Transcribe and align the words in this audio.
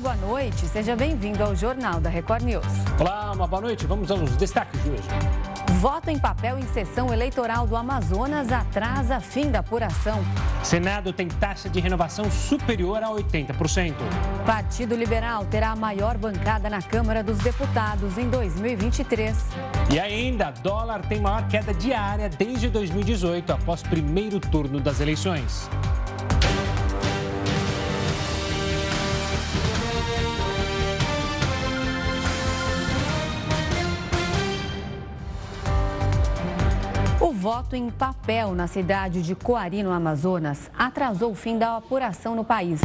Boa 0.00 0.14
noite. 0.14 0.68
Seja 0.68 0.94
bem-vindo 0.94 1.42
ao 1.42 1.56
Jornal 1.56 2.00
da 2.00 2.08
Record 2.08 2.44
News. 2.44 2.64
Olá, 3.00 3.32
uma 3.32 3.48
boa 3.48 3.62
noite. 3.62 3.84
Vamos 3.84 4.12
aos 4.12 4.36
destaques 4.36 4.80
de 4.84 4.90
hoje. 4.90 5.02
Voto 5.80 6.08
em 6.08 6.18
papel 6.18 6.56
em 6.56 6.66
sessão 6.68 7.12
eleitoral 7.12 7.66
do 7.66 7.74
Amazonas 7.74 8.52
atrasa 8.52 9.20
fim 9.20 9.50
da 9.50 9.58
apuração. 9.58 10.20
Senado 10.62 11.12
tem 11.12 11.26
taxa 11.26 11.68
de 11.68 11.80
renovação 11.80 12.30
superior 12.30 13.02
a 13.02 13.08
80%. 13.08 13.94
Partido 14.46 14.94
Liberal 14.94 15.44
terá 15.46 15.70
a 15.70 15.76
maior 15.76 16.16
bancada 16.16 16.70
na 16.70 16.80
Câmara 16.80 17.22
dos 17.22 17.38
Deputados 17.38 18.16
em 18.18 18.28
2023. 18.30 19.36
E 19.92 19.98
ainda, 19.98 20.52
dólar 20.62 21.02
tem 21.06 21.20
maior 21.20 21.46
queda 21.48 21.74
diária 21.74 22.28
desde 22.28 22.68
2018, 22.68 23.52
após 23.52 23.82
primeiro 23.82 24.38
turno 24.38 24.80
das 24.80 25.00
eleições. 25.00 25.68
Voto 37.50 37.74
em 37.74 37.88
papel 37.88 38.54
na 38.54 38.66
cidade 38.66 39.22
de 39.22 39.34
Coari, 39.34 39.82
no 39.82 39.90
Amazonas, 39.90 40.70
atrasou 40.78 41.32
o 41.32 41.34
fim 41.34 41.56
da 41.56 41.78
apuração 41.78 42.36
no 42.36 42.44
país. 42.44 42.78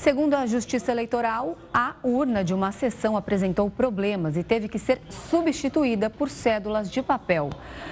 Segundo 0.00 0.32
a 0.32 0.46
Justiça 0.46 0.90
Eleitoral, 0.92 1.58
a 1.74 1.94
urna 2.02 2.42
de 2.42 2.54
uma 2.54 2.72
sessão 2.72 3.18
apresentou 3.18 3.68
problemas 3.68 4.34
e 4.34 4.42
teve 4.42 4.66
que 4.66 4.78
ser 4.78 4.98
substituída 5.10 6.08
por 6.08 6.30
cédulas 6.30 6.90
de 6.90 7.02
papel. 7.02 7.50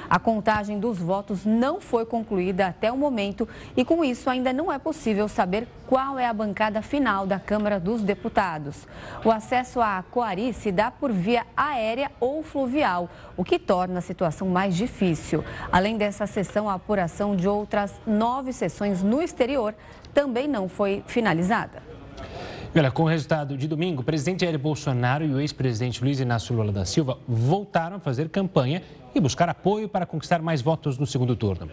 A 0.09 0.19
contagem 0.19 0.81
dos 0.81 0.97
votos 0.97 1.45
não 1.45 1.83
foi 1.83 2.07
concluída 2.07 2.67
até 2.67 2.91
o 2.91 2.97
momento 2.97 3.47
e, 3.77 3.85
com 3.85 4.03
isso, 4.03 4.31
ainda 4.31 4.55
não 4.55 4.73
é 4.73 4.79
possível 4.79 5.29
saber 5.29 5.69
qual 5.87 6.19
é 6.19 6.27
a 6.27 6.33
bancada 6.33 6.81
final 6.81 7.27
da 7.27 7.39
Câmara 7.39 7.79
dos 7.79 8.01
Deputados. 8.01 8.89
O 9.23 9.31
acesso 9.31 9.79
a 9.79 10.03
Coari 10.11 10.55
se 10.55 10.73
dá 10.73 10.91
por 10.91 11.13
via 11.13 11.45
aérea 11.55 12.11
ou 12.19 12.43
fluvial, 12.43 13.11
o 13.37 13.45
que 13.45 13.59
torna 13.59 13.99
a 13.99 14.03
situação 14.03 14.49
mais 14.49 14.75
difícil. 14.75 15.45
Além 15.71 15.99
dessa 15.99 16.27
sessão, 16.27 16.71
a 16.71 16.75
apuração 16.75 17.37
de 17.37 17.47
outras 17.47 17.93
nove 18.07 18.55
sessões 18.55 19.03
no 19.03 19.21
exterior 19.21 19.75
também 20.15 20.49
não 20.49 20.71
foi 20.71 21.05
finalizada. 21.07 21.88
Olha, 22.77 22.91
com 22.91 23.05
o 23.05 23.07
resultado 23.07 23.57
de 23.57 23.67
domingo, 23.67 24.03
o 24.03 24.05
presidente 24.05 24.45
Jair 24.45 24.59
Bolsonaro 24.59 25.25
e 25.25 25.33
o 25.33 25.41
ex-presidente 25.41 26.05
Luiz 26.05 26.21
Inácio 26.21 26.55
Lula 26.55 26.71
da 26.71 26.85
Silva 26.85 27.19
voltaram 27.27 27.97
a 27.97 28.01
fazer 28.01 28.29
campanha 28.29 28.83
e 29.15 29.21
buscar 29.21 29.49
apoio 29.49 29.89
para 29.89 30.05
conquistar 30.05 30.43
mais 30.43 30.61
votos 30.61 30.99
no 30.99 31.07
segundo 31.07 31.35
turno. 31.35 31.71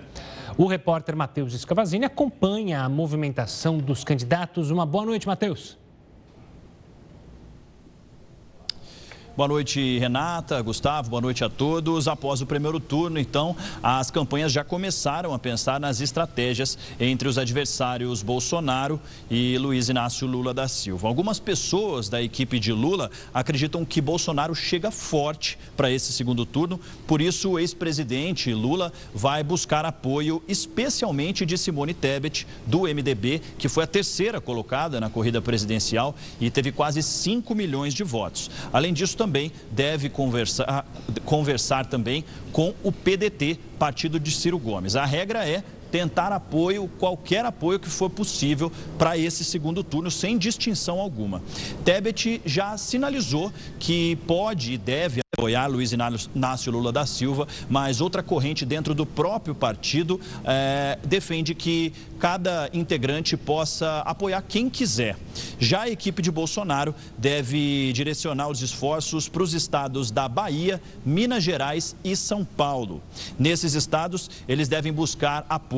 O 0.58 0.66
repórter 0.66 1.16
Matheus 1.16 1.54
Escavazini 1.54 2.06
acompanha 2.06 2.82
a 2.82 2.90
movimentação 2.90 3.78
dos 3.78 4.04
candidatos. 4.06 4.72
Uma 4.72 4.86
boa 4.86 5.06
noite, 5.06 5.28
Matheus. 5.28 5.78
Boa 9.36 9.50
noite, 9.50 10.00
Renata, 10.00 10.62
Gustavo, 10.62 11.10
boa 11.10 11.22
noite 11.22 11.44
a 11.44 11.50
todos. 11.50 12.08
Após 12.08 12.42
o 12.42 12.46
primeiro 12.46 12.80
turno, 12.80 13.20
então, 13.20 13.54
as 13.84 14.10
campanhas 14.10 14.50
já 14.50 14.64
começaram 14.64 15.34
a 15.34 15.38
pensar 15.38 15.78
nas 15.78 16.00
estratégias 16.00 16.78
entre 16.98 17.28
os 17.28 17.38
adversários 17.38 18.24
Bolsonaro 18.24 18.98
e 19.30 19.58
Luiz 19.58 19.90
Inácio 19.90 20.26
Lula 20.26 20.54
da 20.54 20.70
Silva. 20.70 21.10
Algumas 21.10 21.38
pessoas 21.38 22.08
da 22.08 22.22
equipe 22.22 22.58
de 22.62 22.72
Lula 22.72 23.12
acreditam 23.34 23.84
que 23.84 24.00
Bolsonaro 24.00 24.56
chega 24.56 24.90
forte 24.90 25.60
para 25.76 25.92
esse 25.92 26.14
segundo 26.14 26.46
turno, 26.46 26.80
por 27.06 27.20
isso 27.20 27.50
o 27.50 27.60
ex-presidente 27.60 28.54
Lula 28.54 28.94
vai 29.14 29.44
buscar 29.44 29.84
apoio 29.84 30.42
especialmente 30.48 31.46
de 31.46 31.58
Simone 31.58 31.94
Tebet, 31.94 32.48
do 32.66 32.84
MDB, 32.84 33.42
que 33.58 33.68
foi 33.68 33.84
a 33.84 33.88
terceira 33.88 34.40
colocada 34.40 35.02
na 35.02 35.10
corrida 35.10 35.42
presidencial 35.42 36.16
e 36.40 36.50
teve 36.50 36.72
quase 36.72 37.04
5 37.04 37.54
milhões 37.54 37.94
de 37.94 38.06
votos. 38.06 38.50
Além 38.72 38.94
disso, 38.94 39.25
também 39.26 39.52
deve 39.72 40.08
conversar, 40.08 40.86
conversar 41.26 41.88
também 41.88 42.24
com 42.52 42.76
o 42.84 42.92
PDT, 42.92 43.58
partido 43.80 44.20
de 44.20 44.30
Ciro 44.30 44.60
Gomes. 44.60 44.96
A 44.96 45.04
regra 45.04 45.48
é 45.50 45.64
tentar 45.92 46.32
apoio, 46.32 46.90
qualquer 47.00 47.46
apoio 47.46 47.80
que 47.80 47.90
for 47.90 48.10
possível 48.10 48.72
para 48.98 49.18
esse 49.18 49.44
segundo 49.44 49.84
turno, 49.84 50.10
sem 50.12 50.38
distinção 50.38 51.00
alguma. 51.00 51.42
Tebet 51.84 52.42
já 52.46 52.78
sinalizou 52.78 53.52
que 53.80 54.16
pode 54.28 54.74
e 54.74 54.78
deve 54.78 55.22
apoiar 55.38 55.68
Luiz 55.68 55.92
Inácio 55.92 56.72
Lula 56.72 56.92
da 56.92 57.06
Silva, 57.06 57.48
mas 57.70 58.00
outra 58.00 58.24
corrente 58.24 58.66
dentro 58.66 58.96
do 58.96 59.06
próprio 59.06 59.54
partido 59.54 60.20
é, 60.46 60.98
defende 61.04 61.54
que 61.54 61.94
cada 62.20 62.70
integrante 62.74 63.36
possa 63.36 64.00
apoiar 64.00 64.42
quem 64.42 64.70
quiser. 64.70 65.18
Já 65.60 65.82
a 65.82 65.90
equipe 65.90 66.22
de 66.22 66.32
Bolsonaro 66.32 66.96
deve 67.18 67.92
direcionar 67.94 68.48
os 68.48 68.62
esforços 68.62 69.28
para 69.28 69.44
os 69.44 69.54
estados 69.54 70.10
da 70.10 70.28
Bahia, 70.28 70.82
Minas 71.06 71.44
Gerais 71.44 71.96
e 72.04 72.16
São 72.16 72.46
Paulo. 72.46 73.04
Nesses 73.38 73.74
estados, 73.74 74.30
eles 74.48 74.70
devem 74.70 74.94
buscar 74.94 75.46
apoio 75.50 75.75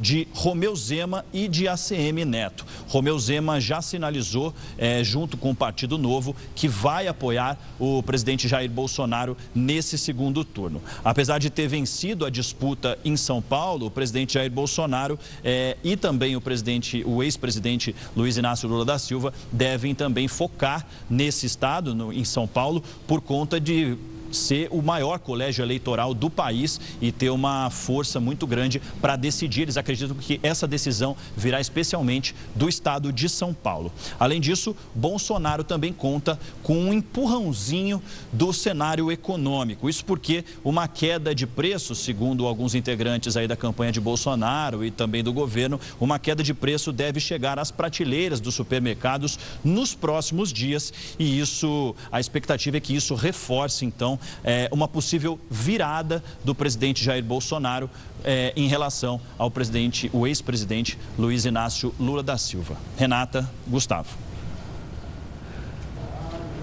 de 0.00 0.26
Romeu 0.32 0.74
Zema 0.74 1.24
e 1.32 1.46
de 1.48 1.68
ACM 1.68 2.24
Neto. 2.24 2.64
Romeu 2.88 3.18
Zema 3.18 3.60
já 3.60 3.82
sinalizou, 3.82 4.54
é, 4.78 5.04
junto 5.04 5.36
com 5.36 5.50
o 5.50 5.54
Partido 5.54 5.98
Novo, 5.98 6.34
que 6.54 6.66
vai 6.66 7.06
apoiar 7.06 7.58
o 7.78 8.02
presidente 8.02 8.48
Jair 8.48 8.70
Bolsonaro 8.70 9.36
nesse 9.54 9.98
segundo 9.98 10.44
turno. 10.44 10.80
Apesar 11.04 11.38
de 11.38 11.50
ter 11.50 11.68
vencido 11.68 12.24
a 12.24 12.30
disputa 12.30 12.98
em 13.04 13.16
São 13.16 13.42
Paulo, 13.42 13.86
o 13.86 13.90
presidente 13.90 14.34
Jair 14.34 14.50
Bolsonaro 14.50 15.18
eh, 15.42 15.76
e 15.84 15.96
também 15.96 16.36
o 16.36 16.40
presidente, 16.40 17.02
o 17.06 17.22
ex-presidente 17.22 17.94
Luiz 18.16 18.36
Inácio 18.36 18.68
Lula 18.68 18.84
da 18.84 18.98
Silva 18.98 19.32
devem 19.52 19.94
também 19.94 20.28
focar 20.28 20.86
nesse 21.08 21.46
estado, 21.46 21.94
no, 21.94 22.12
em 22.12 22.24
São 22.24 22.46
Paulo, 22.46 22.82
por 23.06 23.20
conta 23.20 23.60
de 23.60 23.96
ser 24.34 24.68
o 24.70 24.82
maior 24.82 25.18
colégio 25.18 25.64
eleitoral 25.64 26.12
do 26.12 26.28
país 26.28 26.80
e 27.00 27.10
ter 27.10 27.30
uma 27.30 27.70
força 27.70 28.20
muito 28.20 28.46
grande 28.46 28.80
para 29.00 29.16
decidir. 29.16 29.62
Eles 29.62 29.76
acreditam 29.76 30.16
que 30.16 30.40
essa 30.42 30.66
decisão 30.66 31.16
virá 31.36 31.60
especialmente 31.60 32.34
do 32.54 32.68
estado 32.68 33.12
de 33.12 33.28
São 33.28 33.54
Paulo. 33.54 33.92
Além 34.18 34.40
disso, 34.40 34.76
Bolsonaro 34.94 35.64
também 35.64 35.92
conta 35.92 36.38
com 36.62 36.76
um 36.76 36.92
empurrãozinho 36.92 38.02
do 38.32 38.52
cenário 38.52 39.10
econômico. 39.10 39.88
Isso 39.88 40.04
porque 40.04 40.44
uma 40.64 40.88
queda 40.88 41.34
de 41.34 41.46
preço, 41.46 41.94
segundo 41.94 42.46
alguns 42.46 42.74
integrantes 42.74 43.36
aí 43.36 43.46
da 43.46 43.56
campanha 43.56 43.92
de 43.92 44.00
Bolsonaro 44.00 44.84
e 44.84 44.90
também 44.90 45.22
do 45.22 45.32
governo, 45.32 45.80
uma 46.00 46.18
queda 46.18 46.42
de 46.42 46.52
preço 46.52 46.92
deve 46.92 47.20
chegar 47.20 47.58
às 47.58 47.70
prateleiras 47.70 48.40
dos 48.40 48.54
supermercados 48.54 49.38
nos 49.62 49.94
próximos 49.94 50.52
dias 50.52 50.92
e 51.18 51.38
isso, 51.38 51.94
a 52.10 52.20
expectativa 52.20 52.76
é 52.76 52.80
que 52.80 52.94
isso 52.94 53.14
reforce 53.14 53.84
então 53.84 54.18
é, 54.42 54.68
uma 54.72 54.88
possível 54.88 55.38
virada 55.50 56.22
do 56.44 56.54
presidente 56.54 57.04
Jair 57.04 57.24
Bolsonaro 57.24 57.90
é, 58.24 58.52
em 58.56 58.66
relação 58.68 59.20
ao 59.38 59.50
presidente, 59.50 60.10
o 60.12 60.26
ex-presidente 60.26 60.98
Luiz 61.18 61.44
Inácio 61.44 61.94
Lula 61.98 62.22
da 62.22 62.38
Silva. 62.38 62.76
Renata, 62.96 63.48
Gustavo. 63.66 64.16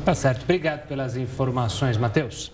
Tá 0.03 0.15
certo. 0.15 0.43
Obrigado 0.43 0.87
pelas 0.87 1.15
informações, 1.15 1.97
Matheus. 1.97 2.51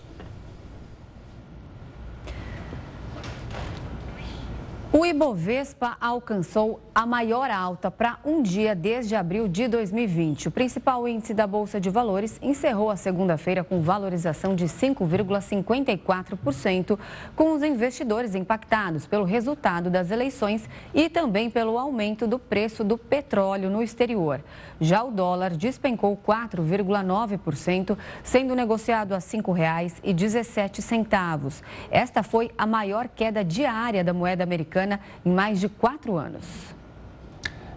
O 4.98 5.06
Ibovespa 5.06 5.96
alcançou 6.02 6.82
a 6.96 7.06
maior 7.06 7.52
alta 7.52 7.92
para 7.92 8.18
um 8.26 8.42
dia 8.42 8.74
desde 8.74 9.16
abril 9.16 9.48
de 9.48 9.68
2020. 9.68 10.48
O 10.48 10.52
principal 10.52 11.08
índice 11.08 11.36
da 11.36 11.46
Bolsa 11.46 11.80
de 11.80 11.92
Valores 11.92 12.40
encerrou 12.42 12.90
a 12.90 12.96
segunda-feira 12.96 13.64
com 13.64 13.80
valorização 13.80 14.56
de 14.56 14.66
5,54%, 14.66 16.98
com 17.36 17.54
os 17.54 17.62
investidores 17.62 18.34
impactados 18.34 19.06
pelo 19.06 19.24
resultado 19.24 19.92
das 19.92 20.10
eleições 20.10 20.68
e 20.96 21.12
também 21.12 21.48
pelo 21.48 21.78
aumento 21.78 22.26
do 22.26 22.40
preço 22.40 22.84
do 22.84 22.98
petróleo 22.98 23.70
no 23.70 23.84
exterior. 23.84 24.44
Já 24.82 25.04
o 25.04 25.12
dólar 25.12 25.52
despencou 25.52 26.18
4,9%, 26.18 27.96
sendo 28.24 28.56
negociado 28.56 29.14
a 29.14 29.18
R$ 29.18 29.22
5,17. 29.22 31.62
Esta 31.92 32.24
foi 32.24 32.50
a 32.58 32.66
maior 32.66 33.08
queda 33.08 33.44
diária 33.44 34.04
da 34.04 34.12
moeda 34.12 34.44
americana 34.44 34.87
em 35.26 35.32
mais 35.32 35.60
de 35.60 35.70
quatro 35.70 36.18
anos. 36.18 36.46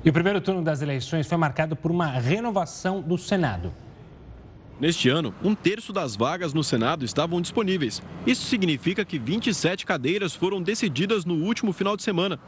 E 0.04 0.08
o 0.08 0.12
primeiro 0.12 0.40
turno 0.40 0.62
das 0.62 0.80
eleições 0.80 1.26
foi 1.26 1.36
marcado 1.36 1.76
por 1.76 1.90
uma 1.90 2.06
renovação 2.06 3.00
do 3.00 3.18
Senado. 3.18 3.72
Neste 4.80 5.10
ano, 5.10 5.34
um 5.44 5.54
terço 5.54 5.92
das 5.92 6.16
vagas 6.16 6.54
no 6.54 6.64
Senado 6.64 7.04
estavam 7.04 7.38
disponíveis. 7.38 8.02
Isso 8.26 8.46
significa 8.46 9.04
que 9.04 9.18
27 9.18 9.84
cadeiras 9.84 10.34
foram 10.34 10.62
decididas 10.62 11.26
no 11.26 11.34
último 11.34 11.70
final 11.70 11.98
de 11.98 12.02
semana. 12.02 12.40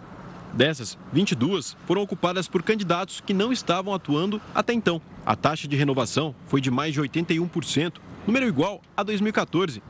Dessas, 0.55 0.99
22 1.13 1.77
foram 1.87 2.01
ocupadas 2.03 2.49
por 2.49 2.63
candidatos 2.63 3.21
que 3.21 3.35
não 3.35 3.53
estavam 3.53 3.93
atuando 3.93 4.41
até 4.55 4.73
então. 4.73 5.01
A 5.27 5.37
taxa 5.37 5.69
de 5.69 5.77
renovação 5.77 6.35
foi 6.47 6.61
de 6.61 6.71
mais 6.71 6.95
de 6.95 7.03
81%, 7.03 7.95
número 8.27 8.47
igual 8.47 8.81
a 8.97 9.03
2014. 9.03 9.83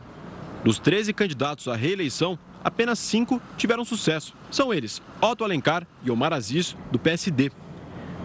Dos 0.65 0.81
13 0.81 1.13
candidatos 1.13 1.69
à 1.69 1.77
reeleição, 1.77 2.39
apenas 2.62 2.99
cinco 2.99 3.41
tiveram 3.56 3.85
sucesso. 3.85 4.35
São 4.50 4.73
eles 4.73 5.03
Otto 5.20 5.44
Alencar 5.44 5.87
e 6.05 6.11
Omar 6.11 6.32
Aziz, 6.32 6.76
do 6.91 6.99
PSD, 6.99 7.50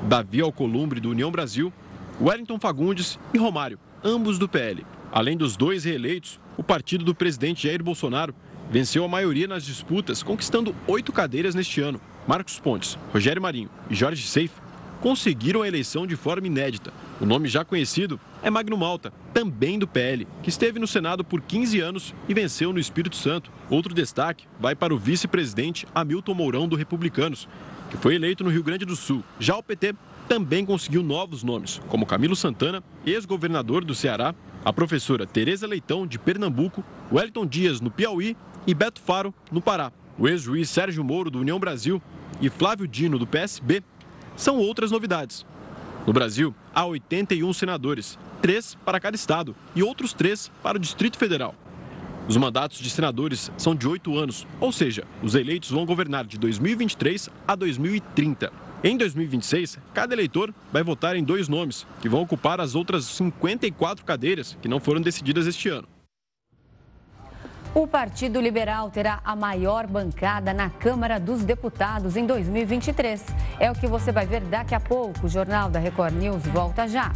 Davi 0.04 0.42
Alcolumbre, 0.42 1.00
do 1.00 1.10
União 1.10 1.31
Brasil, 1.31 1.72
Wellington 2.19 2.60
Fagundes 2.60 3.19
e 3.34 3.38
Romário, 3.38 3.80
ambos 4.04 4.38
do 4.38 4.48
PL. 4.48 4.86
Além 5.12 5.38
dos 5.38 5.56
dois 5.56 5.84
reeleitos, 5.84 6.39
o 6.57 6.63
partido 6.63 7.06
do 7.06 7.16
presidente 7.16 7.68
Jair 7.68 7.84
Bolsonaro 7.84 8.34
venceu 8.69 9.04
a 9.04 9.07
maioria 9.07 9.48
nas 9.48 9.63
disputas, 9.63 10.22
conquistando 10.22 10.75
oito 10.88 11.12
cadeiras 11.12 11.56
neste 11.56 11.81
ano. 11.81 12.01
Marcos 12.28 12.60
Pontes, 12.60 12.98
Rogério 13.13 13.42
Marinho 13.42 13.69
e 13.89 13.95
Jorge 13.95 14.28
Seif 14.28 14.54
conseguiram 15.00 15.62
a 15.62 15.68
eleição 15.68 16.06
de 16.06 16.16
forma 16.16 16.48
inédita. 16.48 16.92
O 17.22 17.25
nome 17.25 17.48
já 17.48 17.63
conhecido 17.63 18.19
é 18.42 18.50
Magno 18.50 18.78
Malta, 18.78 19.12
também 19.34 19.80
do 19.80 19.88
PL, 19.88 20.28
que 20.44 20.50
esteve 20.50 20.80
no 20.80 20.88
Senado 20.88 21.24
por 21.24 21.42
15 21.42 21.80
anos 21.80 22.16
e 22.28 22.34
venceu 22.34 22.72
no 22.72 22.80
Espírito 22.80 23.16
Santo. 23.16 23.51
Outro 23.69 23.94
destaque 23.94 24.45
vai 24.60 24.75
para 24.75 24.94
o 24.94 24.98
vice-presidente 24.98 25.88
Hamilton 25.94 26.34
Mourão 26.34 26.68
do 26.68 26.75
Republicanos, 26.75 27.48
que 27.89 27.98
foi 27.98 28.16
eleito 28.16 28.44
no 28.44 28.50
Rio 28.50 28.63
Grande 28.63 28.86
do 28.86 28.95
Sul. 28.95 29.24
Já 29.39 29.56
o 29.56 29.63
PT 29.63 29.95
também 30.28 30.66
conseguiu 30.66 31.01
novos 31.01 31.44
nomes, 31.44 31.81
como 31.88 32.06
Camilo 32.06 32.36
Santana, 32.36 32.84
ex-governador 33.06 33.84
do 33.84 33.95
Ceará, 33.95 34.36
a 34.63 34.74
professora 34.74 35.25
Tereza 35.25 35.66
Leitão, 35.66 36.06
de 36.06 36.19
Pernambuco, 36.19 36.84
Wellington 37.12 37.45
Dias, 37.45 37.80
no 37.80 37.89
Piauí, 37.89 38.36
e 38.66 38.74
Beto 38.74 39.00
Faro, 39.00 39.34
no 39.50 39.62
Pará. 39.62 39.92
O 40.19 40.28
ex-juiz 40.28 40.69
Sérgio 40.69 41.04
Moro, 41.04 41.31
do 41.31 41.39
União 41.39 41.57
Brasil, 41.57 42.01
e 42.42 42.50
Flávio 42.50 42.88
Dino, 42.88 43.18
do 43.18 43.25
PSB, 43.25 43.81
são 44.36 44.57
outras 44.57 44.92
novidades. 44.92 45.45
No 46.07 46.13
Brasil, 46.13 46.56
há 46.74 46.86
81 46.86 47.51
senadores, 47.51 48.18
três 48.42 48.75
para 48.86 48.98
cada 48.98 49.18
estado 49.18 49.54
e 49.75 49.83
outros 49.83 50.13
três 50.13 50.50
para 50.63 50.77
o 50.77 50.80
Distrito 50.80 51.18
Federal. 51.18 51.54
Os 52.30 52.38
mandatos 52.38 52.80
de 52.80 52.89
senadores 52.89 53.51
são 53.57 53.75
de 53.75 53.86
oito 53.89 54.18
anos, 54.18 54.48
ou 54.62 54.71
seja, 54.71 55.04
os 55.21 55.36
eleitos 55.36 55.69
vão 55.69 55.86
governar 55.86 56.25
de 56.25 56.38
2023 56.38 57.30
a 57.45 57.56
2030. 57.56 58.54
Em 58.86 58.95
2026, 58.95 59.80
cada 59.94 60.13
eleitor 60.13 60.54
vai 60.71 60.81
votar 60.81 61.18
em 61.18 61.24
dois 61.25 61.50
nomes, 61.50 61.86
que 62.01 62.07
vão 62.07 62.21
ocupar 62.21 62.62
as 62.62 62.74
outras 62.74 63.03
54 63.03 64.06
cadeiras 64.06 64.57
que 64.62 64.69
não 64.69 64.80
foram 64.80 65.01
decididas 65.01 65.45
este 65.45 65.68
ano. 65.68 65.89
O 67.77 67.85
Partido 67.85 68.41
Liberal 68.41 68.89
terá 68.89 69.19
a 69.24 69.35
maior 69.35 69.85
bancada 69.85 70.51
na 70.51 70.68
Câmara 70.68 71.19
dos 71.19 71.44
Deputados 71.44 72.18
em 72.18 72.25
2023. 72.25 73.24
É 73.59 73.69
o 73.69 73.75
que 73.75 73.85
você 73.85 74.12
vai 74.12 74.25
ver 74.25 74.41
daqui 74.41 74.74
a 74.74 74.79
pouco. 74.79 75.27
O 75.27 75.29
Jornal 75.29 75.69
da 75.69 75.77
Record 75.77 76.15
News 76.15 76.41
volta 76.47 76.88
já. 76.88 77.12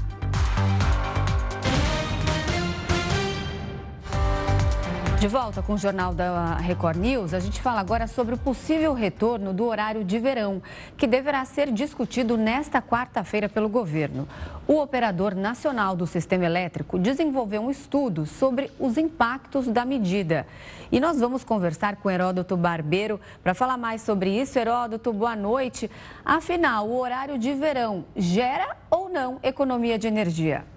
De 5.21 5.27
volta 5.27 5.61
com 5.61 5.73
o 5.73 5.77
Jornal 5.77 6.15
da 6.15 6.55
Record 6.55 6.97
News, 6.97 7.35
a 7.35 7.39
gente 7.39 7.61
fala 7.61 7.79
agora 7.79 8.07
sobre 8.07 8.33
o 8.33 8.37
possível 8.39 8.91
retorno 8.91 9.53
do 9.53 9.65
horário 9.65 10.03
de 10.03 10.17
verão, 10.17 10.63
que 10.97 11.05
deverá 11.05 11.45
ser 11.45 11.71
discutido 11.71 12.35
nesta 12.37 12.81
quarta-feira 12.81 13.47
pelo 13.47 13.69
governo. 13.69 14.27
O 14.67 14.81
operador 14.81 15.35
nacional 15.35 15.95
do 15.95 16.07
sistema 16.07 16.45
elétrico 16.45 16.97
desenvolveu 16.97 17.61
um 17.61 17.69
estudo 17.69 18.25
sobre 18.25 18.71
os 18.79 18.97
impactos 18.97 19.67
da 19.67 19.85
medida. 19.85 20.47
E 20.91 20.99
nós 20.99 21.19
vamos 21.19 21.43
conversar 21.43 21.97
com 21.97 22.09
Heródoto 22.09 22.57
Barbeiro 22.57 23.21
para 23.43 23.53
falar 23.53 23.77
mais 23.77 24.01
sobre 24.01 24.31
isso. 24.41 24.57
Heródoto, 24.57 25.13
boa 25.13 25.35
noite. 25.35 25.87
Afinal, 26.25 26.87
o 26.87 26.97
horário 26.99 27.37
de 27.37 27.53
verão 27.53 28.05
gera 28.15 28.75
ou 28.89 29.07
não 29.07 29.37
economia 29.43 29.99
de 29.99 30.07
energia? 30.07 30.70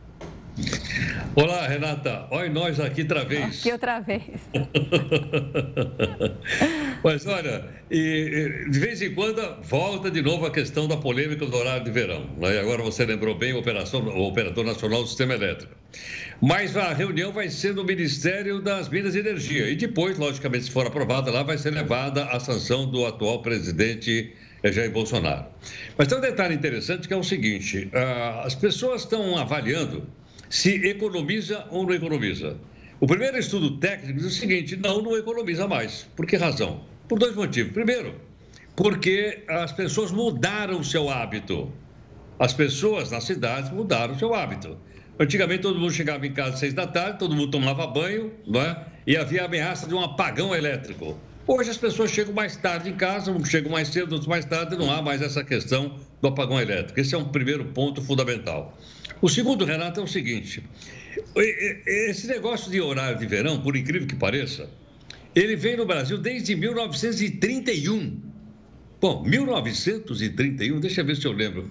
Olá, 1.35 1.67
Renata. 1.67 2.29
Olha 2.31 2.49
nós 2.49 2.79
aqui 2.79 3.03
outra 3.03 3.25
vez. 3.25 3.59
Aqui 3.59 3.73
outra 3.73 3.99
vez. 3.99 4.23
Mas 7.03 7.27
olha, 7.27 7.65
e, 7.91 8.69
de 8.71 8.79
vez 8.79 9.03
em 9.03 9.13
quando 9.15 9.43
volta 9.63 10.11
de 10.11 10.23
novo 10.23 10.47
a 10.47 10.51
questão 10.51 10.87
da 10.87 10.97
polêmica 10.97 11.45
do 11.45 11.57
horário 11.57 11.85
de 11.85 11.91
verão. 11.91 12.31
Né? 12.39 12.61
Agora 12.61 12.85
você 12.85 13.05
lembrou 13.05 13.37
bem 13.37 13.53
operação, 13.53 14.07
o 14.07 14.29
Operador 14.29 14.65
Nacional 14.65 15.03
do 15.03 15.09
Sistema 15.09 15.35
Elétrico. 15.35 15.75
Mas 16.41 16.77
a 16.77 16.93
reunião 16.93 17.33
vai 17.33 17.49
ser 17.49 17.75
no 17.75 17.83
Ministério 17.83 18.61
das 18.61 18.89
Minas 18.89 19.17
e 19.17 19.19
Energia. 19.19 19.69
E 19.69 19.75
depois, 19.75 20.17
logicamente, 20.19 20.67
se 20.67 20.71
for 20.71 20.87
aprovada 20.87 21.33
lá, 21.33 21.43
vai 21.43 21.59
ser 21.59 21.71
levada 21.71 22.27
à 22.27 22.39
sanção 22.39 22.89
do 22.89 23.05
atual 23.05 23.43
presidente 23.43 24.33
Jair 24.63 24.91
Bolsonaro. 24.91 25.47
Mas 25.99 26.07
tem 26.07 26.17
um 26.17 26.21
detalhe 26.21 26.55
interessante 26.55 27.09
que 27.09 27.15
é 27.15 27.17
o 27.17 27.25
seguinte: 27.25 27.91
ah, 27.93 28.43
as 28.45 28.55
pessoas 28.55 29.03
estão 29.03 29.37
avaliando 29.37 30.07
se 30.49 30.87
economiza 30.87 31.67
ou 31.71 31.85
não 31.85 31.95
economiza. 31.95 32.57
O 33.01 33.07
primeiro 33.07 33.39
estudo 33.39 33.79
técnico 33.79 34.19
diz 34.19 34.27
o 34.27 34.31
seguinte: 34.31 34.77
não, 34.77 35.03
não 35.03 35.17
economiza 35.17 35.67
mais. 35.67 36.07
Por 36.17 36.27
que 36.27 36.37
razão? 36.37 36.85
Por 37.09 37.19
dois 37.19 37.35
motivos. 37.35 37.73
Primeiro, 37.73 38.15
porque 38.77 39.45
as 39.49 39.73
pessoas 39.73 40.11
mudaram 40.11 40.81
o 40.81 40.85
seu 40.85 41.11
hábito. 41.11 41.73
As 42.39 42.53
pessoas 42.53 43.11
nas 43.11 43.25
cidades 43.25 43.71
mudaram 43.71 44.15
o 44.15 44.19
seu 44.19 44.35
hábito. 44.35 44.77
Antigamente 45.19 45.63
todo 45.63 45.79
mundo 45.79 45.93
chegava 45.93 46.27
em 46.27 46.33
casa 46.33 46.55
às 46.55 46.59
seis 46.59 46.75
da 46.75 46.87
tarde, 46.87 47.19
todo 47.19 47.35
mundo 47.35 47.51
tomava 47.51 47.87
banho, 47.87 48.33
não 48.47 48.61
é? 48.61 48.85
E 49.07 49.17
havia 49.17 49.45
ameaça 49.45 49.87
de 49.87 49.95
um 49.95 50.01
apagão 50.01 50.55
elétrico. 50.55 51.17
Hoje 51.47 51.71
as 51.71 51.77
pessoas 51.77 52.11
chegam 52.11 52.33
mais 52.33 52.57
tarde 52.57 52.89
em 52.89 52.95
casa, 52.95 53.31
uns 53.31 53.49
chegam 53.49 53.71
mais 53.71 53.89
cedo, 53.89 54.13
outros 54.13 54.27
mais 54.27 54.45
tarde, 54.45 54.77
não 54.77 54.91
há 54.91 55.03
mais 55.03 55.21
essa 55.23 55.45
questão 55.45 56.01
do 56.25 56.29
apagão 56.29 56.59
elétrico. 56.59 56.99
Esse 56.99 57.15
é 57.15 57.19
um 57.19 57.29
primeiro 57.29 57.67
ponto 57.67 58.03
fundamental. 58.03 58.77
O 59.21 59.29
segundo, 59.29 59.65
Renato, 59.65 60.01
é 60.01 60.03
o 60.03 60.07
seguinte: 60.07 60.63
esse 61.87 62.27
negócio 62.27 62.71
de 62.71 62.81
horário 62.81 63.19
de 63.19 63.27
verão, 63.27 63.61
por 63.61 63.77
incrível 63.77 64.09
que 64.09 64.17
pareça, 64.17 64.71
ele 65.35 65.55
vem 65.55 65.77
no 65.77 65.85
Brasil 65.85 66.17
desde 66.17 66.57
1931. 66.57 68.23
Bom, 69.01 69.23
1931, 69.23 70.81
deixa 70.81 71.03
eu 71.03 71.05
ver 71.05 71.17
se 71.17 71.27
eu 71.27 71.33
lembro. 71.33 71.71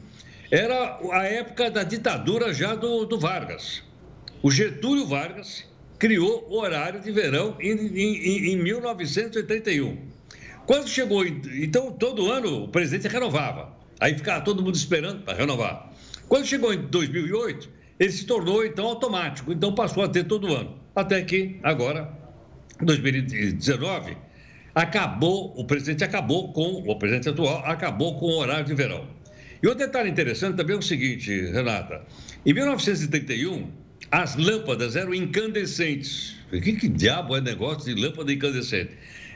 Era 0.51 0.99
a 1.11 1.23
época 1.23 1.71
da 1.71 1.83
ditadura 1.83 2.53
já 2.53 2.75
do, 2.75 3.05
do 3.05 3.19
Vargas. 3.19 3.81
O 4.43 4.51
Getúlio 4.51 5.07
Vargas 5.07 5.65
criou 5.97 6.45
o 6.47 6.59
horário 6.59 7.01
de 7.01 7.11
verão 7.11 7.57
em, 7.59 7.71
em, 7.71 8.53
em 8.53 8.57
1931. 8.57 9.97
Quando 10.67 10.87
chegou, 10.87 11.25
então, 11.25 11.91
todo 11.91 12.31
ano 12.31 12.65
o 12.65 12.67
presidente 12.67 13.07
renovava. 13.07 13.82
Aí 13.99 14.15
ficava 14.15 14.41
todo 14.41 14.63
mundo 14.63 14.75
esperando 14.75 15.23
para 15.23 15.37
renovar. 15.37 15.91
Quando 16.27 16.45
chegou 16.45 16.73
em 16.73 16.81
2008, 16.87 17.69
ele 17.99 18.11
se 18.11 18.25
tornou 18.25 18.65
então 18.65 18.85
automático, 18.85 19.51
então 19.51 19.73
passou 19.73 20.03
a 20.03 20.07
ter 20.07 20.25
todo 20.25 20.53
ano. 20.53 20.77
Até 20.95 21.21
que 21.21 21.59
agora, 21.63 22.11
em 22.81 22.85
2019, 22.85 24.17
acabou, 24.73 25.53
o 25.57 25.65
presidente 25.65 26.03
acabou 26.03 26.51
com, 26.53 26.83
o 26.89 26.95
presidente 26.97 27.29
atual 27.29 27.63
acabou 27.65 28.19
com 28.19 28.25
o 28.25 28.37
horário 28.37 28.65
de 28.65 28.73
verão. 28.73 29.07
E 29.61 29.67
outro 29.67 29.85
detalhe 29.85 30.09
interessante 30.09 30.57
também 30.57 30.75
é 30.75 30.79
o 30.79 30.81
seguinte, 30.81 31.31
Renata. 31.51 32.01
Em 32.45 32.53
1931, 32.53 33.71
as 34.11 34.35
lâmpadas 34.35 34.95
eram 34.95 35.13
incandescentes. 35.13 36.35
O 36.51 36.59
que, 36.59 36.73
que 36.73 36.89
diabo 36.89 37.35
é 37.37 37.41
negócio 37.41 37.93
de 37.93 37.99
lâmpada 37.99 38.33
incandescente? 38.33 38.91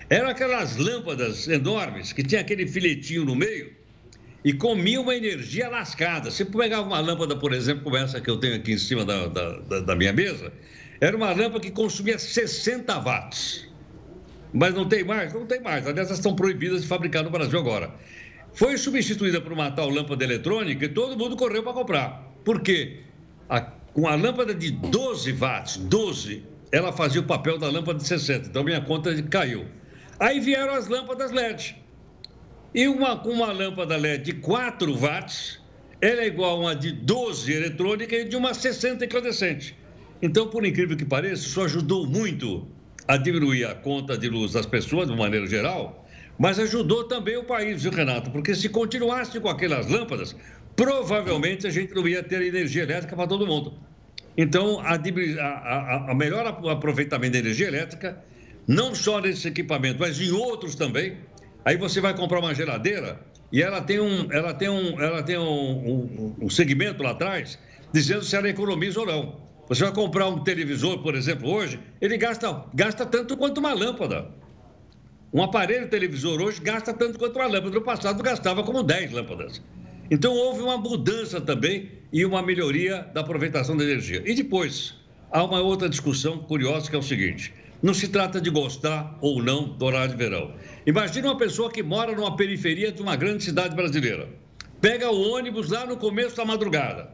Eram 0.09 0.29
aquelas 0.29 0.77
lâmpadas 0.77 1.47
enormes 1.47 2.11
que 2.11 2.23
tinha 2.23 2.41
aquele 2.41 2.67
filetinho 2.67 3.25
no 3.25 3.35
meio 3.35 3.71
e 4.43 4.53
comia 4.53 5.01
uma 5.01 5.15
energia 5.15 5.69
lascada. 5.69 6.31
Se 6.31 6.45
pegava 6.45 6.87
uma 6.87 6.99
lâmpada, 6.99 7.35
por 7.35 7.53
exemplo, 7.53 7.83
como 7.83 7.97
essa 7.97 8.21
que 8.21 8.29
eu 8.29 8.37
tenho 8.37 8.55
aqui 8.55 8.73
em 8.73 8.77
cima 8.77 9.03
da, 9.03 9.27
da, 9.27 9.79
da 9.81 9.95
minha 9.95 10.13
mesa, 10.13 10.51
era 11.01 11.15
uma 11.15 11.31
lâmpada 11.31 11.59
que 11.59 11.71
consumia 11.71 12.17
60 12.17 12.99
watts. 12.99 13.67
Mas 14.53 14.73
não 14.73 14.87
tem 14.87 15.03
mais? 15.03 15.33
Não 15.33 15.45
tem 15.45 15.61
mais. 15.61 15.85
Aliás, 15.85 16.07
elas 16.07 16.19
estão 16.19 16.35
proibidas 16.35 16.81
de 16.81 16.87
fabricar 16.87 17.23
no 17.23 17.29
Brasil 17.29 17.59
agora. 17.59 17.93
Foi 18.53 18.77
substituída 18.77 19.39
por 19.39 19.53
uma 19.53 19.69
tal 19.71 19.89
lâmpada 19.89 20.23
eletrônica 20.23 20.85
e 20.85 20.89
todo 20.89 21.17
mundo 21.17 21.35
correu 21.35 21.61
para 21.61 21.73
comprar. 21.73 22.33
Por 22.43 22.61
quê? 22.61 23.01
A, 23.49 23.61
com 23.61 24.07
a 24.07 24.15
lâmpada 24.15 24.53
de 24.53 24.71
12 24.71 25.31
watts, 25.33 25.77
12, 25.77 26.43
ela 26.71 26.91
fazia 26.91 27.21
o 27.21 27.23
papel 27.23 27.57
da 27.57 27.69
lâmpada 27.69 27.99
de 27.99 28.07
60. 28.07 28.47
Então 28.47 28.63
minha 28.63 28.81
conta 28.81 29.21
caiu. 29.23 29.65
Aí 30.19 30.39
vieram 30.39 30.73
as 30.73 30.87
lâmpadas 30.87 31.31
LED. 31.31 31.75
E 32.77 32.87
uma, 32.87 33.19
uma 33.23 33.51
lâmpada 33.51 33.97
LED 33.97 34.23
de 34.25 34.33
4 34.33 34.95
watts, 34.95 35.59
ela 35.99 36.21
é 36.21 36.27
igual 36.27 36.57
a 36.57 36.59
uma 36.59 36.75
de 36.75 36.91
12 36.91 37.51
eletrônica 37.51 38.15
e 38.15 38.25
de 38.25 38.35
uma 38.35 38.53
60 38.53 39.03
incandescente. 39.03 39.75
Então, 40.21 40.47
por 40.47 40.63
incrível 40.63 40.95
que 40.95 41.03
pareça, 41.03 41.47
isso 41.47 41.59
ajudou 41.59 42.05
muito 42.05 42.67
a 43.07 43.17
diminuir 43.17 43.65
a 43.65 43.73
conta 43.73 44.15
de 44.15 44.29
luz 44.29 44.53
das 44.53 44.67
pessoas, 44.67 45.09
de 45.09 45.15
maneira 45.15 45.47
geral, 45.47 46.07
mas 46.37 46.59
ajudou 46.59 47.05
também 47.05 47.35
o 47.35 47.43
país, 47.45 47.81
viu, 47.81 47.91
Renato? 47.91 48.29
Porque 48.29 48.53
se 48.53 48.69
continuasse 48.69 49.39
com 49.39 49.49
aquelas 49.49 49.87
lâmpadas, 49.87 50.35
provavelmente 50.75 51.65
a 51.65 51.71
gente 51.71 51.95
não 51.95 52.07
ia 52.07 52.21
ter 52.21 52.43
energia 52.43 52.83
elétrica 52.83 53.15
para 53.15 53.25
todo 53.25 53.47
mundo. 53.47 53.73
Então, 54.37 54.79
a, 54.81 54.93
a, 54.93 56.11
a 56.11 56.13
melhor 56.13 56.45
aproveitamento 56.45 57.33
da 57.33 57.39
energia 57.39 57.69
elétrica, 57.69 58.23
não 58.67 58.93
só 58.93 59.19
nesse 59.19 59.47
equipamento, 59.47 59.99
mas 59.99 60.21
em 60.21 60.29
outros 60.29 60.75
também, 60.75 61.17
Aí 61.67 61.75
você 61.75 61.99
vai 61.99 62.15
comprar 62.15 62.39
uma 62.39 62.55
geladeira 62.55 63.19
e 63.51 63.61
ela 63.61 63.81
tem 63.81 63.99
um, 63.99 64.31
ela 64.31 64.53
tem 64.53 64.69
um, 64.69 65.01
ela 65.01 65.21
tem 65.21 65.37
um, 65.37 65.43
um, 65.43 66.35
um 66.43 66.49
segmento 66.49 67.03
lá 67.03 67.09
atrás 67.09 67.59
dizendo 67.91 68.23
se 68.23 68.37
ela 68.37 68.47
economiza 68.47 69.01
ou 69.01 69.05
não. 69.05 69.41
Você 69.67 69.83
vai 69.83 69.91
comprar 69.93 70.29
um 70.29 70.45
televisor, 70.45 70.99
por 70.99 71.13
exemplo, 71.13 71.51
hoje, 71.51 71.77
ele 71.99 72.15
gasta, 72.15 72.63
gasta 72.73 73.05
tanto 73.05 73.35
quanto 73.35 73.57
uma 73.57 73.73
lâmpada. 73.73 74.29
Um 75.33 75.43
aparelho 75.43 75.89
televisor 75.89 76.41
hoje 76.41 76.61
gasta 76.61 76.93
tanto 76.93 77.19
quanto 77.19 77.35
uma 77.35 77.47
lâmpada. 77.47 77.75
No 77.75 77.81
passado 77.81 78.23
gastava 78.23 78.63
como 78.63 78.81
10 78.81 79.11
lâmpadas. 79.11 79.61
Então 80.09 80.33
houve 80.33 80.61
uma 80.61 80.77
mudança 80.77 81.41
também 81.41 81.91
e 82.13 82.23
uma 82.23 82.41
melhoria 82.41 83.01
da 83.13 83.19
aproveitação 83.19 83.75
da 83.75 83.83
energia. 83.83 84.23
E 84.25 84.33
depois, 84.33 84.95
há 85.29 85.43
uma 85.43 85.59
outra 85.59 85.89
discussão 85.89 86.37
curiosa 86.37 86.89
que 86.89 86.95
é 86.95 86.99
o 86.99 87.03
seguinte: 87.03 87.53
não 87.83 87.93
se 87.93 88.07
trata 88.07 88.41
de 88.41 88.49
gostar 88.49 89.17
ou 89.21 89.43
não 89.43 89.67
do 89.67 89.85
horário 89.85 90.11
de 90.11 90.17
verão. 90.17 90.53
Imagina 90.87 91.27
uma 91.27 91.37
pessoa 91.37 91.69
que 91.69 91.83
mora 91.83 92.15
numa 92.15 92.37
periferia 92.37 92.93
de 92.93 93.01
uma 93.01 93.17
grande 93.17 93.43
cidade 93.43 93.75
brasileira. 93.75 94.29
Pega 94.79 95.11
o 95.11 95.33
ônibus 95.33 95.69
lá 95.69 95.85
no 95.85 95.97
começo 95.97 96.37
da 96.37 96.45
madrugada, 96.45 97.11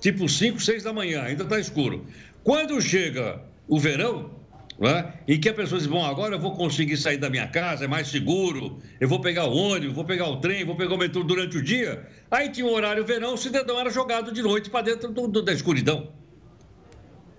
tipo 0.00 0.28
5, 0.28 0.60
6 0.60 0.82
da 0.82 0.92
manhã, 0.92 1.22
ainda 1.22 1.44
está 1.44 1.60
escuro. 1.60 2.04
Quando 2.42 2.80
chega 2.82 3.40
o 3.68 3.78
verão, 3.78 4.32
né, 4.76 5.12
que 5.40 5.48
a 5.48 5.54
pessoa 5.54 5.78
diz: 5.78 5.86
Bom, 5.86 6.04
agora 6.04 6.34
eu 6.34 6.40
vou 6.40 6.56
conseguir 6.56 6.96
sair 6.96 7.16
da 7.16 7.30
minha 7.30 7.46
casa, 7.46 7.84
é 7.84 7.86
mais 7.86 8.08
seguro, 8.08 8.80
eu 9.00 9.06
vou 9.06 9.20
pegar 9.20 9.44
o 9.46 9.56
ônibus, 9.56 9.94
vou 9.94 10.04
pegar 10.04 10.26
o 10.26 10.38
trem, 10.38 10.64
vou 10.64 10.74
pegar 10.74 10.94
o 10.94 10.98
metrô 10.98 11.22
durante 11.22 11.56
o 11.56 11.62
dia. 11.62 12.04
Aí 12.28 12.48
tinha 12.48 12.66
um 12.66 12.72
horário 12.72 13.04
verão, 13.04 13.34
o 13.34 13.38
cidadão 13.38 13.78
era 13.78 13.88
jogado 13.90 14.32
de 14.32 14.42
noite 14.42 14.68
para 14.68 14.86
dentro 14.86 15.12
do, 15.12 15.28
do, 15.28 15.42
da 15.42 15.52
escuridão. 15.52 16.10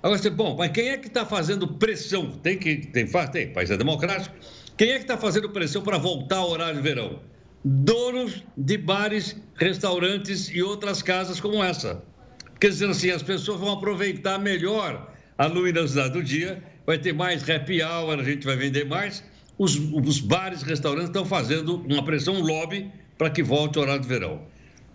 Agora 0.02 0.18
você, 0.18 0.30
bom, 0.30 0.56
mas 0.58 0.72
quem 0.72 0.90
é 0.90 0.98
que 0.98 1.08
está 1.08 1.25
fazendo 1.25 1.68
pressão? 1.68 2.32
Tem 2.32 2.58
que, 2.58 2.78
tem, 2.88 3.06
tem, 3.06 3.52
país 3.52 3.70
é 3.70 3.75
democrático. 3.75 4.34
Quem 4.75 4.89
é 4.89 4.96
que 4.96 5.03
está 5.03 5.18
fazendo 5.18 5.50
pressão 5.50 5.84
para 5.84 6.00
voltar 6.00 6.38
ao 6.38 6.50
horário 6.50 6.77
de 6.77 6.82
verão? 6.82 7.20
Donos 7.63 8.44
de 8.58 8.75
bares, 8.75 9.36
restaurantes 9.56 10.50
e 10.50 10.63
outras 10.63 11.03
casas 11.03 11.39
como 11.39 11.63
essa. 11.63 12.03
Quer 12.60 12.70
dizer 12.70 12.89
assim, 12.89 13.12
as 13.12 13.22
pessoas 13.22 13.60
vão 13.60 13.72
aproveitar 13.72 14.39
melhor 14.39 15.13
a 15.38 15.46
luminosidade 15.46 16.13
do 16.13 16.24
dia, 16.24 16.62
vai 16.88 16.98
ter 16.98 17.13
mais 17.13 17.48
happy 17.48 17.84
hour, 17.84 18.20
a 18.20 18.24
gente 18.24 18.46
vai 18.46 18.56
vender 18.56 18.86
mais. 18.86 19.24
Os, 19.60 19.75
os 19.77 20.20
bares, 20.20 20.63
restaurantes 20.63 21.10
estão 21.10 21.25
fazendo 21.25 21.77
uma 21.88 22.03
pressão, 22.03 22.34
um 22.36 22.42
lobby, 22.42 22.92
para 23.15 23.30
que 23.30 23.44
volte 23.44 23.77
o 23.77 23.82
horário 23.84 24.01
de 24.01 24.08
verão. 24.08 24.42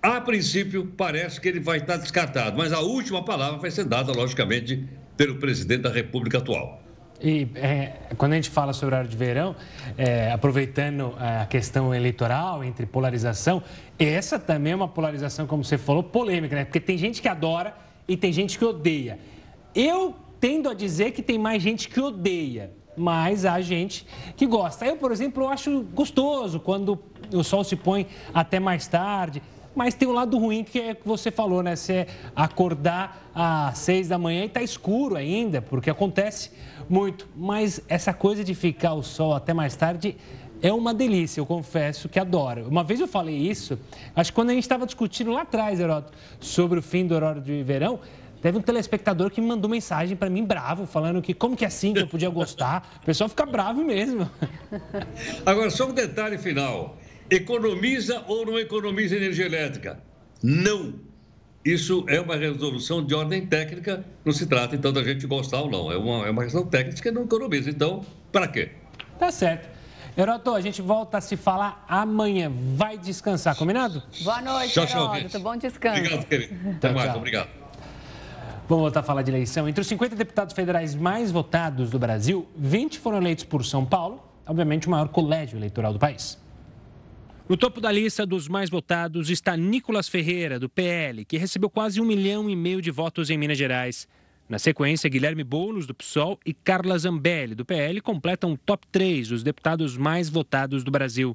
A 0.02 0.20
princípio, 0.20 0.92
parece 0.97 1.40
que 1.40 1.49
ele 1.49 1.61
vai 1.61 1.78
estar 1.78 1.97
descartado, 1.97 2.58
mas 2.58 2.73
a 2.73 2.80
última 2.80 3.25
palavra 3.25 3.58
vai 3.58 3.70
ser 3.70 3.85
dada, 3.85 4.12
logicamente, 4.12 4.85
pelo 5.16 5.37
presidente 5.37 5.82
da 5.82 5.90
República 5.90 6.38
atual. 6.38 6.82
E 7.20 7.48
é, 7.56 7.92
quando 8.16 8.32
a 8.32 8.37
gente 8.37 8.50
fala 8.50 8.72
sobre 8.72 8.94
horário 8.94 9.10
de 9.10 9.16
verão, 9.16 9.56
é, 9.96 10.30
aproveitando 10.30 11.14
a 11.18 11.46
questão 11.46 11.92
eleitoral 11.94 12.62
entre 12.62 12.87
polarização, 12.87 13.62
essa 13.98 14.38
também 14.38 14.72
é 14.72 14.76
uma 14.76 14.88
polarização, 14.88 15.46
como 15.46 15.64
você 15.64 15.76
falou, 15.76 16.02
polêmica, 16.02 16.54
né? 16.54 16.64
Porque 16.64 16.78
tem 16.78 16.96
gente 16.96 17.20
que 17.20 17.28
adora 17.28 17.75
e 18.06 18.16
tem 18.16 18.32
gente 18.32 18.56
que 18.56 18.64
odeia. 18.64 19.18
Eu 19.75 20.14
tendo 20.40 20.68
a 20.68 20.75
dizer 20.75 21.10
que 21.10 21.20
tem 21.20 21.38
mais 21.38 21.60
gente 21.60 21.88
que 21.88 22.00
odeia, 22.00 22.70
mas 22.96 23.44
há 23.44 23.60
gente 23.60 24.06
que 24.37 24.46
gosta. 24.46 24.87
Eu, 24.87 24.96
por 24.96 25.10
exemplo, 25.10 25.48
acho 25.48 25.82
gostoso 25.92 26.60
quando 26.60 26.98
o 27.32 27.42
sol 27.42 27.64
se 27.64 27.75
põe 27.75 28.06
até 28.32 28.60
mais 28.60 28.87
tarde. 28.87 29.42
Mas 29.75 29.94
tem 29.94 30.08
um 30.08 30.12
lado 30.12 30.37
ruim 30.37 30.64
que 30.64 30.80
é 30.80 30.94
que 30.94 31.06
você 31.06 31.30
falou, 31.30 31.62
né? 31.62 31.76
Você 31.76 32.08
acordar 32.34 33.30
às 33.32 33.78
seis 33.78 34.08
da 34.08 34.18
manhã 34.18 34.44
e 34.44 34.48
tá 34.48 34.60
escuro 34.60 35.14
ainda, 35.14 35.62
porque 35.62 35.88
acontece 35.88 36.50
muito. 36.88 37.28
Mas 37.37 37.80
essa 37.88 38.12
coisa 38.12 38.42
de 38.42 38.54
ficar 38.54 38.95
o 38.95 39.02
sol 39.02 39.35
até 39.35 39.52
mais 39.52 39.76
tarde 39.76 40.16
é 40.61 40.73
uma 40.73 40.92
delícia, 40.92 41.40
eu 41.40 41.47
confesso 41.47 42.09
que 42.09 42.18
adoro. 42.18 42.66
Uma 42.68 42.83
vez 42.83 43.00
eu 43.00 43.07
falei 43.07 43.37
isso, 43.37 43.78
acho 44.14 44.33
que 44.33 44.35
quando 44.35 44.50
a 44.50 44.54
gente 44.54 44.64
estava 44.64 44.85
discutindo 44.87 45.30
lá 45.33 45.42
atrás, 45.42 45.78
Heroto, 45.78 46.12
sobre 46.40 46.80
o 46.80 46.83
fim 46.83 47.07
do 47.07 47.14
horário 47.14 47.40
de 47.40 47.62
verão, 47.62 48.00
Teve 48.40 48.57
um 48.57 48.61
telespectador 48.61 49.30
que 49.30 49.40
me 49.40 49.49
mandou 49.49 49.68
mensagem 49.68 50.16
para 50.16 50.30
mim 50.30 50.45
bravo, 50.45 50.87
falando 50.87 51.21
que 51.21 51.35
como 51.35 51.57
que 51.57 51.64
é 51.64 51.68
assim 51.68 51.92
que 51.92 52.00
eu 52.00 52.07
podia 52.07 52.28
gostar. 52.28 53.00
O 53.02 53.07
pessoal 53.07 53.28
fica 53.28 53.45
bravo 53.45 53.83
mesmo. 53.83 54.30
Agora, 55.45 55.71
só 55.71 55.88
um 55.88 55.92
detalhe 55.92 56.38
final. 56.38 56.97
Economiza 57.28 58.25
ou 58.28 58.47
não 58.47 58.59
economiza 58.59 59.16
energia 59.16 59.45
elétrica? 59.45 60.00
Não. 60.42 60.95
Isso 61.68 62.02
é 62.08 62.18
uma 62.18 62.34
resolução 62.34 63.04
de 63.04 63.14
ordem 63.14 63.44
técnica, 63.44 64.02
não 64.25 64.32
se 64.32 64.46
trata 64.46 64.75
então 64.75 64.90
da 64.90 65.02
gente 65.02 65.26
gostar 65.26 65.60
ou 65.60 65.70
não. 65.70 65.92
É 65.92 65.98
uma, 65.98 66.26
é 66.26 66.30
uma 66.30 66.42
questão 66.42 66.64
técnica 66.64 67.12
não 67.12 67.25
economiza. 67.25 67.68
Então, 67.68 68.02
para 68.32 68.48
quê? 68.48 68.70
Tá 69.18 69.30
certo. 69.30 69.68
Heroto, 70.16 70.54
a 70.54 70.62
gente 70.62 70.80
volta 70.80 71.18
a 71.18 71.20
se 71.20 71.37
falar 71.37 71.84
amanhã. 71.87 72.50
Vai 72.75 72.96
descansar, 72.96 73.54
combinado? 73.54 74.02
Boa 74.22 74.40
noite, 74.40 74.72
tchau, 74.72 75.14
Heroto. 75.14 75.40
Bom 75.40 75.56
descanso. 75.58 75.98
Obrigado, 75.98 76.25
querido. 76.25 76.70
Até 76.78 76.90
mais, 76.90 77.10
tchau. 77.10 77.18
obrigado. 77.18 77.48
Vamos 78.66 78.82
voltar 78.84 79.00
a 79.00 79.02
falar 79.02 79.20
de 79.20 79.30
eleição. 79.30 79.68
Entre 79.68 79.82
os 79.82 79.87
50 79.88 80.16
deputados 80.16 80.54
federais 80.54 80.94
mais 80.94 81.30
votados 81.30 81.90
do 81.90 81.98
Brasil, 81.98 82.48
20 82.56 82.98
foram 82.98 83.18
eleitos 83.18 83.44
por 83.44 83.62
São 83.62 83.84
Paulo, 83.84 84.25
obviamente 84.46 84.87
o 84.87 84.90
maior 84.90 85.08
colégio 85.08 85.58
eleitoral 85.58 85.92
do 85.92 85.98
país. 85.98 86.38
No 87.49 87.57
topo 87.57 87.81
da 87.81 87.90
lista 87.90 88.26
dos 88.26 88.47
mais 88.47 88.69
votados 88.69 89.31
está 89.31 89.57
Nicolas 89.57 90.07
Ferreira, 90.07 90.61
do 90.61 90.69
PL, 90.69 91.25
que 91.25 91.38
recebeu 91.38 91.71
quase 91.71 91.99
um 91.99 92.05
milhão 92.05 92.50
e 92.50 92.55
meio 92.55 92.83
de 92.83 92.90
votos 92.90 93.31
em 93.31 93.38
Minas 93.38 93.57
Gerais. 93.57 94.07
Na 94.50 94.59
sequência, 94.59 95.09
Guilherme 95.09 95.43
Boulos, 95.43 95.87
do 95.87 95.95
PSOL, 95.95 96.38
e 96.45 96.52
Carla 96.52 96.99
Zambelli, 96.99 97.55
do 97.55 97.64
PL, 97.64 98.02
completam 98.02 98.52
o 98.52 98.59
top 98.59 98.87
3 98.93 99.28
dos 99.28 99.43
deputados 99.43 99.97
mais 99.97 100.28
votados 100.28 100.85
do 100.85 100.90
Brasil. 100.90 101.35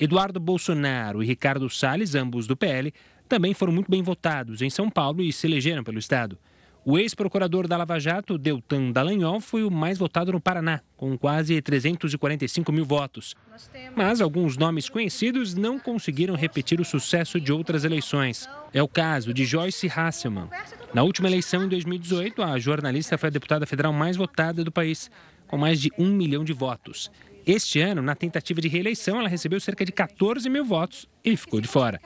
Eduardo 0.00 0.40
Bolsonaro 0.40 1.22
e 1.22 1.26
Ricardo 1.26 1.70
Salles, 1.70 2.16
ambos 2.16 2.48
do 2.48 2.56
PL, 2.56 2.92
também 3.28 3.54
foram 3.54 3.72
muito 3.72 3.88
bem 3.88 4.02
votados 4.02 4.62
em 4.62 4.70
São 4.70 4.90
Paulo 4.90 5.22
e 5.22 5.32
se 5.32 5.46
elegeram 5.46 5.84
pelo 5.84 6.00
Estado. 6.00 6.36
O 6.84 6.98
ex-procurador 6.98 7.68
da 7.68 7.76
Lava 7.76 8.00
Jato, 8.00 8.36
Deltan 8.36 8.90
Dallagnol, 8.90 9.40
foi 9.40 9.62
o 9.62 9.70
mais 9.70 9.98
votado 9.98 10.32
no 10.32 10.40
Paraná, 10.40 10.80
com 10.96 11.16
quase 11.16 11.62
345 11.62 12.72
mil 12.72 12.84
votos. 12.84 13.36
Mas 13.94 14.20
alguns 14.20 14.56
nomes 14.56 14.88
conhecidos 14.88 15.54
não 15.54 15.78
conseguiram 15.78 16.34
repetir 16.34 16.80
o 16.80 16.84
sucesso 16.84 17.40
de 17.40 17.52
outras 17.52 17.84
eleições. 17.84 18.48
É 18.74 18.82
o 18.82 18.88
caso 18.88 19.32
de 19.32 19.44
Joyce 19.44 19.88
Hasselman. 19.94 20.48
Na 20.92 21.04
última 21.04 21.28
eleição, 21.28 21.62
em 21.62 21.68
2018, 21.68 22.42
a 22.42 22.58
jornalista 22.58 23.16
foi 23.16 23.28
a 23.28 23.32
deputada 23.32 23.64
federal 23.64 23.92
mais 23.92 24.16
votada 24.16 24.64
do 24.64 24.72
país, 24.72 25.08
com 25.46 25.56
mais 25.56 25.80
de 25.80 25.88
um 25.96 26.08
milhão 26.08 26.42
de 26.42 26.52
votos. 26.52 27.12
Este 27.46 27.80
ano, 27.80 28.02
na 28.02 28.16
tentativa 28.16 28.60
de 28.60 28.66
reeleição, 28.66 29.20
ela 29.20 29.28
recebeu 29.28 29.60
cerca 29.60 29.84
de 29.84 29.92
14 29.92 30.50
mil 30.50 30.64
votos 30.64 31.08
e 31.24 31.36
ficou 31.36 31.60
de 31.60 31.68
fora. 31.68 32.00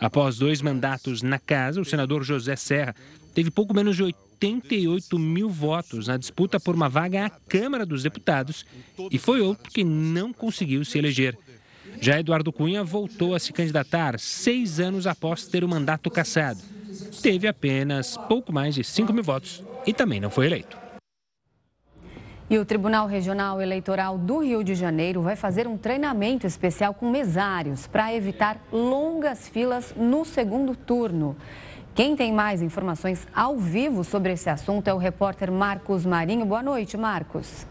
Após 0.00 0.38
dois 0.38 0.62
mandatos 0.62 1.22
na 1.22 1.38
casa, 1.38 1.80
o 1.80 1.84
senador 1.84 2.22
José 2.22 2.54
Serra 2.56 2.94
teve 3.38 3.52
pouco 3.52 3.72
menos 3.72 3.94
de 3.94 4.02
88 4.02 5.16
mil 5.16 5.48
votos 5.48 6.08
na 6.08 6.16
disputa 6.16 6.58
por 6.58 6.74
uma 6.74 6.88
vaga 6.88 7.26
à 7.26 7.30
Câmara 7.30 7.86
dos 7.86 8.02
Deputados 8.02 8.66
e 9.12 9.16
foi 9.16 9.40
outro 9.40 9.70
que 9.70 9.84
não 9.84 10.32
conseguiu 10.32 10.84
se 10.84 10.98
eleger. 10.98 11.38
Já 12.00 12.18
Eduardo 12.18 12.52
Cunha 12.52 12.82
voltou 12.82 13.36
a 13.36 13.38
se 13.38 13.52
candidatar 13.52 14.18
seis 14.18 14.80
anos 14.80 15.06
após 15.06 15.46
ter 15.46 15.62
o 15.62 15.68
mandato 15.68 16.10
cassado. 16.10 16.58
Teve 17.22 17.46
apenas 17.46 18.16
pouco 18.28 18.52
mais 18.52 18.74
de 18.74 18.82
5 18.82 19.12
mil 19.12 19.22
votos 19.22 19.62
e 19.86 19.92
também 19.92 20.18
não 20.18 20.30
foi 20.30 20.46
eleito. 20.46 20.76
E 22.50 22.58
o 22.58 22.64
Tribunal 22.64 23.06
Regional 23.06 23.60
Eleitoral 23.60 24.16
do 24.16 24.38
Rio 24.38 24.64
de 24.64 24.74
Janeiro 24.74 25.20
vai 25.20 25.36
fazer 25.36 25.66
um 25.66 25.76
treinamento 25.76 26.46
especial 26.46 26.94
com 26.94 27.10
mesários 27.10 27.86
para 27.86 28.14
evitar 28.14 28.56
longas 28.72 29.46
filas 29.48 29.94
no 29.94 30.24
segundo 30.24 30.74
turno. 30.74 31.36
Quem 31.94 32.16
tem 32.16 32.32
mais 32.32 32.62
informações 32.62 33.28
ao 33.34 33.58
vivo 33.58 34.02
sobre 34.02 34.32
esse 34.32 34.48
assunto 34.48 34.88
é 34.88 34.94
o 34.94 34.98
repórter 34.98 35.52
Marcos 35.52 36.06
Marinho. 36.06 36.46
Boa 36.46 36.62
noite, 36.62 36.96
Marcos. 36.96 37.66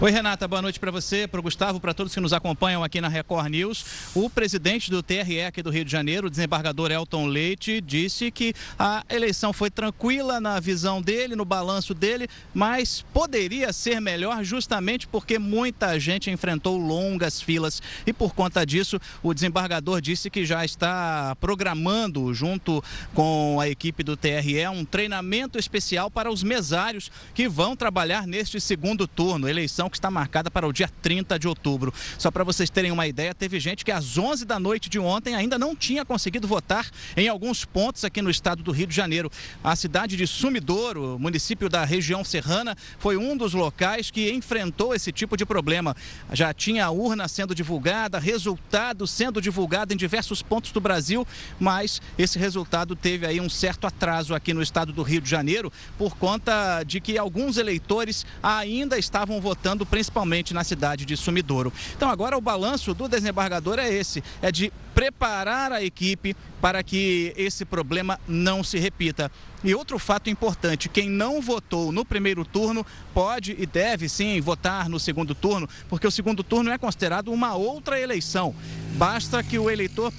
Oi, 0.00 0.10
Renata, 0.10 0.48
boa 0.48 0.60
noite 0.60 0.80
para 0.80 0.90
você, 0.90 1.26
para 1.28 1.38
o 1.38 1.42
Gustavo, 1.42 1.78
para 1.78 1.94
todos 1.94 2.12
que 2.12 2.20
nos 2.20 2.32
acompanham 2.32 2.82
aqui 2.82 3.00
na 3.00 3.06
Record 3.06 3.48
News. 3.48 3.86
O 4.12 4.28
presidente 4.28 4.90
do 4.90 5.04
TRE 5.04 5.42
aqui 5.42 5.62
do 5.62 5.70
Rio 5.70 5.84
de 5.84 5.90
Janeiro, 5.90 6.26
o 6.26 6.30
desembargador 6.30 6.90
Elton 6.90 7.26
Leite, 7.26 7.80
disse 7.80 8.28
que 8.32 8.52
a 8.76 9.04
eleição 9.08 9.52
foi 9.52 9.70
tranquila 9.70 10.40
na 10.40 10.58
visão 10.58 11.00
dele, 11.00 11.36
no 11.36 11.44
balanço 11.44 11.94
dele, 11.94 12.28
mas 12.52 13.04
poderia 13.14 13.72
ser 13.72 14.00
melhor 14.00 14.42
justamente 14.42 15.06
porque 15.06 15.38
muita 15.38 15.98
gente 15.98 16.28
enfrentou 16.28 16.76
longas 16.76 17.40
filas 17.40 17.80
e 18.04 18.12
por 18.12 18.34
conta 18.34 18.66
disso 18.66 19.00
o 19.22 19.32
desembargador 19.32 20.00
disse 20.00 20.28
que 20.28 20.44
já 20.44 20.64
está 20.64 21.36
programando, 21.40 22.34
junto 22.34 22.82
com 23.14 23.60
a 23.60 23.68
equipe 23.68 24.02
do 24.02 24.16
TRE, 24.16 24.66
um 24.66 24.84
treinamento 24.84 25.56
especial 25.56 26.10
para 26.10 26.30
os 26.30 26.42
mesários 26.42 27.12
que 27.32 27.48
vão 27.48 27.76
trabalhar 27.76 28.26
neste 28.26 28.60
segundo 28.60 29.06
turno, 29.06 29.48
eleição 29.48 29.83
que 29.90 29.96
está 29.96 30.10
marcada 30.10 30.50
para 30.50 30.66
o 30.66 30.72
dia 30.72 30.88
30 31.02 31.38
de 31.38 31.48
outubro. 31.48 31.92
Só 32.18 32.30
para 32.30 32.44
vocês 32.44 32.70
terem 32.70 32.90
uma 32.90 33.06
ideia, 33.06 33.34
teve 33.34 33.58
gente 33.58 33.84
que 33.84 33.92
às 33.92 34.16
11 34.16 34.44
da 34.44 34.58
noite 34.58 34.88
de 34.88 34.98
ontem 34.98 35.34
ainda 35.34 35.58
não 35.58 35.74
tinha 35.74 36.04
conseguido 36.04 36.46
votar 36.46 36.88
em 37.16 37.28
alguns 37.28 37.64
pontos 37.64 38.04
aqui 38.04 38.22
no 38.22 38.30
estado 38.30 38.62
do 38.62 38.72
Rio 38.72 38.86
de 38.86 38.94
Janeiro. 38.94 39.30
A 39.62 39.74
cidade 39.74 40.16
de 40.16 40.26
Sumidouro, 40.26 41.18
município 41.18 41.68
da 41.68 41.84
região 41.84 42.24
serrana, 42.24 42.76
foi 42.98 43.16
um 43.16 43.36
dos 43.36 43.54
locais 43.54 44.10
que 44.10 44.30
enfrentou 44.30 44.94
esse 44.94 45.10
tipo 45.10 45.36
de 45.36 45.46
problema. 45.46 45.96
Já 46.32 46.52
tinha 46.52 46.86
a 46.86 46.90
urna 46.90 47.26
sendo 47.28 47.54
divulgada, 47.54 48.18
resultado 48.18 49.06
sendo 49.06 49.40
divulgado 49.40 49.92
em 49.92 49.96
diversos 49.96 50.42
pontos 50.42 50.70
do 50.70 50.80
Brasil, 50.80 51.26
mas 51.58 52.00
esse 52.18 52.38
resultado 52.38 52.94
teve 52.94 53.26
aí 53.26 53.40
um 53.40 53.48
certo 53.48 53.86
atraso 53.86 54.34
aqui 54.34 54.54
no 54.54 54.62
estado 54.62 54.92
do 54.92 55.02
Rio 55.02 55.20
de 55.20 55.28
Janeiro 55.28 55.72
por 55.98 56.16
conta 56.16 56.84
de 56.84 57.00
que 57.00 57.18
alguns 57.18 57.56
eleitores 57.56 58.26
ainda 58.42 58.98
estavam 58.98 59.40
votando, 59.40 59.73
principalmente 59.84 60.54
na 60.54 60.62
cidade 60.62 61.04
de 61.04 61.16
Sumidouro. 61.16 61.72
Então 61.96 62.08
agora 62.08 62.36
o 62.36 62.40
balanço 62.40 62.94
do 62.94 63.08
desembargador 63.08 63.78
é 63.78 63.92
esse, 63.92 64.22
é 64.42 64.52
de 64.52 64.70
preparar 64.94 65.72
a 65.72 65.82
equipe 65.82 66.36
para 66.60 66.82
que 66.82 67.34
esse 67.36 67.64
problema 67.64 68.18
não 68.26 68.64
se 68.64 68.78
repita. 68.78 69.30
E 69.62 69.74
outro 69.74 69.98
fato 69.98 70.28
importante: 70.28 70.88
quem 70.88 71.08
não 71.08 71.40
votou 71.40 71.90
no 71.90 72.04
primeiro 72.04 72.44
turno 72.44 72.86
pode 73.12 73.56
e 73.58 73.66
deve 73.66 74.08
sim 74.08 74.40
votar 74.40 74.88
no 74.88 75.00
segundo 75.00 75.34
turno, 75.34 75.68
porque 75.88 76.06
o 76.06 76.10
segundo 76.10 76.44
turno 76.44 76.70
é 76.70 76.78
considerado 76.78 77.32
uma 77.32 77.54
outra 77.54 77.98
eleição. 77.98 78.54
Basta 78.96 79.42
que 79.42 79.58
o 79.58 79.68
eleitor, 79.68 80.12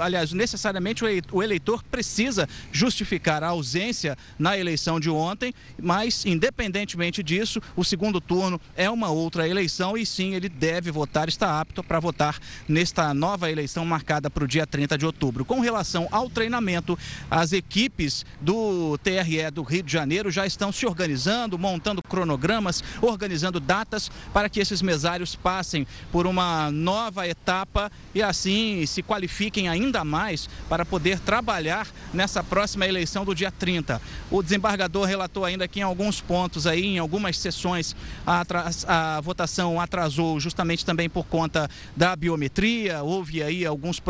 aliás, 0.00 0.32
necessariamente 0.32 1.02
o 1.32 1.42
eleitor 1.42 1.82
precisa 1.82 2.48
justificar 2.70 3.42
a 3.42 3.48
ausência 3.48 4.16
na 4.38 4.56
eleição 4.56 5.00
de 5.00 5.10
ontem, 5.10 5.52
mas 5.82 6.24
independentemente 6.24 7.24
disso, 7.24 7.60
o 7.74 7.84
segundo 7.84 8.20
turno 8.20 8.60
é 8.76 8.88
uma 8.88 9.08
outra 9.10 9.48
eleição 9.48 9.96
e 9.96 10.06
sim, 10.06 10.34
ele 10.34 10.48
deve 10.48 10.92
votar, 10.92 11.28
está 11.28 11.60
apto 11.60 11.82
para 11.82 11.98
votar 11.98 12.38
nesta 12.68 13.12
nova 13.12 13.50
eleição 13.50 13.84
marcada 13.84 14.19
para 14.28 14.44
o 14.44 14.48
dia 14.48 14.66
30 14.66 14.98
de 14.98 15.06
outubro. 15.06 15.44
Com 15.44 15.60
relação 15.60 16.08
ao 16.10 16.28
treinamento, 16.28 16.98
as 17.30 17.52
equipes 17.52 18.26
do 18.40 18.98
TRE 18.98 19.50
do 19.52 19.62
Rio 19.62 19.82
de 19.82 19.92
Janeiro 19.92 20.30
já 20.30 20.44
estão 20.44 20.72
se 20.72 20.84
organizando, 20.84 21.58
montando 21.58 22.02
cronogramas, 22.02 22.82
organizando 23.00 23.60
datas 23.60 24.10
para 24.32 24.48
que 24.48 24.60
esses 24.60 24.82
mesários 24.82 25.36
passem 25.36 25.86
por 26.10 26.26
uma 26.26 26.70
nova 26.70 27.26
etapa 27.28 27.90
e 28.14 28.22
assim 28.22 28.84
se 28.86 29.02
qualifiquem 29.02 29.68
ainda 29.68 30.04
mais 30.04 30.48
para 30.68 30.84
poder 30.84 31.20
trabalhar 31.20 31.86
nessa 32.12 32.42
próxima 32.42 32.86
eleição 32.86 33.24
do 33.24 33.34
dia 33.34 33.50
30. 33.50 34.02
O 34.30 34.42
desembargador 34.42 35.06
relatou 35.06 35.44
ainda 35.44 35.68
que 35.68 35.80
em 35.80 35.84
alguns 35.84 36.20
pontos 36.20 36.66
aí, 36.66 36.84
em 36.84 36.98
algumas 36.98 37.38
sessões, 37.38 37.94
a, 38.26 38.44
a 38.86 39.20
votação 39.20 39.80
atrasou 39.80 40.40
justamente 40.40 40.84
também 40.84 41.08
por 41.08 41.24
conta 41.26 41.70
da 41.96 42.16
biometria, 42.16 43.02
houve 43.02 43.42
aí 43.42 43.64
alguns 43.64 44.00
problemas 44.00 44.09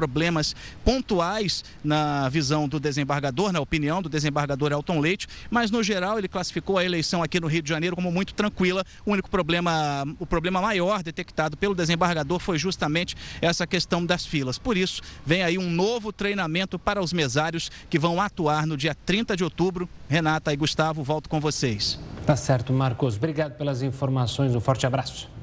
pontuais 0.85 1.65
na 1.83 2.29
visão 2.29 2.69
do 2.69 2.79
desembargador, 2.79 3.53
na 3.53 3.61
opinião 3.61 4.03
do 4.03 4.09
desembargador 4.09 4.73
Elton 4.73 5.01
Leite, 5.01 5.27
mas 5.51 5.71
no 5.71 5.83
geral 5.83 6.19
ele 6.19 6.29
classificou 6.29 6.79
a 6.79 6.85
eleição 6.85 7.23
aqui 7.23 7.41
no 7.41 7.47
Rio 7.47 7.63
de 7.63 7.69
Janeiro 7.69 7.97
como 7.97 8.11
muito 8.11 8.35
tranquila. 8.35 8.85
O 9.05 9.13
único 9.13 9.31
problema, 9.31 10.05
o 10.19 10.27
problema 10.27 10.61
maior 10.61 11.03
detectado 11.03 11.57
pelo 11.57 11.75
desembargador 11.75 12.39
foi 12.39 12.59
justamente 12.59 13.17
essa 13.41 13.67
questão 13.67 14.05
das 14.05 14.25
filas. 14.25 14.59
Por 14.59 14.77
isso, 14.77 15.03
vem 15.25 15.43
aí 15.43 15.59
um 15.59 15.71
novo 15.71 16.13
treinamento 16.13 16.79
para 16.79 17.03
os 17.03 17.13
mesários 17.13 17.71
que 17.89 17.99
vão 17.99 18.21
atuar 18.21 18.67
no 18.67 18.77
dia 18.77 18.95
30 18.95 19.37
de 19.37 19.45
outubro. 19.45 19.89
Renata 20.09 20.53
e 20.53 20.57
Gustavo, 20.57 21.03
volto 21.03 21.29
com 21.29 21.41
vocês. 21.41 21.99
Tá 22.27 22.37
certo, 22.37 22.73
Marcos. 22.73 23.17
Obrigado 23.17 23.57
pelas 23.57 23.83
informações. 23.83 24.55
Um 24.55 24.61
forte 24.61 24.87
abraço. 24.87 25.40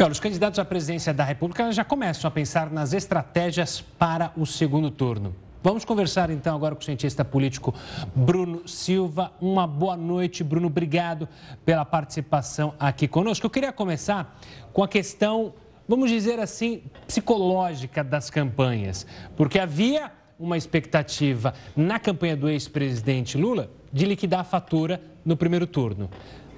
Olha, 0.00 0.12
os 0.12 0.20
candidatos 0.20 0.60
à 0.60 0.64
presidência 0.64 1.12
da 1.12 1.24
República 1.24 1.72
já 1.72 1.84
começam 1.84 2.28
a 2.28 2.30
pensar 2.30 2.70
nas 2.70 2.92
estratégias 2.92 3.80
para 3.80 4.32
o 4.36 4.46
segundo 4.46 4.92
turno. 4.92 5.34
Vamos 5.60 5.84
conversar 5.84 6.30
então 6.30 6.54
agora 6.54 6.76
com 6.76 6.80
o 6.80 6.84
cientista 6.84 7.24
político 7.24 7.74
Bruno 8.14 8.66
Silva. 8.68 9.32
Uma 9.40 9.66
boa 9.66 9.96
noite, 9.96 10.44
Bruno. 10.44 10.68
Obrigado 10.68 11.28
pela 11.64 11.84
participação 11.84 12.74
aqui 12.78 13.08
conosco. 13.08 13.44
Eu 13.44 13.50
queria 13.50 13.72
começar 13.72 14.38
com 14.72 14.84
a 14.84 14.88
questão 14.88 15.52
vamos 15.88 16.10
dizer 16.10 16.38
assim, 16.38 16.82
psicológica 17.06 18.04
das 18.04 18.30
campanhas, 18.30 19.04
porque 19.36 19.58
havia 19.58 20.12
uma 20.38 20.56
expectativa 20.56 21.54
na 21.74 21.98
campanha 21.98 22.36
do 22.36 22.48
ex-presidente 22.48 23.36
Lula 23.36 23.70
de 23.92 24.04
liquidar 24.04 24.40
a 24.40 24.44
fatura 24.44 25.00
no 25.24 25.36
primeiro 25.36 25.66
turno. 25.66 26.08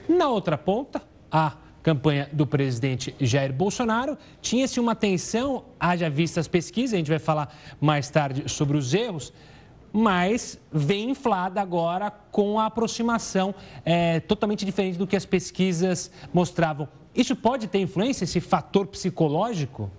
Na 0.07 0.29
outra 0.29 0.59
ponta, 0.59 1.01
a 1.31 1.53
campanha 1.83 2.29
do 2.33 2.47
presidente 2.47 3.15
Jair 3.21 3.53
Bolsonaro, 3.53 4.17
tinha-se 4.41 4.79
uma 4.79 4.95
tensão, 4.95 5.65
haja 5.79 6.11
vista 6.11 6.41
as 6.41 6.49
pesquisas, 6.49 6.95
a 6.95 6.99
gente 6.99 7.11
vai 7.11 7.19
falar 7.19 7.55
mais 7.81 8.11
tarde 8.11 8.51
sobre 8.51 8.77
os 8.77 8.93
erros, 8.93 9.33
mas 9.93 10.59
vem 10.73 11.11
inflada 11.11 11.61
agora 11.61 12.11
com 12.11 12.59
a 12.59 12.67
aproximação 12.67 13.55
é, 13.85 14.21
totalmente 14.21 14.65
diferente 14.65 14.97
do 14.97 15.07
que 15.07 15.17
as 15.17 15.25
pesquisas 15.25 16.11
mostravam. 16.33 16.89
Isso 17.15 17.35
pode 17.35 17.67
ter 17.67 17.81
influência, 17.81 18.25
esse 18.25 18.41
fator 18.41 18.87
psicológico? 18.87 19.91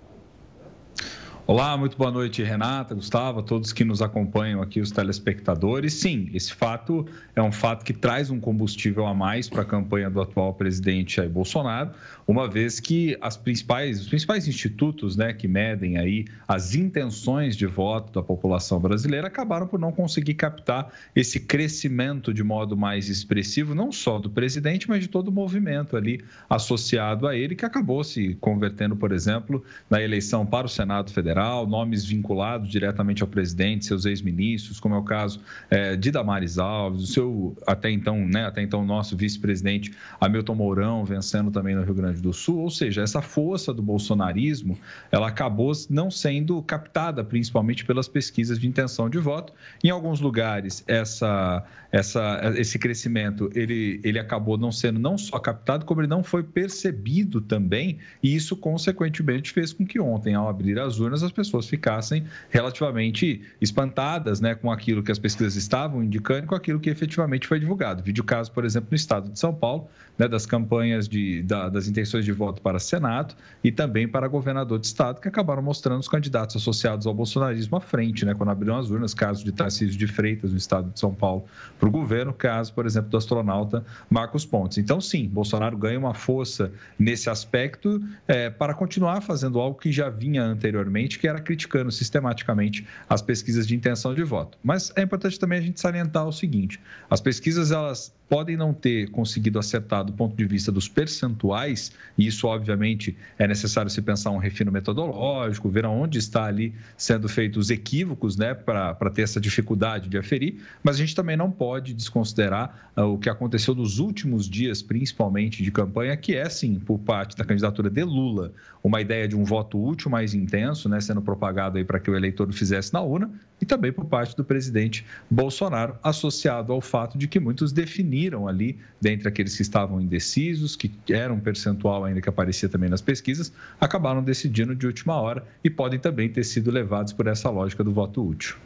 Olá, 1.52 1.76
muito 1.76 1.98
boa 1.98 2.10
noite, 2.10 2.42
Renata, 2.42 2.94
Gustavo, 2.94 3.42
todos 3.42 3.74
que 3.74 3.84
nos 3.84 4.00
acompanham 4.00 4.62
aqui, 4.62 4.80
os 4.80 4.90
telespectadores. 4.90 5.92
Sim, 5.92 6.30
esse 6.32 6.54
fato 6.54 7.04
é 7.36 7.42
um 7.42 7.52
fato 7.52 7.84
que 7.84 7.92
traz 7.92 8.30
um 8.30 8.40
combustível 8.40 9.06
a 9.06 9.12
mais 9.12 9.50
para 9.50 9.60
a 9.60 9.64
campanha 9.66 10.08
do 10.08 10.18
atual 10.18 10.54
presidente 10.54 11.16
Jair 11.16 11.28
Bolsonaro, 11.28 11.90
uma 12.26 12.48
vez 12.48 12.80
que 12.80 13.18
as 13.20 13.36
principais, 13.36 14.00
os 14.00 14.08
principais 14.08 14.48
institutos 14.48 15.14
né, 15.14 15.34
que 15.34 15.46
medem 15.46 15.98
aí 15.98 16.24
as 16.48 16.74
intenções 16.74 17.54
de 17.54 17.66
voto 17.66 18.10
da 18.14 18.22
população 18.22 18.80
brasileira 18.80 19.26
acabaram 19.26 19.66
por 19.66 19.78
não 19.78 19.92
conseguir 19.92 20.32
captar 20.32 20.90
esse 21.14 21.38
crescimento 21.38 22.32
de 22.32 22.42
modo 22.42 22.78
mais 22.78 23.10
expressivo, 23.10 23.74
não 23.74 23.92
só 23.92 24.18
do 24.18 24.30
presidente, 24.30 24.88
mas 24.88 25.02
de 25.02 25.08
todo 25.08 25.28
o 25.28 25.32
movimento 25.32 25.98
ali 25.98 26.24
associado 26.48 27.28
a 27.28 27.36
ele, 27.36 27.54
que 27.54 27.66
acabou 27.66 28.02
se 28.02 28.38
convertendo, 28.40 28.96
por 28.96 29.12
exemplo, 29.12 29.62
na 29.90 30.00
eleição 30.00 30.46
para 30.46 30.64
o 30.64 30.70
Senado 30.70 31.12
Federal 31.12 31.41
Federal, 31.42 31.66
nomes 31.66 32.04
vinculados 32.04 32.70
diretamente 32.70 33.22
ao 33.22 33.28
presidente, 33.28 33.84
seus 33.84 34.04
ex-ministros, 34.04 34.78
como 34.78 34.94
é 34.94 34.98
o 34.98 35.02
caso 35.02 35.40
é, 35.68 35.96
de 35.96 36.10
Damares 36.10 36.56
Alves, 36.56 37.02
o 37.02 37.06
seu 37.06 37.56
até 37.66 37.90
então, 37.90 38.24
né, 38.26 38.46
até 38.46 38.62
então 38.62 38.84
nosso 38.84 39.16
vice-presidente 39.16 39.92
Hamilton 40.20 40.54
Mourão 40.54 41.04
vencendo 41.04 41.50
também 41.50 41.74
no 41.74 41.82
Rio 41.82 41.94
Grande 41.94 42.20
do 42.20 42.32
Sul, 42.32 42.60
ou 42.60 42.70
seja, 42.70 43.02
essa 43.02 43.20
força 43.20 43.74
do 43.74 43.82
bolsonarismo, 43.82 44.78
ela 45.10 45.26
acabou 45.26 45.72
não 45.90 46.10
sendo 46.10 46.62
captada 46.62 47.24
principalmente 47.24 47.84
pelas 47.84 48.06
pesquisas 48.06 48.58
de 48.58 48.68
intenção 48.68 49.10
de 49.10 49.18
voto. 49.18 49.52
Em 49.82 49.90
alguns 49.90 50.20
lugares, 50.20 50.84
essa, 50.86 51.64
essa, 51.90 52.40
esse 52.56 52.78
crescimento 52.78 53.50
ele, 53.54 54.00
ele 54.04 54.18
acabou 54.18 54.56
não 54.56 54.70
sendo 54.70 55.00
não 55.00 55.18
só 55.18 55.38
captado, 55.38 55.84
como 55.84 56.00
ele 56.00 56.08
não 56.08 56.22
foi 56.22 56.42
percebido 56.42 57.40
também, 57.40 57.98
e 58.22 58.34
isso 58.34 58.56
consequentemente 58.56 59.50
fez 59.50 59.72
com 59.72 59.84
que 59.84 59.98
ontem, 59.98 60.34
ao 60.34 60.48
abrir 60.48 60.78
as 60.78 61.00
urnas, 61.00 61.21
as 61.22 61.32
pessoas 61.32 61.66
ficassem 61.66 62.24
relativamente 62.50 63.42
espantadas 63.60 64.40
né, 64.40 64.54
com 64.54 64.70
aquilo 64.70 65.02
que 65.02 65.12
as 65.12 65.18
pesquisas 65.18 65.56
estavam 65.56 66.02
indicando 66.02 66.44
e 66.44 66.46
com 66.46 66.54
aquilo 66.54 66.80
que 66.80 66.90
efetivamente 66.90 67.46
foi 67.46 67.58
divulgado. 67.58 68.02
Vídeo 68.02 68.24
caso, 68.24 68.50
por 68.52 68.64
exemplo, 68.64 68.88
no 68.90 68.96
estado 68.96 69.30
de 69.30 69.38
São 69.38 69.54
Paulo, 69.54 69.88
né, 70.18 70.28
das 70.28 70.46
campanhas 70.46 71.08
de, 71.08 71.42
da, 71.42 71.68
das 71.68 71.88
intenções 71.88 72.24
de 72.24 72.32
voto 72.32 72.60
para 72.60 72.78
Senado 72.78 73.34
e 73.62 73.72
também 73.72 74.06
para 74.06 74.28
governador 74.28 74.78
de 74.78 74.86
estado, 74.86 75.20
que 75.20 75.28
acabaram 75.28 75.62
mostrando 75.62 76.00
os 76.00 76.08
candidatos 76.08 76.56
associados 76.56 77.06
ao 77.06 77.14
bolsonarismo 77.14 77.76
à 77.76 77.80
frente, 77.80 78.24
né, 78.24 78.34
quando 78.34 78.50
abriram 78.50 78.76
as 78.78 78.90
urnas, 78.90 79.14
caso 79.14 79.44
de 79.44 79.52
Tarcísio 79.52 79.98
de 79.98 80.06
Freitas, 80.06 80.50
no 80.50 80.58
estado 80.58 80.90
de 80.90 81.00
São 81.00 81.14
Paulo, 81.14 81.44
para 81.78 81.88
o 81.88 81.92
governo, 81.92 82.32
caso, 82.32 82.72
por 82.72 82.86
exemplo, 82.86 83.10
do 83.10 83.16
astronauta 83.16 83.84
Marcos 84.08 84.44
Pontes. 84.44 84.78
Então, 84.78 85.00
sim, 85.00 85.28
Bolsonaro 85.28 85.76
ganha 85.76 85.98
uma 85.98 86.14
força 86.14 86.70
nesse 86.98 87.30
aspecto 87.30 88.02
é, 88.26 88.50
para 88.50 88.74
continuar 88.74 89.20
fazendo 89.20 89.58
algo 89.58 89.78
que 89.78 89.90
já 89.90 90.08
vinha 90.08 90.42
anteriormente, 90.42 91.11
que 91.18 91.28
era 91.28 91.40
criticando 91.40 91.90
sistematicamente 91.90 92.86
as 93.08 93.22
pesquisas 93.22 93.66
de 93.66 93.74
intenção 93.74 94.14
de 94.14 94.22
voto. 94.22 94.58
Mas 94.62 94.92
é 94.96 95.02
importante 95.02 95.38
também 95.38 95.58
a 95.58 95.62
gente 95.62 95.80
salientar 95.80 96.26
o 96.26 96.32
seguinte: 96.32 96.80
as 97.10 97.20
pesquisas 97.20 97.70
elas 97.70 98.14
podem 98.32 98.56
não 98.56 98.72
ter 98.72 99.10
conseguido 99.10 99.58
acertar 99.58 100.02
do 100.02 100.14
ponto 100.14 100.34
de 100.34 100.46
vista 100.46 100.72
dos 100.72 100.88
percentuais, 100.88 101.92
e 102.16 102.26
isso, 102.26 102.46
obviamente, 102.46 103.14
é 103.38 103.46
necessário 103.46 103.90
se 103.90 104.00
pensar 104.00 104.30
um 104.30 104.38
refino 104.38 104.72
metodológico, 104.72 105.68
ver 105.68 105.84
aonde 105.84 106.18
está 106.18 106.46
ali 106.46 106.72
sendo 106.96 107.28
feitos 107.28 107.68
equívocos, 107.68 108.38
né, 108.38 108.54
para 108.54 109.10
ter 109.10 109.20
essa 109.20 109.38
dificuldade 109.38 110.08
de 110.08 110.16
aferir, 110.16 110.62
mas 110.82 110.96
a 110.96 111.00
gente 111.00 111.14
também 111.14 111.36
não 111.36 111.50
pode 111.50 111.92
desconsiderar 111.92 112.90
uh, 112.96 113.02
o 113.02 113.18
que 113.18 113.28
aconteceu 113.28 113.74
nos 113.74 113.98
últimos 113.98 114.48
dias, 114.48 114.80
principalmente 114.80 115.62
de 115.62 115.70
campanha, 115.70 116.16
que 116.16 116.34
é, 116.34 116.48
sim, 116.48 116.76
por 116.76 116.98
parte 117.00 117.36
da 117.36 117.44
candidatura 117.44 117.90
de 117.90 118.02
Lula, 118.02 118.50
uma 118.82 119.02
ideia 119.02 119.28
de 119.28 119.36
um 119.36 119.44
voto 119.44 119.78
útil 119.78 120.10
mais 120.10 120.32
intenso, 120.32 120.88
né, 120.88 121.02
sendo 121.02 121.20
propagado 121.20 121.76
aí 121.76 121.84
para 121.84 122.00
que 122.00 122.10
o 122.10 122.16
eleitor 122.16 122.48
o 122.48 122.52
fizesse 122.54 122.94
na 122.94 123.02
urna, 123.02 123.30
e 123.60 123.66
também 123.66 123.92
por 123.92 124.06
parte 124.06 124.34
do 124.34 124.42
presidente 124.42 125.04
Bolsonaro, 125.30 125.96
associado 126.02 126.72
ao 126.72 126.80
fato 126.80 127.18
de 127.18 127.28
que 127.28 127.38
muitos 127.38 127.72
definiram 127.72 128.21
ali, 128.48 128.78
dentre 129.00 129.28
aqueles 129.28 129.56
que 129.56 129.62
estavam 129.62 130.00
indecisos, 130.00 130.76
que 130.76 130.92
era 131.10 131.32
um 131.32 131.40
percentual 131.40 132.04
ainda 132.04 132.20
que 132.20 132.28
aparecia 132.28 132.68
também 132.68 132.88
nas 132.88 133.00
pesquisas, 133.00 133.52
acabaram 133.80 134.22
decidindo 134.22 134.74
de 134.74 134.86
última 134.86 135.20
hora 135.20 135.44
e 135.64 135.70
podem 135.70 135.98
também 135.98 136.28
ter 136.28 136.44
sido 136.44 136.70
levados 136.70 137.12
por 137.12 137.26
essa 137.26 137.50
lógica 137.50 137.82
do 137.82 137.92
voto 137.92 138.26
útil. 138.26 138.56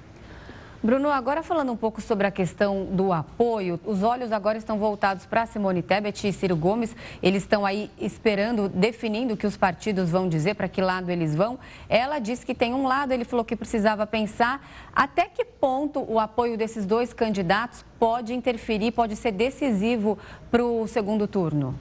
Bruno, 0.82 1.08
agora 1.10 1.42
falando 1.42 1.72
um 1.72 1.76
pouco 1.76 2.02
sobre 2.02 2.26
a 2.26 2.30
questão 2.30 2.84
do 2.84 3.12
apoio, 3.12 3.80
os 3.84 4.02
olhos 4.02 4.30
agora 4.30 4.58
estão 4.58 4.78
voltados 4.78 5.24
para 5.24 5.46
Simone 5.46 5.82
Tebet 5.82 6.28
e 6.28 6.32
Ciro 6.32 6.54
Gomes. 6.54 6.94
Eles 7.22 7.42
estão 7.42 7.64
aí 7.64 7.90
esperando, 7.98 8.68
definindo 8.68 9.34
o 9.34 9.36
que 9.36 9.46
os 9.46 9.56
partidos 9.56 10.10
vão 10.10 10.28
dizer, 10.28 10.54
para 10.54 10.68
que 10.68 10.82
lado 10.82 11.10
eles 11.10 11.34
vão. 11.34 11.58
Ela 11.88 12.18
disse 12.18 12.44
que 12.44 12.54
tem 12.54 12.74
um 12.74 12.86
lado, 12.86 13.12
ele 13.12 13.24
falou 13.24 13.44
que 13.44 13.56
precisava 13.56 14.06
pensar 14.06 14.64
até 14.94 15.24
que 15.24 15.44
ponto 15.44 16.04
o 16.06 16.20
apoio 16.20 16.58
desses 16.58 16.84
dois 16.84 17.12
candidatos 17.12 17.84
pode 17.98 18.34
interferir, 18.34 18.92
pode 18.92 19.16
ser 19.16 19.32
decisivo 19.32 20.18
para 20.50 20.62
o 20.62 20.86
segundo 20.86 21.26
turno. 21.26 21.74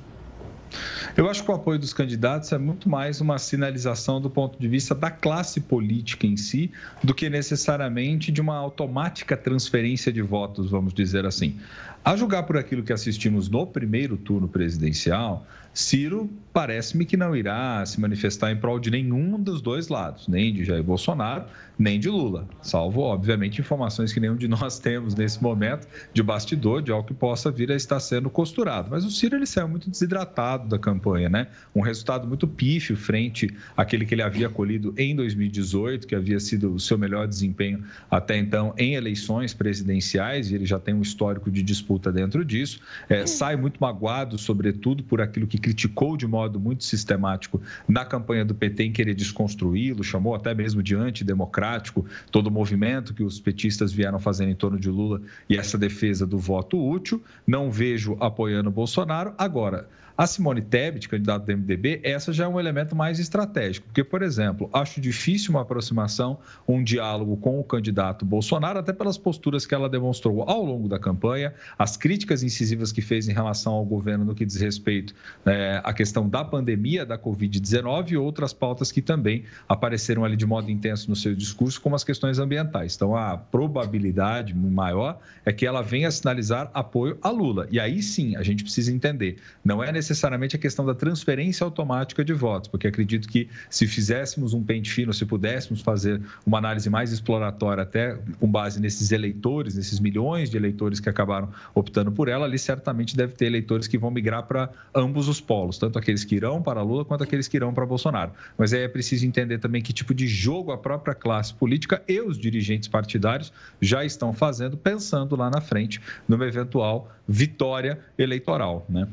Eu 1.15 1.29
acho 1.29 1.43
que 1.43 1.51
o 1.51 1.53
apoio 1.53 1.79
dos 1.79 1.93
candidatos 1.93 2.51
é 2.51 2.57
muito 2.57 2.89
mais 2.89 3.21
uma 3.21 3.37
sinalização 3.37 4.19
do 4.19 4.29
ponto 4.29 4.59
de 4.59 4.67
vista 4.67 4.93
da 4.93 5.09
classe 5.09 5.61
política 5.61 6.27
em 6.27 6.35
si, 6.35 6.71
do 7.03 7.13
que 7.13 7.29
necessariamente 7.29 8.31
de 8.31 8.41
uma 8.41 8.55
automática 8.55 9.37
transferência 9.37 10.11
de 10.11 10.21
votos, 10.21 10.69
vamos 10.69 10.93
dizer 10.93 11.25
assim. 11.25 11.57
A 12.05 12.15
julgar 12.15 12.43
por 12.43 12.55
aquilo 12.55 12.83
que 12.83 12.93
assistimos 12.93 13.49
no 13.49 13.65
primeiro 13.65 14.15
turno 14.15 14.47
presidencial, 14.47 15.43
Ciro 15.73 16.29
parece-me 16.53 17.03
que 17.03 17.17
não 17.17 17.35
irá 17.35 17.83
se 17.83 17.99
manifestar 17.99 18.51
em 18.51 18.55
prol 18.55 18.79
de 18.79 18.91
nenhum 18.91 19.41
dos 19.41 19.59
dois 19.59 19.87
lados, 19.89 20.27
nem 20.27 20.53
de 20.53 20.63
Jair 20.63 20.83
Bolsonaro, 20.83 21.45
nem 21.77 21.99
de 21.99 22.07
Lula, 22.07 22.47
salvo, 22.61 23.01
obviamente, 23.01 23.59
informações 23.59 24.13
que 24.13 24.19
nenhum 24.21 24.37
de 24.37 24.47
nós 24.47 24.79
temos 24.79 25.15
nesse 25.15 25.43
momento 25.43 25.85
de 26.13 26.23
bastidor, 26.23 26.81
de 26.81 26.91
algo 26.91 27.05
que 27.05 27.13
possa 27.13 27.51
vir 27.51 27.71
a 27.71 27.75
estar 27.75 27.99
sendo 27.99 28.29
costurado. 28.29 28.87
Mas 28.89 29.03
o 29.03 29.11
Ciro 29.11 29.35
ele 29.35 29.45
saiu 29.45 29.67
muito 29.67 29.89
desidratado 29.89 30.69
da 30.69 30.79
campanha, 30.79 31.27
né? 31.27 31.47
Um 31.75 31.81
resultado 31.81 32.25
muito 32.25 32.47
pífio 32.47 32.95
frente 32.95 33.53
àquele 33.75 34.05
que 34.05 34.13
ele 34.13 34.21
havia 34.21 34.47
colhido 34.47 34.93
em 34.97 35.13
2018, 35.13 36.07
que 36.07 36.15
havia 36.15 36.39
sido 36.39 36.73
o 36.73 36.79
seu 36.79 36.97
melhor 36.97 37.27
desempenho 37.27 37.83
até 38.09 38.37
então 38.37 38.73
em 38.77 38.93
eleições 38.93 39.53
presidenciais, 39.53 40.51
e 40.51 40.55
ele 40.55 40.65
já 40.65 40.79
tem 40.79 40.93
um 40.93 41.01
histórico 41.01 41.51
de 41.51 41.61
disputa 41.61 41.94
dentro 42.11 42.43
disso. 42.43 42.79
É, 43.09 43.25
sai 43.25 43.55
muito 43.55 43.77
magoado, 43.79 44.37
sobretudo, 44.37 45.03
por 45.03 45.21
aquilo 45.21 45.47
que 45.47 45.57
criticou 45.57 46.15
de 46.17 46.27
modo 46.27 46.59
muito 46.59 46.83
sistemático 46.83 47.61
na 47.87 48.05
campanha 48.05 48.45
do 48.45 48.53
PT 48.53 48.83
em 48.83 48.91
querer 48.91 49.13
desconstruí-lo, 49.13 50.03
chamou 50.03 50.35
até 50.35 50.53
mesmo 50.53 50.81
de 50.81 50.95
antidemocrático 50.95 52.05
todo 52.31 52.47
o 52.47 52.51
movimento 52.51 53.13
que 53.13 53.23
os 53.23 53.39
petistas 53.39 53.91
vieram 53.91 54.19
fazendo 54.19 54.51
em 54.51 54.55
torno 54.55 54.79
de 54.79 54.89
Lula 54.89 55.21
e 55.49 55.57
essa 55.57 55.77
defesa 55.77 56.25
do 56.25 56.37
voto 56.37 56.77
útil. 56.77 57.23
Não 57.45 57.71
vejo 57.71 58.17
apoiando 58.19 58.71
Bolsonaro. 58.71 59.33
Agora, 59.37 59.87
a 60.17 60.25
Simone 60.25 60.61
Tebet, 60.61 61.09
candidata 61.09 61.45
do 61.45 61.57
MDB, 61.57 61.99
essa 62.03 62.31
já 62.31 62.45
é 62.45 62.47
um 62.47 62.59
elemento 62.59 62.95
mais 62.95 63.19
estratégico, 63.19 63.87
porque, 63.87 64.03
por 64.03 64.21
exemplo, 64.21 64.69
acho 64.71 65.01
difícil 65.01 65.51
uma 65.51 65.61
aproximação, 65.61 66.39
um 66.65 66.81
diálogo 66.81 67.35
com 67.37 67.59
o 67.59 67.63
candidato 67.63 68.25
Bolsonaro, 68.25 68.79
até 68.79 68.93
pelas 68.93 69.17
posturas 69.17 69.65
que 69.65 69.75
ela 69.75 69.89
demonstrou 69.89 70.43
ao 70.43 70.63
longo 70.63 70.87
da 70.87 70.97
campanha, 70.97 71.53
as 71.77 71.97
críticas 71.97 72.43
incisivas 72.43 72.93
que 72.93 73.01
fez 73.01 73.27
em 73.27 73.33
relação 73.33 73.73
ao 73.73 73.83
governo 73.83 74.23
no 74.23 74.33
que 74.33 74.45
diz 74.45 74.55
respeito 74.55 75.13
é, 75.45 75.81
à 75.83 75.93
questão 75.93 76.29
da 76.29 76.45
pandemia 76.45 77.05
da 77.05 77.17
Covid-19 77.17 78.11
e 78.11 78.17
outras 78.17 78.53
pautas 78.53 78.91
que 78.91 79.01
também 79.01 79.43
apareceram 79.67 80.23
ali 80.23 80.37
de 80.37 80.45
modo 80.45 80.71
intenso 80.71 81.09
no 81.09 81.15
seu 81.15 81.35
discurso, 81.35 81.81
como 81.81 81.95
as 81.95 82.05
questões 82.05 82.39
ambientais. 82.39 82.95
Então, 82.95 83.17
a 83.17 83.37
probabilidade 83.37 84.55
maior 84.55 85.19
é 85.45 85.51
que 85.51 85.65
ela 85.65 85.81
venha 85.81 86.09
sinalizar 86.09 86.71
apoio 86.73 87.17
a 87.21 87.29
Lula. 87.29 87.67
E 87.69 87.79
aí 87.79 88.01
sim, 88.01 88.35
a 88.37 88.43
gente 88.43 88.63
precisa 88.63 88.91
entender, 88.91 89.37
não 89.63 89.83
é 89.83 89.91
necessário 89.91 90.04
necessariamente 90.05 90.55
a 90.55 90.59
questão 90.59 90.85
da 90.85 90.93
transferência 90.93 91.63
automática 91.63 92.23
de 92.23 92.33
votos, 92.33 92.69
porque 92.69 92.87
acredito 92.87 93.27
que 93.27 93.49
se 93.69 93.87
fizéssemos 93.87 94.53
um 94.53 94.63
pente 94.63 94.91
fino, 94.91 95.13
se 95.13 95.25
pudéssemos 95.25 95.81
fazer 95.81 96.21
uma 96.45 96.59
análise 96.59 96.89
mais 96.89 97.11
exploratória, 97.11 97.83
até 97.83 98.17
com 98.39 98.47
base 98.47 98.79
nesses 98.79 99.11
eleitores, 99.11 99.75
nesses 99.75 99.99
milhões 99.99 100.49
de 100.49 100.57
eleitores 100.57 100.99
que 100.99 101.09
acabaram 101.09 101.49
optando 101.73 102.11
por 102.11 102.27
ela, 102.27 102.45
ali 102.45 102.59
certamente 102.59 103.17
deve 103.17 103.33
ter 103.33 103.45
eleitores 103.45 103.87
que 103.87 103.97
vão 103.97 104.11
migrar 104.11 104.43
para 104.43 104.69
ambos 104.93 105.27
os 105.27 105.41
polos, 105.41 105.77
tanto 105.77 105.97
aqueles 105.97 106.23
que 106.23 106.35
irão 106.35 106.61
para 106.61 106.81
Lula 106.81 107.03
quanto 107.03 107.23
aqueles 107.23 107.47
que 107.47 107.57
irão 107.57 107.73
para 107.73 107.85
Bolsonaro. 107.85 108.31
Mas 108.57 108.73
aí 108.73 108.81
é 108.81 108.87
preciso 108.87 109.25
entender 109.25 109.57
também 109.57 109.81
que 109.81 109.91
tipo 109.91 110.13
de 110.13 110.27
jogo 110.27 110.71
a 110.71 110.77
própria 110.77 111.15
classe 111.15 111.53
política 111.53 112.01
e 112.07 112.21
os 112.21 112.37
dirigentes 112.37 112.87
partidários 112.87 113.51
já 113.81 114.05
estão 114.05 114.33
fazendo, 114.33 114.77
pensando 114.77 115.35
lá 115.35 115.49
na 115.49 115.61
frente 115.61 115.99
numa 116.27 116.45
eventual 116.45 117.11
vitória 117.27 117.99
eleitoral, 118.17 118.85
né? 118.87 119.07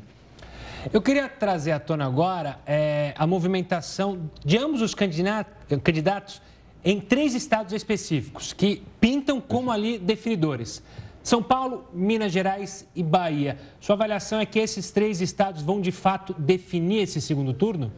Eu 0.90 1.01
queria 1.01 1.29
trazer 1.29 1.71
à 1.71 1.79
tona 1.79 2.07
agora 2.07 2.59
é, 2.66 3.14
a 3.16 3.25
movimentação 3.27 4.31
de 4.45 4.59
ambos 4.59 4.83
os 4.83 4.95
candidatos 4.95 6.42
em 6.85 7.01
três 7.01 7.35
estados 7.35 7.73
específicos, 7.73 8.53
que 8.53 8.83
pintam 9.01 9.40
como 9.40 9.71
ali 9.71 9.97
definidores. 9.97 10.83
São 11.23 11.40
Paulo, 11.40 11.87
Minas 11.92 12.33
Gerais 12.33 12.85
e 12.97 13.03
Bahia. 13.03 13.59
Sua 13.81 13.95
avaliação 13.95 14.40
é 14.40 14.47
que 14.47 14.59
esses 14.59 14.90
três 14.90 15.21
estados 15.21 15.62
vão 15.62 15.81
de 15.81 15.92
fato 15.92 16.35
definir 16.35 17.03
esse 17.03 17.21
segundo 17.21 17.53
turno? 17.53 17.92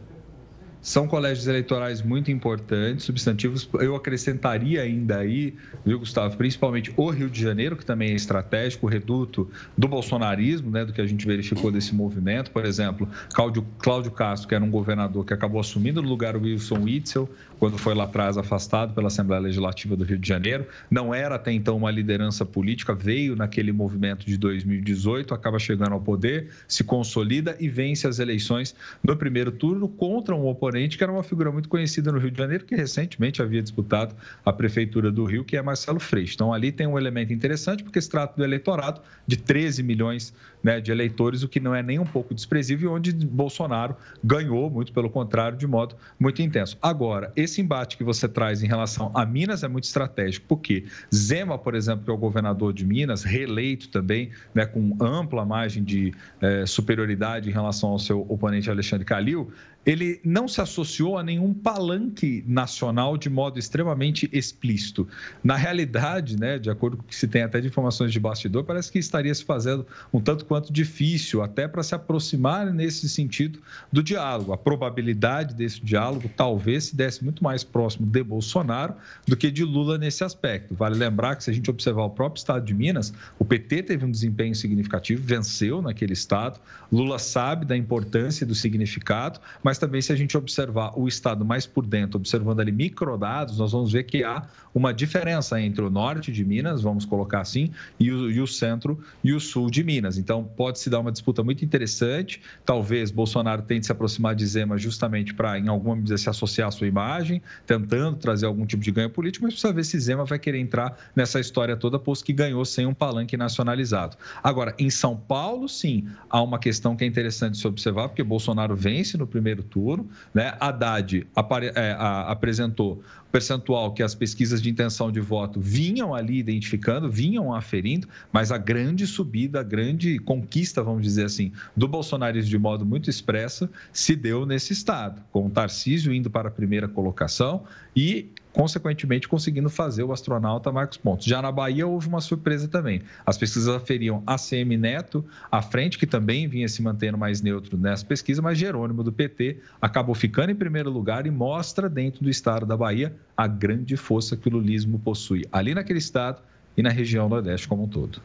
São 0.85 1.07
colégios 1.07 1.47
eleitorais 1.47 2.03
muito 2.03 2.29
importantes, 2.29 3.05
substantivos. 3.05 3.67
Eu 3.79 3.95
acrescentaria 3.95 4.83
ainda 4.83 5.17
aí, 5.17 5.55
viu, 5.83 5.97
Gustavo, 5.97 6.37
principalmente 6.37 6.93
o 6.95 7.09
Rio 7.09 7.27
de 7.27 7.41
Janeiro, 7.41 7.75
que 7.75 7.83
também 7.83 8.11
é 8.11 8.13
estratégico, 8.13 8.85
reduto 8.85 9.49
do 9.75 9.87
bolsonarismo, 9.87 10.69
né, 10.69 10.85
do 10.85 10.93
que 10.93 11.01
a 11.01 11.07
gente 11.07 11.25
verificou 11.25 11.71
desse 11.71 11.95
movimento. 11.95 12.51
Por 12.51 12.63
exemplo, 12.63 13.09
Cláudio, 13.33 13.65
Cláudio 13.79 14.11
Castro, 14.11 14.47
que 14.47 14.53
era 14.53 14.63
um 14.63 14.69
governador 14.69 15.25
que 15.25 15.33
acabou 15.33 15.59
assumindo 15.59 16.03
no 16.03 16.07
lugar 16.07 16.35
o 16.35 16.41
Wilson 16.41 16.83
Witzel, 16.83 17.27
quando 17.59 17.77
foi 17.77 17.93
lá 17.93 18.03
atrás 18.03 18.37
afastado 18.37 18.93
pela 18.93 19.07
Assembleia 19.07 19.41
Legislativa 19.41 19.95
do 19.95 20.03
Rio 20.03 20.17
de 20.17 20.27
Janeiro. 20.27 20.67
Não 20.89 21.13
era 21.13 21.35
até 21.35 21.51
então 21.51 21.77
uma 21.77 21.91
liderança 21.91 22.45
política, 22.45 22.93
veio 22.93 23.35
naquele 23.35 23.71
movimento 23.71 24.25
de 24.25 24.37
2018, 24.37 25.33
acaba 25.33 25.59
chegando 25.59 25.93
ao 25.93 26.01
poder, 26.01 26.49
se 26.67 26.83
consolida 26.83 27.55
e 27.59 27.67
vence 27.67 28.07
as 28.07 28.19
eleições 28.19 28.75
no 29.03 29.15
primeiro 29.15 29.51
turno 29.51 29.87
contra 29.87 30.35
um 30.35 30.47
oponente 30.47 30.97
que 30.97 31.03
era 31.03 31.11
uma 31.11 31.23
figura 31.23 31.51
muito 31.51 31.69
conhecida 31.69 32.11
no 32.11 32.19
Rio 32.19 32.31
de 32.31 32.37
Janeiro, 32.37 32.65
que 32.65 32.75
recentemente 32.75 33.41
havia 33.41 33.61
disputado 33.61 34.15
a 34.45 34.53
Prefeitura 34.53 35.11
do 35.11 35.25
Rio, 35.25 35.43
que 35.43 35.57
é 35.57 35.61
Marcelo 35.61 35.99
Freixo. 35.99 36.35
Então, 36.35 36.53
ali 36.53 36.71
tem 36.71 36.87
um 36.87 36.97
elemento 36.97 37.33
interessante, 37.33 37.83
porque 37.83 38.01
se 38.01 38.09
trata 38.09 38.35
do 38.37 38.43
eleitorado 38.43 39.01
de 39.27 39.37
13 39.37 39.83
milhões 39.83 40.33
né, 40.63 40.81
de 40.81 40.91
eleitores, 40.91 41.43
o 41.43 41.47
que 41.47 41.59
não 41.59 41.75
é 41.75 41.83
nem 41.83 41.99
um 41.99 42.05
pouco 42.05 42.33
desprezível, 42.33 42.91
onde 42.93 43.13
Bolsonaro 43.13 43.95
ganhou, 44.23 44.69
muito 44.69 44.91
pelo 44.91 45.09
contrário, 45.09 45.57
de 45.57 45.67
modo 45.67 45.95
muito 46.19 46.41
intenso. 46.41 46.77
Agora, 46.81 47.31
esse 47.35 47.54
embate 47.61 47.97
que 47.97 48.03
você 48.03 48.27
traz 48.27 48.63
em 48.63 48.67
relação 48.67 49.11
a 49.13 49.25
Minas 49.25 49.63
é 49.63 49.67
muito 49.67 49.85
estratégico, 49.85 50.45
porque 50.47 50.85
Zema, 51.13 51.57
por 51.57 51.75
exemplo, 51.75 52.05
que 52.05 52.11
é 52.11 52.13
o 52.13 52.17
governador 52.17 52.73
de 52.73 52.85
Minas, 52.85 53.23
reeleito 53.23 53.89
também, 53.89 54.31
né, 54.53 54.65
com 54.65 54.95
ampla 54.99 55.45
margem 55.45 55.83
de 55.83 56.13
eh, 56.41 56.65
superioridade 56.65 57.49
em 57.49 57.53
relação 57.53 57.89
ao 57.89 57.99
seu 57.99 58.25
oponente 58.29 58.69
Alexandre 58.69 59.05
Calil, 59.05 59.51
ele 59.85 60.19
não 60.23 60.47
se 60.47 60.59
associou 60.59 61.17
a 61.17 61.23
nenhum 61.23 61.53
palanque 61.53 62.43
nacional 62.47 63.17
de 63.17 63.29
modo 63.29 63.59
extremamente 63.59 64.27
explícito. 64.33 65.07
Na 65.43 65.55
realidade, 65.55 66.39
né, 66.39 66.57
de 66.57 66.69
acordo 66.69 66.97
com 66.97 67.03
o 67.03 67.05
que 67.05 67.15
se 67.15 67.27
tem 67.27 67.43
até 67.43 67.61
de 67.61 67.67
informações 67.67 68.11
de 68.11 68.19
bastidor, 68.19 68.63
parece 68.63 68.91
que 68.91 68.97
estaria 68.97 69.33
se 69.33 69.43
fazendo 69.43 69.85
um 70.11 70.19
tanto 70.19 70.45
quanto 70.45 70.73
difícil 70.73 71.43
até 71.43 71.67
para 71.67 71.83
se 71.83 71.93
aproximar 71.93 72.73
nesse 72.73 73.07
sentido 73.07 73.59
do 73.91 74.01
diálogo. 74.01 74.53
A 74.53 74.57
probabilidade 74.57 75.53
desse 75.53 75.79
diálogo 75.81 76.29
talvez 76.35 76.85
se 76.85 76.95
desse 76.95 77.23
muito 77.23 77.43
mais 77.43 77.63
próximo 77.63 78.07
de 78.07 78.23
Bolsonaro 78.23 78.95
do 79.27 79.37
que 79.37 79.51
de 79.51 79.63
Lula 79.63 79.97
nesse 79.97 80.23
aspecto. 80.23 80.73
Vale 80.73 80.95
lembrar 80.95 81.35
que 81.35 81.43
se 81.43 81.51
a 81.51 81.53
gente 81.53 81.69
observar 81.69 82.03
o 82.03 82.09
próprio 82.09 82.39
estado 82.39 82.65
de 82.65 82.73
Minas, 82.73 83.13
o 83.37 83.45
PT 83.45 83.83
teve 83.83 84.05
um 84.05 84.11
desempenho 84.11 84.55
significativo, 84.55 85.21
venceu 85.23 85.81
naquele 85.81 86.13
estado. 86.13 86.59
Lula 86.91 87.19
sabe 87.19 87.65
da 87.65 87.77
importância 87.77 88.45
do 88.45 88.55
significado, 88.55 89.39
mas 89.63 89.74
mas 89.75 89.79
também 89.79 90.01
se 90.01 90.13
a 90.13 90.15
gente 90.15 90.37
observar 90.37 90.97
o 90.97 91.05
estado 91.05 91.43
mais 91.43 91.65
por 91.65 91.85
dentro, 91.85 92.17
observando 92.17 92.61
ali 92.61 92.71
microdados, 92.71 93.57
nós 93.57 93.73
vamos 93.73 93.91
ver 93.91 94.03
que 94.03 94.23
há 94.23 94.47
uma 94.73 94.93
diferença 94.93 95.59
entre 95.59 95.83
o 95.83 95.89
norte 95.89 96.31
de 96.31 96.45
Minas, 96.45 96.81
vamos 96.81 97.03
colocar 97.03 97.41
assim, 97.41 97.71
e 97.99 98.09
o, 98.09 98.31
e 98.31 98.39
o 98.39 98.47
centro 98.47 98.97
e 99.21 99.33
o 99.33 99.39
sul 99.39 99.69
de 99.69 99.83
Minas. 99.83 100.17
Então, 100.17 100.43
pode-se 100.43 100.89
dar 100.89 100.99
uma 100.99 101.11
disputa 101.11 101.43
muito 101.43 101.65
interessante. 101.65 102.41
Talvez 102.65 103.11
Bolsonaro 103.11 103.63
tente 103.63 103.85
se 103.85 103.91
aproximar 103.91 104.33
de 104.33 104.45
Zema 104.45 104.77
justamente 104.77 105.33
para, 105.33 105.59
em 105.59 105.67
alguma 105.67 105.95
medida, 105.97 106.17
se 106.17 106.29
associar 106.29 106.69
à 106.69 106.71
sua 106.71 106.87
imagem, 106.87 107.41
tentando 107.67 108.15
trazer 108.15 108.45
algum 108.45 108.65
tipo 108.65 108.81
de 108.81 108.91
ganho 108.91 109.09
político, 109.09 109.43
mas 109.43 109.55
precisa 109.55 109.73
ver 109.73 109.83
se 109.83 109.99
Zema 109.99 110.23
vai 110.23 110.39
querer 110.39 110.59
entrar 110.59 110.97
nessa 111.13 111.37
história 111.37 111.75
toda, 111.75 111.99
posto 111.99 112.23
que 112.23 112.33
ganhou 112.33 112.63
sem 112.63 112.85
um 112.85 112.93
palanque 112.93 113.35
nacionalizado. 113.35 114.15
Agora, 114.41 114.73
em 114.79 114.89
São 114.89 115.17
Paulo, 115.17 115.67
sim, 115.67 116.07
há 116.29 116.41
uma 116.41 116.59
questão 116.59 116.95
que 116.95 117.03
é 117.03 117.07
interessante 117.07 117.57
se 117.57 117.67
observar, 117.67 118.07
porque 118.07 118.23
Bolsonaro 118.23 118.73
vence 118.73 119.17
no 119.17 119.27
primeiro 119.27 119.64
turno. 119.65 120.07
Né? 120.33 120.53
Haddad 120.59 121.27
apare, 121.35 121.71
é, 121.75 121.91
a, 121.97 122.31
apresentou 122.31 123.03
percentual 123.35 123.91
que 123.91 124.01
as 124.01 124.15
pesquisas 124.15 124.61
de 124.61 124.69
intenção 124.69 125.11
de 125.11 125.19
voto 125.19 125.59
vinham 125.59 126.15
ali 126.15 126.37
identificando, 126.37 127.11
vinham 127.11 127.53
aferindo, 127.53 128.07
mas 128.31 128.49
a 128.49 128.57
grande 128.57 129.05
subida, 129.05 129.59
a 129.59 129.63
grande 129.63 130.17
conquista, 130.19 130.81
vamos 130.81 131.03
dizer 131.03 131.25
assim, 131.25 131.51
do 131.75 131.85
bolsonarismo 131.85 132.49
de 132.49 132.57
modo 132.57 132.85
muito 132.85 133.09
expresso 133.09 133.67
se 133.91 134.15
deu 134.15 134.45
nesse 134.45 134.71
estado, 134.71 135.21
com 135.33 135.47
o 135.47 135.49
Tarcísio 135.49 136.13
indo 136.13 136.29
para 136.29 136.47
a 136.47 136.51
primeira 136.51 136.87
colocação 136.87 137.65
e 137.93 138.29
consequentemente 138.53 139.27
conseguindo 139.27 139.69
fazer 139.69 140.03
o 140.03 140.13
astronauta 140.13 140.71
Marcos 140.71 140.95
Pontes. 140.97 141.27
Já 141.27 141.41
na 141.41 141.51
Bahia 141.51 141.85
houve 141.85 142.07
uma 142.07 142.21
surpresa 142.21 142.69
também. 142.69 143.01
As 143.25 143.37
pesquisas 143.37 143.67
aferiam 143.67 144.23
ACM 144.25 144.77
Neto 144.77 145.25
à 145.51 145.61
frente, 145.61 145.99
que 145.99 146.07
também 146.07 146.47
vinha 146.47 146.69
se 146.69 146.81
mantendo 146.81 147.17
mais 147.17 147.41
neutro 147.41 147.77
nessa 147.77 148.05
pesquisa, 148.05 148.41
mas 148.41 148.57
Jerônimo 148.57 149.03
do 149.03 149.11
PT 149.11 149.57
acabou 149.81 150.15
ficando 150.15 150.51
em 150.51 150.55
primeiro 150.55 150.89
lugar 150.89 151.27
e 151.27 151.31
mostra 151.31 151.89
dentro 151.89 152.23
do 152.23 152.29
estado 152.29 152.65
da 152.65 152.77
Bahia 152.77 153.13
a 153.35 153.47
grande 153.47 153.97
força 153.97 154.35
que 154.35 154.47
o 154.47 154.51
lulismo 154.51 154.99
possui 154.99 155.45
ali 155.51 155.73
naquele 155.73 155.99
estado 155.99 156.41
e 156.77 156.81
na 156.81 156.89
região 156.89 157.27
nordeste 157.27 157.67
como 157.67 157.83
um 157.83 157.87
todo. 157.87 158.21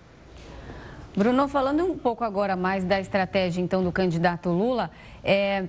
Bruno, 1.17 1.49
falando 1.49 1.85
um 1.85 1.99
pouco 1.99 2.23
agora 2.23 2.55
mais 2.55 2.85
da 2.85 3.01
estratégia 3.01 3.61
então 3.61 3.83
do 3.83 3.91
candidato 3.91 4.49
Lula, 4.51 4.91
é, 5.25 5.67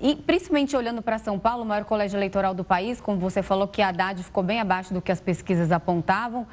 e 0.00 0.16
principalmente 0.16 0.74
olhando 0.74 1.02
para 1.02 1.18
São 1.18 1.38
Paulo, 1.38 1.62
o 1.62 1.66
maior 1.66 1.84
colégio 1.84 2.16
eleitoral 2.16 2.54
do 2.54 2.64
país, 2.64 3.00
como 3.00 3.18
você 3.18 3.42
falou 3.42 3.68
que 3.68 3.82
a 3.82 3.88
Haddad 3.88 4.22
ficou 4.22 4.42
bem 4.42 4.58
abaixo 4.58 4.92
do 4.92 5.00
que 5.00 5.12
as 5.12 5.20
pesquisas 5.20 5.70
apontavam. 5.70 6.46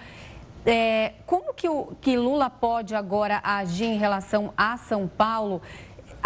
É, 0.66 1.14
como 1.26 1.54
que, 1.54 1.70
o, 1.70 1.96
que 2.02 2.18
Lula 2.18 2.50
pode 2.50 2.94
agora 2.94 3.40
agir 3.42 3.86
em 3.86 3.98
relação 3.98 4.54
a 4.58 4.76
São 4.76 5.08
Paulo? 5.08 5.62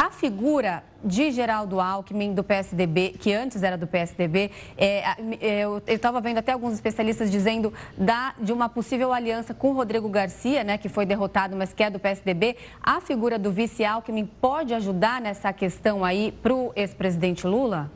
A 0.02 0.10
figura 0.10 0.84
de 1.06 1.30
Geraldo 1.30 1.80
Alckmin, 1.80 2.34
do 2.34 2.44
PSDB, 2.44 3.14
que 3.20 3.32
antes 3.32 3.62
era 3.62 3.78
do 3.78 3.86
PSDB, 3.86 4.50
é, 4.76 5.04
é, 5.40 5.60
eu 5.60 5.80
estava 5.86 6.20
vendo 6.20 6.40
até 6.40 6.54
alguns 6.54 6.74
especialistas 6.74 7.30
dizendo 7.30 7.72
da, 7.96 8.34
de 8.42 8.52
uma 8.52 8.68
possível 8.68 9.14
aliança 9.14 9.54
com 9.54 9.74
Rodrigo 9.74 10.10
Garcia, 10.10 10.64
né, 10.64 10.76
que 10.80 10.90
foi 10.90 11.06
derrotado, 11.06 11.56
mas 11.56 11.72
que 11.72 11.84
é 11.84 11.90
do 11.92 12.00
PSDB. 12.00 12.58
A 12.82 13.00
figura 13.00 13.38
do 13.38 13.52
vice 13.52 13.86
Alckmin 13.86 14.26
pode 14.26 14.74
ajudar 14.74 15.22
nessa 15.22 15.54
questão 15.54 16.04
aí 16.04 16.32
para 16.42 16.52
o 16.56 16.74
ex-presidente 16.76 17.46
Lula? 17.46 17.92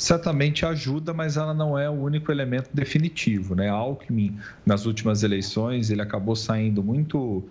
certamente 0.00 0.64
ajuda, 0.64 1.12
mas 1.12 1.36
ela 1.36 1.52
não 1.52 1.78
é 1.78 1.88
o 1.88 1.92
único 1.92 2.32
elemento 2.32 2.70
definitivo. 2.72 3.54
Né? 3.54 3.68
Alckmin, 3.68 4.38
nas 4.64 4.86
últimas 4.86 5.22
eleições, 5.22 5.90
ele 5.90 6.00
acabou 6.00 6.34
saindo 6.34 6.82
muito 6.82 7.44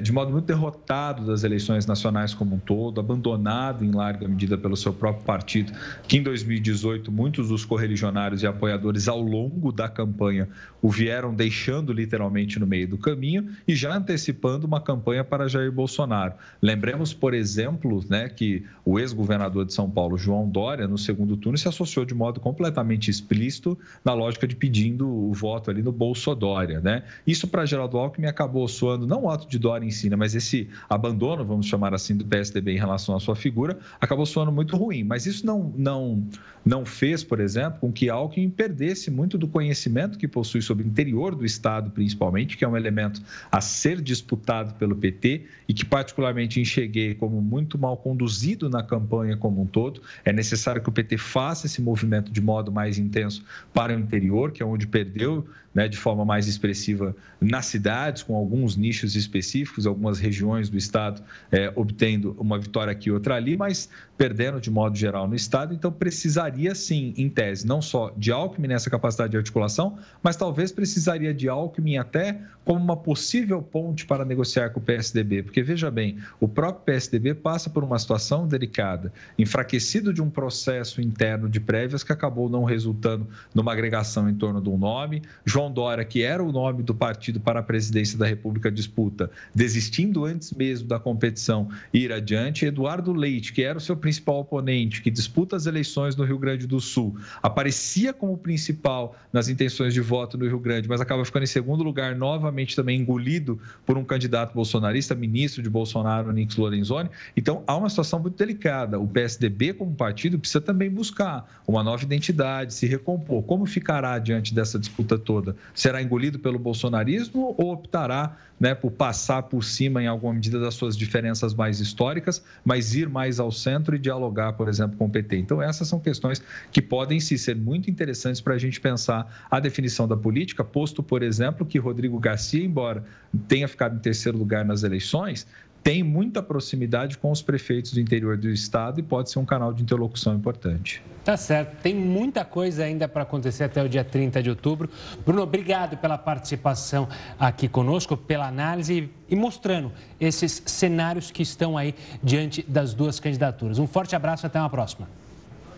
de 0.00 0.12
modo 0.12 0.30
muito 0.30 0.46
derrotado 0.46 1.26
das 1.26 1.44
eleições 1.44 1.86
nacionais 1.86 2.32
como 2.32 2.56
um 2.56 2.58
todo, 2.58 3.00
abandonado 3.00 3.84
em 3.84 3.90
larga 3.90 4.26
medida 4.26 4.56
pelo 4.56 4.76
seu 4.76 4.92
próprio 4.92 5.24
partido, 5.24 5.72
que 6.08 6.16
em 6.16 6.22
2018 6.22 7.12
muitos 7.12 7.48
dos 7.48 7.64
correligionários 7.64 8.42
e 8.42 8.46
apoiadores 8.46 9.08
ao 9.08 9.20
longo 9.20 9.70
da 9.70 9.88
campanha 9.88 10.48
o 10.80 10.88
vieram 10.88 11.34
deixando 11.34 11.92
literalmente 11.92 12.58
no 12.58 12.66
meio 12.66 12.88
do 12.88 12.98
caminho 12.98 13.48
e 13.66 13.74
já 13.74 13.94
antecipando 13.94 14.66
uma 14.66 14.80
campanha 14.80 15.24
para 15.24 15.48
Jair 15.48 15.72
Bolsonaro. 15.72 16.34
Lembremos, 16.60 17.12
por 17.12 17.34
exemplo, 17.34 18.04
né, 18.08 18.28
que 18.28 18.64
o 18.84 18.98
ex-governador 18.98 19.64
de 19.64 19.72
São 19.72 19.90
Paulo, 19.90 20.16
João 20.16 20.48
Dória, 20.48 20.86
no 20.86 20.98
segundo 20.98 21.36
turno 21.36 21.58
se 21.58 21.68
associou 21.68 22.04
de 22.04 22.14
modo 22.14 22.40
completamente 22.40 23.10
explícito 23.10 23.78
na 24.04 24.12
lógica 24.12 24.46
de 24.46 24.54
pedindo 24.54 25.08
o 25.08 25.32
voto 25.32 25.70
ali 25.70 25.82
no 25.82 25.92
Bolso 25.92 26.34
Dória. 26.34 26.80
Né? 26.80 27.02
Isso 27.26 27.48
para 27.48 27.66
Geraldo 27.66 27.98
Alckmin 27.98 28.26
acabou 28.26 28.66
soando 28.68 29.06
não 29.06 29.24
o 29.24 29.30
ato 29.30 29.48
de 29.48 29.58
Dória 29.58 29.73
ensina, 29.82 30.16
mas 30.16 30.34
esse 30.34 30.68
abandono, 30.88 31.44
vamos 31.44 31.66
chamar 31.66 31.94
assim, 31.94 32.16
do 32.16 32.24
PSDB 32.24 32.72
em 32.72 32.78
relação 32.78 33.16
à 33.16 33.20
sua 33.20 33.34
figura, 33.34 33.78
acabou 34.00 34.26
soando 34.26 34.52
muito 34.52 34.76
ruim. 34.76 35.02
Mas 35.02 35.26
isso 35.26 35.44
não, 35.46 35.72
não, 35.76 36.26
não 36.64 36.84
fez, 36.84 37.24
por 37.24 37.40
exemplo, 37.40 37.80
com 37.80 37.92
que 37.92 38.08
Alckmin 38.08 38.50
perdesse 38.50 39.10
muito 39.10 39.36
do 39.36 39.48
conhecimento 39.48 40.18
que 40.18 40.28
possui 40.28 40.62
sobre 40.62 40.84
o 40.84 40.86
interior 40.86 41.34
do 41.34 41.44
Estado, 41.44 41.90
principalmente, 41.90 42.56
que 42.56 42.64
é 42.64 42.68
um 42.68 42.76
elemento 42.76 43.22
a 43.50 43.60
ser 43.60 44.00
disputado 44.00 44.74
pelo 44.74 44.94
PT 44.96 45.44
e 45.68 45.74
que, 45.74 45.84
particularmente, 45.84 46.60
enxerguei 46.60 47.14
como 47.14 47.40
muito 47.40 47.78
mal 47.78 47.96
conduzido 47.96 48.70
na 48.70 48.82
campanha 48.82 49.36
como 49.36 49.62
um 49.62 49.66
todo. 49.66 50.00
É 50.24 50.32
necessário 50.32 50.82
que 50.82 50.88
o 50.88 50.92
PT 50.92 51.18
faça 51.18 51.66
esse 51.66 51.82
movimento 51.82 52.30
de 52.30 52.40
modo 52.40 52.70
mais 52.70 52.98
intenso 52.98 53.44
para 53.72 53.94
o 53.94 53.98
interior, 53.98 54.52
que 54.52 54.62
é 54.62 54.66
onde 54.66 54.86
perdeu 54.86 55.46
né, 55.74 55.88
de 55.88 55.96
forma 55.96 56.24
mais 56.24 56.46
expressiva 56.46 57.16
nas 57.40 57.66
cidades, 57.66 58.22
com 58.22 58.36
alguns 58.36 58.76
nichos 58.76 59.16
específicos, 59.16 59.86
algumas 59.86 60.18
regiões 60.18 60.70
do 60.70 60.78
estado 60.78 61.22
é, 61.50 61.72
obtendo 61.74 62.36
uma 62.38 62.58
vitória 62.58 62.92
aqui 62.92 63.10
outra 63.10 63.34
ali, 63.34 63.56
mas 63.56 63.88
perdendo 64.16 64.60
de 64.60 64.70
modo 64.70 64.96
geral 64.96 65.26
no 65.26 65.34
estado. 65.34 65.74
Então, 65.74 65.90
precisaria 65.90 66.74
sim, 66.74 67.12
em 67.16 67.28
tese, 67.28 67.66
não 67.66 67.82
só 67.82 68.12
de 68.16 68.30
Alckmin 68.30 68.68
nessa 68.68 68.88
capacidade 68.88 69.32
de 69.32 69.36
articulação, 69.36 69.98
mas 70.22 70.36
talvez 70.36 70.70
precisaria 70.70 71.34
de 71.34 71.48
Alckmin 71.48 71.96
até 71.96 72.40
como 72.64 72.80
uma 72.80 72.96
possível 72.96 73.60
ponte 73.60 74.06
para 74.06 74.24
negociar 74.24 74.70
com 74.70 74.80
o 74.80 74.82
PSDB. 74.82 75.42
Porque, 75.42 75.62
veja 75.62 75.90
bem, 75.90 76.18
o 76.40 76.48
próprio 76.48 76.84
PSDB 76.84 77.34
passa 77.34 77.68
por 77.68 77.82
uma 77.82 77.98
situação 77.98 78.46
delicada, 78.46 79.12
enfraquecido 79.38 80.12
de 80.12 80.22
um 80.22 80.30
processo 80.30 81.00
interno 81.00 81.48
de 81.48 81.60
prévias 81.60 82.02
que 82.02 82.12
acabou 82.12 82.48
não 82.48 82.64
resultando 82.64 83.26
numa 83.54 83.72
agregação 83.72 84.28
em 84.28 84.34
torno 84.34 84.62
de 84.62 84.68
um 84.68 84.78
nome. 84.78 85.22
João 85.44 85.63
João 85.64 85.72
Dória, 85.72 86.04
que 86.04 86.22
era 86.22 86.42
o 86.42 86.52
nome 86.52 86.82
do 86.82 86.94
partido 86.94 87.40
para 87.40 87.60
a 87.60 87.62
presidência 87.62 88.18
da 88.18 88.26
República 88.26 88.70
disputa, 88.70 89.30
desistindo 89.54 90.24
antes 90.24 90.52
mesmo 90.52 90.86
da 90.86 90.98
competição 90.98 91.68
ir 91.92 92.12
adiante. 92.12 92.66
Eduardo 92.66 93.12
Leite, 93.12 93.52
que 93.52 93.62
era 93.62 93.78
o 93.78 93.80
seu 93.80 93.96
principal 93.96 94.40
oponente, 94.40 95.00
que 95.00 95.10
disputa 95.10 95.56
as 95.56 95.66
eleições 95.66 96.16
no 96.16 96.24
Rio 96.24 96.38
Grande 96.38 96.66
do 96.66 96.80
Sul, 96.80 97.16
aparecia 97.42 98.12
como 98.12 98.36
principal 98.36 99.16
nas 99.32 99.48
intenções 99.48 99.94
de 99.94 100.00
voto 100.00 100.36
no 100.36 100.46
Rio 100.46 100.58
Grande, 100.58 100.88
mas 100.88 101.00
acaba 101.00 101.24
ficando 101.24 101.44
em 101.44 101.46
segundo 101.46 101.82
lugar, 101.82 102.14
novamente 102.14 102.76
também 102.76 103.00
engolido 103.00 103.58
por 103.86 103.96
um 103.96 104.04
candidato 104.04 104.54
bolsonarista, 104.54 105.14
ministro 105.14 105.62
de 105.62 105.70
Bolsonaro, 105.70 106.32
Nix 106.32 106.56
Lorenzoni. 106.56 107.08
Então, 107.36 107.62
há 107.66 107.76
uma 107.76 107.88
situação 107.88 108.18
muito 108.18 108.36
delicada. 108.36 108.98
O 108.98 109.08
PSDB, 109.08 109.72
como 109.72 109.94
partido, 109.94 110.38
precisa 110.38 110.60
também 110.60 110.90
buscar 110.90 111.62
uma 111.66 111.82
nova 111.82 112.02
identidade, 112.02 112.74
se 112.74 112.86
recompor. 112.86 113.42
Como 113.44 113.64
ficará 113.64 114.18
diante 114.18 114.54
dessa 114.54 114.78
disputa 114.78 115.18
toda? 115.18 115.53
Será 115.74 116.02
engolido 116.02 116.38
pelo 116.38 116.58
bolsonarismo 116.58 117.54
ou 117.58 117.72
optará 117.72 118.36
né, 118.58 118.74
por 118.74 118.92
passar 118.92 119.42
por 119.42 119.64
cima, 119.64 120.02
em 120.02 120.06
alguma 120.06 120.32
medida, 120.32 120.60
das 120.60 120.74
suas 120.74 120.96
diferenças 120.96 121.52
mais 121.52 121.80
históricas, 121.80 122.42
mas 122.64 122.94
ir 122.94 123.08
mais 123.08 123.40
ao 123.40 123.50
centro 123.50 123.96
e 123.96 123.98
dialogar, 123.98 124.52
por 124.52 124.68
exemplo, 124.68 124.96
com 124.96 125.06
o 125.06 125.10
PT? 125.10 125.36
Então, 125.36 125.60
essas 125.60 125.88
são 125.88 125.98
questões 125.98 126.42
que 126.70 126.80
podem 126.80 127.18
sim 127.18 127.36
ser 127.36 127.56
muito 127.56 127.90
interessantes 127.90 128.40
para 128.40 128.54
a 128.54 128.58
gente 128.58 128.80
pensar 128.80 129.46
a 129.50 129.58
definição 129.58 130.06
da 130.06 130.16
política, 130.16 130.62
posto, 130.62 131.02
por 131.02 131.22
exemplo, 131.22 131.66
que 131.66 131.78
Rodrigo 131.78 132.18
Garcia, 132.18 132.64
embora 132.64 133.04
tenha 133.48 133.66
ficado 133.66 133.96
em 133.96 134.00
terceiro 134.00 134.38
lugar 134.38 134.64
nas 134.64 134.82
eleições, 134.82 135.46
tem 135.84 136.02
muita 136.02 136.42
proximidade 136.42 137.18
com 137.18 137.30
os 137.30 137.42
prefeitos 137.42 137.92
do 137.92 138.00
interior 138.00 138.38
do 138.38 138.48
estado 138.48 138.98
e 138.98 139.02
pode 139.02 139.30
ser 139.30 139.38
um 139.38 139.44
canal 139.44 139.70
de 139.70 139.82
interlocução 139.82 140.34
importante. 140.34 141.02
Tá 141.22 141.36
certo, 141.36 141.76
tem 141.82 141.94
muita 141.94 142.42
coisa 142.42 142.84
ainda 142.84 143.06
para 143.06 143.22
acontecer 143.22 143.64
até 143.64 143.84
o 143.84 143.88
dia 143.88 144.02
30 144.02 144.42
de 144.42 144.48
outubro. 144.48 144.88
Bruno, 145.26 145.42
obrigado 145.42 145.98
pela 145.98 146.16
participação 146.16 147.06
aqui 147.38 147.68
conosco, 147.68 148.16
pela 148.16 148.48
análise 148.48 149.10
e 149.28 149.36
mostrando 149.36 149.92
esses 150.18 150.62
cenários 150.64 151.30
que 151.30 151.42
estão 151.42 151.76
aí 151.76 151.94
diante 152.22 152.62
das 152.66 152.94
duas 152.94 153.20
candidaturas. 153.20 153.78
Um 153.78 153.86
forte 153.86 154.16
abraço 154.16 154.46
e 154.46 154.48
até 154.48 154.58
uma 154.58 154.70
próxima. 154.70 155.06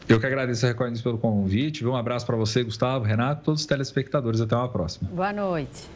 Eu 0.08 0.20
que 0.20 0.26
agradeço 0.26 0.64
a 0.66 0.68
Record 0.68 1.02
pelo 1.02 1.18
convite. 1.18 1.84
Um 1.84 1.96
abraço 1.96 2.24
para 2.24 2.36
você, 2.36 2.62
Gustavo, 2.62 3.04
Renato, 3.04 3.42
todos 3.42 3.62
os 3.62 3.66
telespectadores. 3.66 4.40
Até 4.40 4.54
uma 4.54 4.68
próxima. 4.68 5.10
Boa 5.12 5.32
noite. 5.32 5.95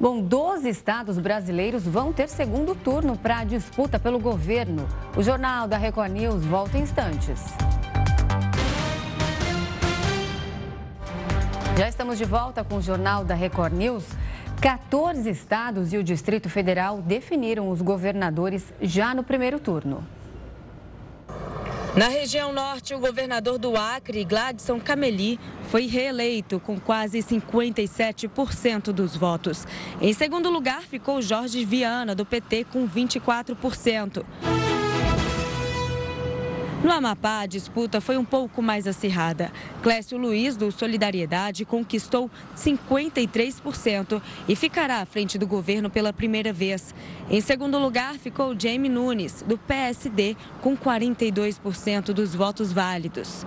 Bom, 0.00 0.20
12 0.20 0.68
estados 0.68 1.18
brasileiros 1.18 1.84
vão 1.84 2.12
ter 2.12 2.28
segundo 2.28 2.72
turno 2.72 3.18
para 3.18 3.38
a 3.38 3.44
disputa 3.44 3.98
pelo 3.98 4.20
governo. 4.20 4.86
O 5.16 5.22
Jornal 5.24 5.66
da 5.66 5.76
Record 5.76 6.12
News 6.12 6.44
volta 6.44 6.78
em 6.78 6.82
instantes. 6.82 7.42
Já 11.76 11.88
estamos 11.88 12.16
de 12.16 12.24
volta 12.24 12.62
com 12.62 12.76
o 12.76 12.82
Jornal 12.82 13.24
da 13.24 13.34
Record 13.34 13.72
News. 13.72 14.04
14 14.60 15.28
estados 15.30 15.92
e 15.92 15.96
o 15.96 16.04
Distrito 16.04 16.48
Federal 16.48 17.02
definiram 17.02 17.68
os 17.68 17.82
governadores 17.82 18.72
já 18.80 19.12
no 19.12 19.24
primeiro 19.24 19.58
turno. 19.58 20.04
Na 21.98 22.06
região 22.06 22.52
norte, 22.52 22.94
o 22.94 22.98
governador 23.00 23.58
do 23.58 23.76
Acre, 23.76 24.22
Gladson 24.22 24.78
Cameli, 24.78 25.36
foi 25.64 25.86
reeleito 25.86 26.60
com 26.60 26.78
quase 26.78 27.18
57% 27.18 28.92
dos 28.92 29.16
votos. 29.16 29.66
Em 30.00 30.12
segundo 30.12 30.48
lugar, 30.48 30.82
ficou 30.82 31.20
Jorge 31.20 31.64
Viana, 31.64 32.14
do 32.14 32.24
PT, 32.24 32.66
com 32.70 32.88
24%. 32.88 34.24
No 36.82 36.92
Amapá, 36.92 37.40
a 37.40 37.46
disputa 37.46 38.00
foi 38.00 38.16
um 38.16 38.24
pouco 38.24 38.62
mais 38.62 38.86
acirrada. 38.86 39.50
Clécio 39.82 40.16
Luiz, 40.16 40.56
do 40.56 40.70
Solidariedade, 40.70 41.64
conquistou 41.64 42.30
53% 42.56 44.22
e 44.48 44.54
ficará 44.54 45.00
à 45.00 45.06
frente 45.06 45.36
do 45.36 45.46
governo 45.46 45.90
pela 45.90 46.12
primeira 46.12 46.52
vez. 46.52 46.94
Em 47.28 47.40
segundo 47.40 47.78
lugar, 47.78 48.14
ficou 48.14 48.54
Jamie 48.56 48.88
Nunes, 48.88 49.44
do 49.46 49.58
PSD, 49.58 50.36
com 50.60 50.76
42% 50.76 52.12
dos 52.12 52.32
votos 52.32 52.72
válidos. 52.72 53.44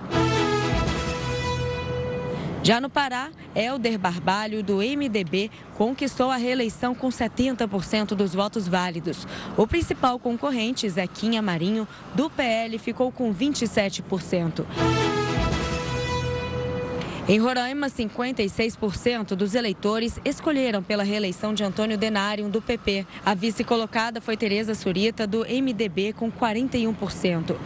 Já 2.62 2.80
no 2.80 2.88
Pará, 2.88 3.30
Helder 3.56 3.98
Barbalho, 3.98 4.62
do 4.62 4.76
MDB, 4.76 5.50
conquistou 5.76 6.30
a 6.30 6.36
reeleição 6.36 6.94
com 6.94 7.08
70% 7.08 8.14
dos 8.14 8.32
votos 8.32 8.68
válidos. 8.68 9.26
O 9.56 9.66
principal 9.66 10.16
concorrente, 10.16 10.88
Zequinha 10.88 11.42
Marinho, 11.42 11.88
do 12.14 12.30
PL, 12.30 12.78
ficou 12.78 13.10
com 13.10 13.34
27%. 13.34 14.64
Em 17.28 17.38
Roraima, 17.38 17.88
56% 17.88 19.34
dos 19.34 19.56
eleitores 19.56 20.20
escolheram 20.24 20.84
pela 20.84 21.02
reeleição 21.02 21.52
de 21.52 21.64
Antônio 21.64 21.98
Denário, 21.98 22.48
do 22.48 22.62
PP. 22.62 23.04
A 23.24 23.34
vice 23.34 23.64
colocada 23.64 24.20
foi 24.20 24.36
Tereza 24.36 24.74
Surita, 24.74 25.26
do 25.26 25.40
MDB, 25.40 26.12
com 26.12 26.30
41%. 26.30 27.56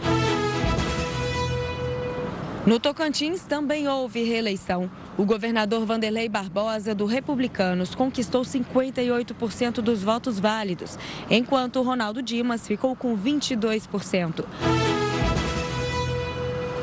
No 2.67 2.81
Tocantins 2.81 3.43
também 3.43 3.87
houve 3.87 4.23
reeleição. 4.23 4.91
O 5.17 5.23
governador 5.23 5.85
Vanderlei 5.85 6.27
Barbosa, 6.27 6.93
do 6.93 7.05
Republicanos, 7.05 7.95
conquistou 7.95 8.41
58% 8.41 9.75
dos 9.75 10.03
votos 10.03 10.37
válidos, 10.37 10.99
enquanto 11.29 11.81
Ronaldo 11.81 12.21
Dimas 12.21 12.67
ficou 12.67 12.93
com 12.93 13.17
22%. 13.17 14.43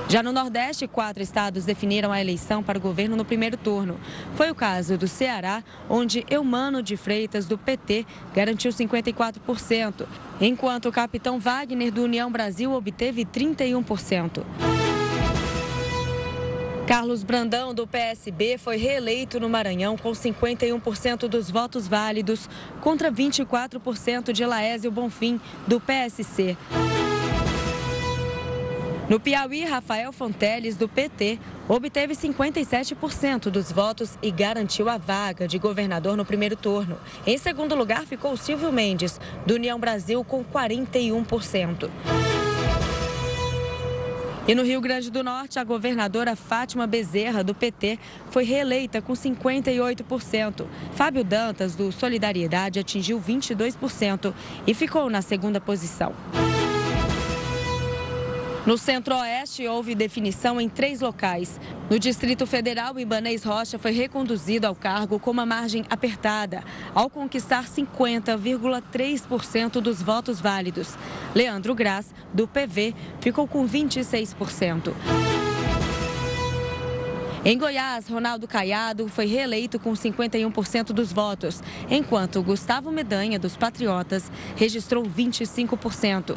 Já 0.09 0.23
no 0.23 0.33
Nordeste, 0.33 0.88
quatro 0.88 1.23
estados 1.23 1.66
definiram 1.66 2.11
a 2.11 2.18
eleição 2.18 2.62
para 2.62 2.79
o 2.79 2.81
governo 2.81 3.14
no 3.14 3.25
primeiro 3.25 3.59
turno. 3.59 4.01
Foi 4.37 4.51
o 4.51 4.55
caso 4.55 4.97
do 4.97 5.07
Ceará, 5.07 5.62
onde 5.87 6.25
Eumano 6.31 6.83
de 6.83 6.97
Freitas, 6.97 7.44
do 7.44 7.59
PT, 7.59 8.07
garantiu 8.35 8.70
54%, 8.70 10.07
enquanto 10.40 10.88
o 10.88 10.92
capitão 10.92 11.38
Wagner, 11.38 11.92
do 11.92 12.05
União 12.05 12.33
Brasil, 12.33 12.73
obteve 12.73 13.27
31%. 13.27 14.42
Carlos 16.87 17.23
Brandão, 17.23 17.73
do 17.73 17.87
PSB, 17.87 18.59
foi 18.59 18.77
reeleito 18.77 19.40
no 19.40 19.49
Maranhão 19.49 19.97
com 19.97 20.12
51% 20.12 21.27
dos 21.27 21.51
votos 21.51 21.88
válidos, 21.88 22.49
contra 22.83 23.11
24% 23.11 24.33
de 24.33 24.44
Laésio 24.44 24.90
Bonfim, 24.90 25.40
do 25.66 25.81
PSC. 25.81 26.57
No 29.09 29.18
Piauí, 29.18 29.64
Rafael 29.64 30.12
Fonteles, 30.12 30.77
do 30.77 30.87
PT, 30.87 31.38
obteve 31.68 32.14
57% 32.14 33.51
dos 33.51 33.73
votos 33.73 34.18
e 34.23 34.31
garantiu 34.31 34.88
a 34.90 34.99
vaga 34.99 35.49
de 35.49 35.59
governador 35.59 36.18
no 36.18 36.25
primeiro 36.25 36.57
turno. 36.57 36.99
Em 37.27 37.38
segundo 37.38 37.75
lugar, 37.75 38.03
ficou 38.03 38.37
Silvio 38.37 38.70
Mendes, 38.70 39.18
do 39.47 39.55
União 39.55 39.79
Brasil, 39.79 40.23
com 40.23 40.44
41%. 40.44 41.88
E 44.47 44.55
no 44.55 44.63
Rio 44.63 44.79
Grande 44.79 45.11
do 45.11 45.25
Norte, 45.25 45.59
a 45.59 45.65
governadora 45.65 46.37
Fátima 46.37 46.87
Bezerra, 46.87 47.43
do 47.43 47.55
PT, 47.55 47.99
foi 48.31 48.45
reeleita 48.45 49.01
com 49.01 49.15
58%. 49.15 50.67
Fábio 50.95 51.25
Dantas, 51.25 51.75
do 51.75 51.91
Solidariedade, 51.91 52.79
atingiu 52.79 53.19
22% 53.19 54.35
e 54.67 54.75
ficou 54.75 55.09
na 55.09 55.23
segunda 55.23 55.63
posição. 55.63 56.13
No 58.66 58.77
Centro-Oeste, 58.79 59.68
houve 59.68 59.94
definição 59.94 60.59
em 60.59 60.70
três 60.70 61.00
locais. 61.00 61.61
No 61.90 61.98
Distrito 61.98 62.46
Federal, 62.46 62.98
Ibanez 62.98 63.44
Rocha 63.44 63.79
foi 63.79 63.92
reconduzido 63.92 64.66
ao 64.66 64.74
cargo 64.74 65.18
com 65.18 65.31
uma 65.31 65.44
margem 65.44 65.85
apertada, 65.90 66.64
ao 66.94 67.11
conquistar 67.11 67.66
50,3% 67.66 69.83
dos 69.83 70.00
votos 70.00 70.40
válidos. 70.40 70.96
Leandro 71.35 71.74
Graz, 71.74 72.07
do 72.33 72.48
PV, 72.48 72.94
ficou 73.20 73.46
com 73.46 73.68
26%. 73.68 74.94
Em 77.44 77.59
Goiás, 77.59 78.09
Ronaldo 78.09 78.48
Caiado 78.48 79.07
foi 79.09 79.27
reeleito 79.27 79.79
com 79.79 79.92
51% 79.92 80.94
dos 80.94 81.12
votos, 81.12 81.62
enquanto 81.90 82.42
Gustavo 82.42 82.90
Medanha, 82.90 83.38
dos 83.38 83.59
Patriotas, 83.59 84.33
registrou 84.57 85.05
25%. 85.05 86.35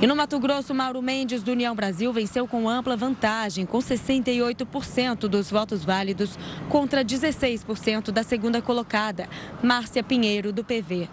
E 0.00 0.06
no 0.06 0.14
Mato 0.14 0.38
Grosso, 0.38 0.72
Mauro 0.72 1.02
Mendes, 1.02 1.42
do 1.42 1.50
União 1.50 1.74
Brasil, 1.74 2.12
venceu 2.12 2.46
com 2.46 2.68
ampla 2.68 2.96
vantagem, 2.96 3.66
com 3.66 3.78
68% 3.78 5.26
dos 5.26 5.50
votos 5.50 5.84
válidos 5.84 6.38
contra 6.68 7.04
16% 7.04 8.12
da 8.12 8.22
segunda 8.22 8.62
colocada, 8.62 9.28
Márcia 9.60 10.04
Pinheiro, 10.04 10.52
do 10.52 10.62
PV. 10.62 11.08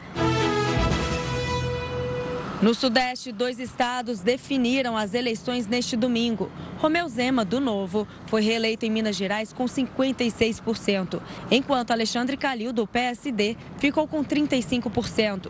No 2.62 2.76
Sudeste, 2.76 3.32
dois 3.32 3.60
estados 3.60 4.19
definiram 4.19 4.95
as 4.95 5.15
eleições 5.15 5.65
neste 5.65 5.95
domingo. 5.98 6.52
Romeu 6.78 7.08
Zema, 7.10 7.43
do 7.43 7.60
Novo, 7.60 8.08
foi 8.28 8.43
reeleito 8.43 8.86
em 8.86 8.91
Minas 8.91 9.15
Gerais 9.15 9.52
com 9.52 9.65
56%, 9.65 11.19
enquanto 11.50 11.89
Alexandre 11.89 12.38
Calil, 12.38 12.71
do 12.71 12.86
PSD, 12.86 13.58
ficou 13.80 14.08
com 14.08 14.24
35%. 14.24 15.50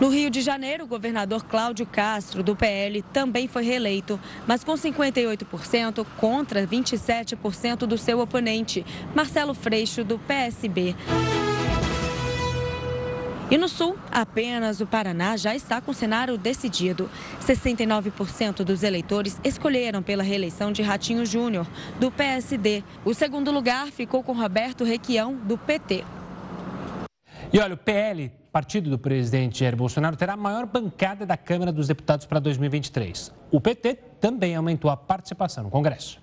No 0.00 0.08
Rio 0.08 0.30
de 0.30 0.40
Janeiro, 0.40 0.84
o 0.84 0.86
governador 0.86 1.44
Cláudio 1.44 1.84
Castro, 1.84 2.42
do 2.42 2.56
PL, 2.56 3.02
também 3.12 3.46
foi 3.46 3.62
reeleito, 3.62 4.18
mas 4.46 4.64
com 4.64 4.72
58% 4.72 6.06
contra 6.16 6.66
27% 6.66 7.80
do 7.80 7.98
seu 7.98 8.18
oponente, 8.18 8.84
Marcelo 9.14 9.52
Freixo, 9.52 10.02
do 10.02 10.18
PSB. 10.18 10.96
E 13.50 13.58
no 13.58 13.68
Sul, 13.68 13.98
apenas 14.10 14.80
o 14.80 14.86
Paraná 14.86 15.36
já 15.36 15.54
está 15.54 15.82
com 15.82 15.90
o 15.90 15.94
cenário 15.94 16.38
decidido. 16.38 17.10
69% 17.42 18.64
dos 18.64 18.82
eleitores 18.82 19.38
escolheram 19.44 20.02
pela 20.02 20.22
reeleição 20.22 20.72
de 20.72 20.80
Ratinho 20.80 21.26
Júnior, 21.26 21.66
do 21.98 22.10
PSD. 22.10 22.82
O 23.04 23.12
segundo 23.12 23.50
lugar 23.50 23.88
ficou 23.88 24.22
com 24.22 24.32
Roberto 24.32 24.82
Requião, 24.82 25.34
do 25.34 25.58
PT. 25.58 26.04
E 27.52 27.58
olha, 27.58 27.74
o 27.74 27.76
PL, 27.76 28.30
partido 28.52 28.90
do 28.90 28.98
presidente 28.98 29.60
Jair 29.60 29.76
Bolsonaro, 29.76 30.16
terá 30.16 30.34
a 30.34 30.36
maior 30.36 30.66
bancada 30.66 31.24
da 31.24 31.36
Câmara 31.36 31.72
dos 31.72 31.88
Deputados 31.88 32.26
para 32.26 32.40
2023. 32.40 33.32
O 33.50 33.60
PT 33.60 33.94
também 34.20 34.54
aumentou 34.54 34.90
a 34.90 34.96
participação 34.96 35.64
no 35.64 35.70
Congresso. 35.70 36.20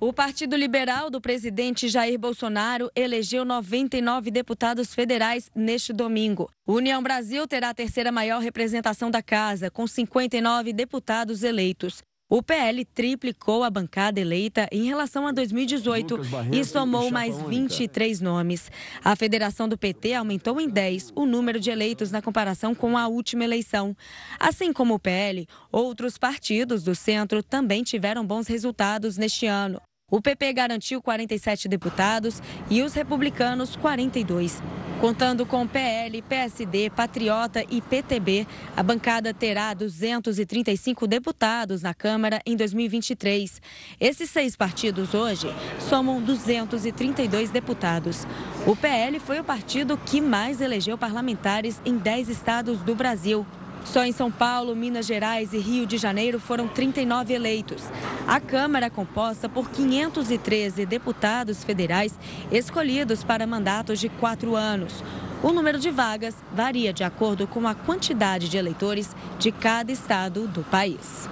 O 0.00 0.12
Partido 0.12 0.54
Liberal 0.54 1.10
do 1.10 1.20
presidente 1.20 1.88
Jair 1.88 2.16
Bolsonaro 2.16 2.88
elegeu 2.94 3.44
99 3.44 4.30
deputados 4.30 4.94
federais 4.94 5.50
neste 5.52 5.92
domingo. 5.92 6.48
O 6.64 6.74
União 6.74 7.02
Brasil 7.02 7.48
terá 7.48 7.70
a 7.70 7.74
terceira 7.74 8.12
maior 8.12 8.40
representação 8.40 9.10
da 9.10 9.20
casa, 9.20 9.72
com 9.72 9.88
59 9.88 10.72
deputados 10.72 11.42
eleitos. 11.42 12.00
O 12.30 12.42
PL 12.42 12.84
triplicou 12.84 13.64
a 13.64 13.70
bancada 13.70 14.20
eleita 14.20 14.68
em 14.70 14.84
relação 14.84 15.26
a 15.26 15.32
2018 15.32 16.20
e 16.52 16.62
somou 16.62 17.10
mais 17.10 17.40
23 17.40 18.20
nomes. 18.20 18.70
A 19.02 19.16
federação 19.16 19.66
do 19.66 19.78
PT 19.78 20.12
aumentou 20.12 20.60
em 20.60 20.68
10 20.68 21.12
o 21.14 21.24
número 21.24 21.58
de 21.58 21.70
eleitos 21.70 22.10
na 22.10 22.20
comparação 22.20 22.74
com 22.74 22.98
a 22.98 23.08
última 23.08 23.44
eleição. 23.44 23.96
Assim 24.38 24.74
como 24.74 24.92
o 24.92 24.98
PL, 24.98 25.48
outros 25.72 26.18
partidos 26.18 26.82
do 26.82 26.94
centro 26.94 27.42
também 27.42 27.82
tiveram 27.82 28.26
bons 28.26 28.46
resultados 28.46 29.16
neste 29.16 29.46
ano. 29.46 29.80
O 30.10 30.22
PP 30.22 30.54
garantiu 30.54 31.02
47 31.02 31.68
deputados 31.68 32.42
e 32.70 32.80
os 32.80 32.94
republicanos 32.94 33.76
42. 33.76 34.62
Contando 35.02 35.44
com 35.44 35.66
PL, 35.66 36.22
PSD, 36.22 36.88
Patriota 36.88 37.62
e 37.68 37.82
PTB, 37.82 38.46
a 38.74 38.82
bancada 38.82 39.34
terá 39.34 39.74
235 39.74 41.06
deputados 41.06 41.82
na 41.82 41.92
Câmara 41.92 42.40
em 42.46 42.56
2023. 42.56 43.60
Esses 44.00 44.30
seis 44.30 44.56
partidos 44.56 45.12
hoje 45.12 45.54
somam 45.78 46.22
232 46.22 47.50
deputados. 47.50 48.26
O 48.66 48.74
PL 48.74 49.20
foi 49.20 49.38
o 49.40 49.44
partido 49.44 49.98
que 49.98 50.22
mais 50.22 50.62
elegeu 50.62 50.96
parlamentares 50.96 51.82
em 51.84 51.98
10 51.98 52.30
estados 52.30 52.80
do 52.80 52.94
Brasil. 52.94 53.46
Só 53.92 54.04
em 54.04 54.12
São 54.12 54.30
Paulo, 54.30 54.76
Minas 54.76 55.06
Gerais 55.06 55.54
e 55.54 55.58
Rio 55.58 55.86
de 55.86 55.96
Janeiro 55.96 56.38
foram 56.38 56.68
39 56.68 57.32
eleitos. 57.32 57.84
A 58.26 58.38
Câmara 58.38 58.86
é 58.86 58.90
composta 58.90 59.48
por 59.48 59.70
513 59.70 60.84
deputados 60.84 61.64
federais 61.64 62.12
escolhidos 62.52 63.24
para 63.24 63.46
mandatos 63.46 63.98
de 63.98 64.10
quatro 64.10 64.54
anos. 64.54 65.02
O 65.42 65.52
número 65.52 65.78
de 65.78 65.90
vagas 65.90 66.36
varia 66.52 66.92
de 66.92 67.02
acordo 67.02 67.46
com 67.46 67.66
a 67.66 67.74
quantidade 67.74 68.50
de 68.50 68.58
eleitores 68.58 69.16
de 69.38 69.50
cada 69.50 69.90
estado 69.90 70.46
do 70.46 70.62
país. 70.64 71.26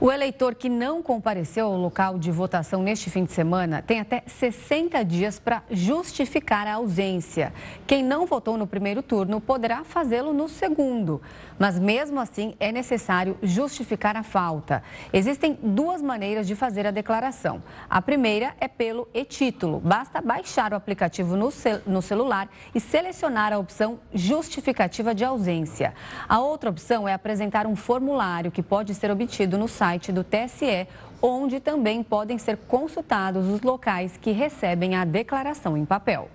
O 0.00 0.10
eleitor 0.10 0.56
que 0.56 0.68
não 0.68 1.00
compareceu 1.00 1.66
ao 1.66 1.76
local 1.76 2.18
de 2.18 2.28
votação 2.28 2.82
neste 2.82 3.08
fim 3.08 3.24
de 3.24 3.30
semana 3.30 3.80
tem 3.80 4.00
até 4.00 4.24
60 4.26 5.04
dias 5.04 5.38
para 5.38 5.62
justificar 5.70 6.66
a 6.66 6.74
ausência. 6.74 7.52
Quem 7.86 8.02
não 8.02 8.26
votou 8.26 8.58
no 8.58 8.66
primeiro 8.66 9.02
turno 9.02 9.40
poderá 9.40 9.84
fazê-lo 9.84 10.34
no 10.34 10.48
segundo. 10.48 11.22
Mas 11.56 11.78
mesmo 11.78 12.18
assim 12.18 12.54
é 12.58 12.72
necessário 12.72 13.38
justificar 13.40 14.16
a 14.16 14.24
falta. 14.24 14.82
Existem 15.12 15.56
duas 15.62 16.02
maneiras 16.02 16.48
de 16.48 16.56
fazer 16.56 16.86
a 16.88 16.90
declaração. 16.90 17.62
A 17.88 18.02
primeira 18.02 18.52
é 18.60 18.66
pelo 18.66 19.08
e-título. 19.14 19.78
Basta 19.78 20.20
baixar 20.20 20.72
o 20.72 20.76
aplicativo 20.76 21.36
no, 21.36 21.52
cel 21.52 21.80
no 21.86 22.02
celular 22.02 22.48
e 22.74 22.80
selecionar 22.80 23.52
a 23.52 23.58
opção 23.58 24.00
justificativa 24.12 25.14
de 25.14 25.24
ausência. 25.24 25.94
A 26.28 26.40
outra 26.40 26.68
opção 26.68 27.06
é 27.06 27.14
apresentar 27.14 27.64
um 27.64 27.76
formulário 27.76 28.50
que 28.50 28.62
pode 28.62 28.92
ser 28.92 29.12
obtido 29.12 29.56
no 29.56 29.68
site 29.68 29.83
do 30.12 30.24
TSE 30.24 30.88
onde 31.20 31.60
também 31.60 32.02
podem 32.02 32.38
ser 32.38 32.56
consultados 32.56 33.46
os 33.48 33.60
locais 33.60 34.16
que 34.16 34.30
recebem 34.30 34.94
a 34.94 35.04
declaração 35.04 35.76
em 35.76 35.84
papel. 35.84 36.30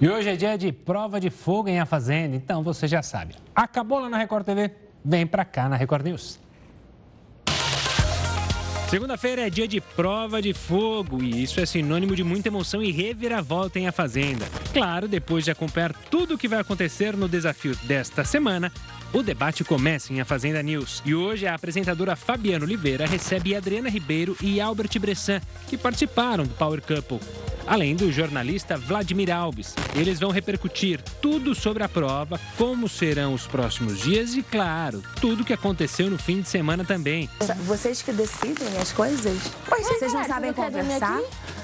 E 0.00 0.08
hoje 0.08 0.30
é 0.30 0.36
dia 0.36 0.56
de 0.56 0.72
prova 0.72 1.20
de 1.20 1.30
fogo 1.30 1.68
em 1.68 1.78
A 1.80 1.86
Fazenda, 1.86 2.36
então 2.36 2.62
você 2.62 2.86
já 2.86 3.02
sabe. 3.02 3.34
Acabou 3.54 4.00
lá 4.00 4.08
na 4.08 4.18
Record 4.18 4.44
TV? 4.44 4.70
Vem 5.04 5.26
pra 5.26 5.44
cá 5.44 5.68
na 5.68 5.76
Record 5.76 6.04
News. 6.04 6.40
Segunda-feira 8.88 9.46
é 9.46 9.50
dia 9.50 9.66
de 9.66 9.80
prova 9.80 10.42
de 10.42 10.52
fogo 10.52 11.22
e 11.22 11.42
isso 11.42 11.58
é 11.60 11.66
sinônimo 11.66 12.14
de 12.14 12.22
muita 12.22 12.48
emoção 12.48 12.82
e 12.82 12.92
reviravolta 12.92 13.78
em 13.78 13.88
A 13.88 13.92
Fazenda. 13.92 14.46
Claro, 14.72 15.08
depois 15.08 15.44
de 15.44 15.50
acompanhar 15.50 15.92
tudo 16.10 16.34
o 16.34 16.38
que 16.38 16.46
vai 16.46 16.60
acontecer 16.60 17.16
no 17.16 17.28
desafio 17.28 17.74
desta 17.84 18.22
semana, 18.22 18.70
o 19.12 19.22
debate 19.22 19.64
começa 19.64 20.12
em 20.12 20.20
A 20.20 20.24
Fazenda 20.24 20.62
News. 20.62 21.02
E 21.04 21.14
hoje 21.14 21.46
a 21.46 21.54
apresentadora 21.54 22.16
Fabiana 22.16 22.64
Oliveira 22.64 23.06
recebe 23.06 23.54
Adriana 23.54 23.88
Ribeiro 23.88 24.36
e 24.40 24.60
Albert 24.60 24.98
Bressan, 24.98 25.40
que 25.68 25.76
participaram 25.76 26.44
do 26.44 26.54
Power 26.54 26.80
Couple 26.80 27.20
além 27.66 27.94
do 27.94 28.10
jornalista 28.10 28.76
Vladimir 28.76 29.30
Alves. 29.30 29.74
Eles 29.94 30.18
vão 30.20 30.30
repercutir 30.30 31.00
tudo 31.20 31.54
sobre 31.54 31.82
a 31.82 31.88
prova, 31.88 32.40
como 32.56 32.88
serão 32.88 33.34
os 33.34 33.46
próximos 33.46 34.00
dias 34.00 34.34
e, 34.34 34.42
claro, 34.42 35.02
tudo 35.20 35.42
o 35.42 35.44
que 35.44 35.52
aconteceu 35.52 36.10
no 36.10 36.18
fim 36.18 36.40
de 36.40 36.48
semana 36.48 36.84
também. 36.84 37.28
Vocês 37.64 38.02
que 38.02 38.12
decidem 38.12 38.76
as 38.80 38.92
coisas? 38.92 39.38
Pois 39.68 39.86
vocês 39.86 40.12
não 40.12 40.24
sabem 40.24 40.52
conversar? 40.52 41.20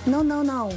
Não, 0.07 0.23
não, 0.23 0.45
não. 0.45 0.71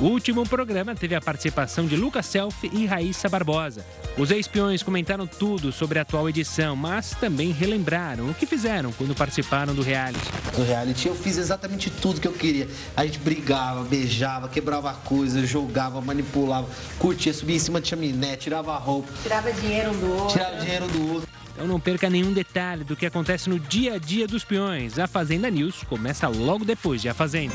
O 0.00 0.06
último 0.06 0.48
programa 0.48 0.94
teve 0.94 1.14
a 1.14 1.20
participação 1.20 1.86
de 1.86 1.94
Lucas 1.94 2.24
Self 2.24 2.70
e 2.72 2.86
Raíssa 2.86 3.28
Barbosa. 3.28 3.84
Os 4.16 4.30
espiões 4.30 4.82
comentaram 4.82 5.26
tudo 5.26 5.70
sobre 5.70 5.98
a 5.98 6.02
atual 6.02 6.26
edição, 6.26 6.74
mas 6.74 7.10
também 7.10 7.50
relembraram 7.50 8.30
o 8.30 8.34
que 8.34 8.46
fizeram 8.46 8.92
quando 8.92 9.14
participaram 9.14 9.74
do 9.74 9.82
reality. 9.82 10.24
No 10.56 10.64
reality 10.64 11.06
eu 11.06 11.14
fiz 11.14 11.36
exatamente 11.36 11.90
tudo 11.90 12.18
que 12.18 12.26
eu 12.26 12.32
queria. 12.32 12.66
A 12.96 13.04
gente 13.04 13.18
brigava, 13.18 13.84
beijava, 13.84 14.48
quebrava 14.48 14.94
coisas, 14.94 15.46
jogava, 15.46 16.00
manipulava, 16.00 16.66
curtia, 16.98 17.34
subia 17.34 17.56
em 17.56 17.58
cima 17.58 17.78
de 17.78 17.88
chaminé, 17.88 18.36
tirava 18.36 18.74
roupa. 18.78 19.12
Tirava 19.22 19.52
dinheiro 19.52 19.92
do 19.92 20.12
outro. 20.14 20.32
Tirava 20.32 20.56
dinheiro 20.56 20.88
do 20.88 21.12
outro. 21.12 21.28
Então 21.52 21.66
não 21.66 21.78
perca 21.78 22.08
nenhum 22.08 22.32
detalhe 22.32 22.84
do 22.84 22.96
que 22.96 23.04
acontece 23.04 23.50
no 23.50 23.60
dia 23.60 23.96
a 23.96 23.98
dia 23.98 24.26
dos 24.26 24.44
peões. 24.44 24.98
A 24.98 25.06
Fazenda 25.06 25.50
News 25.50 25.82
começa 25.82 26.26
logo 26.26 26.64
depois 26.64 27.02
de 27.02 27.10
A 27.10 27.12
Fazenda. 27.12 27.52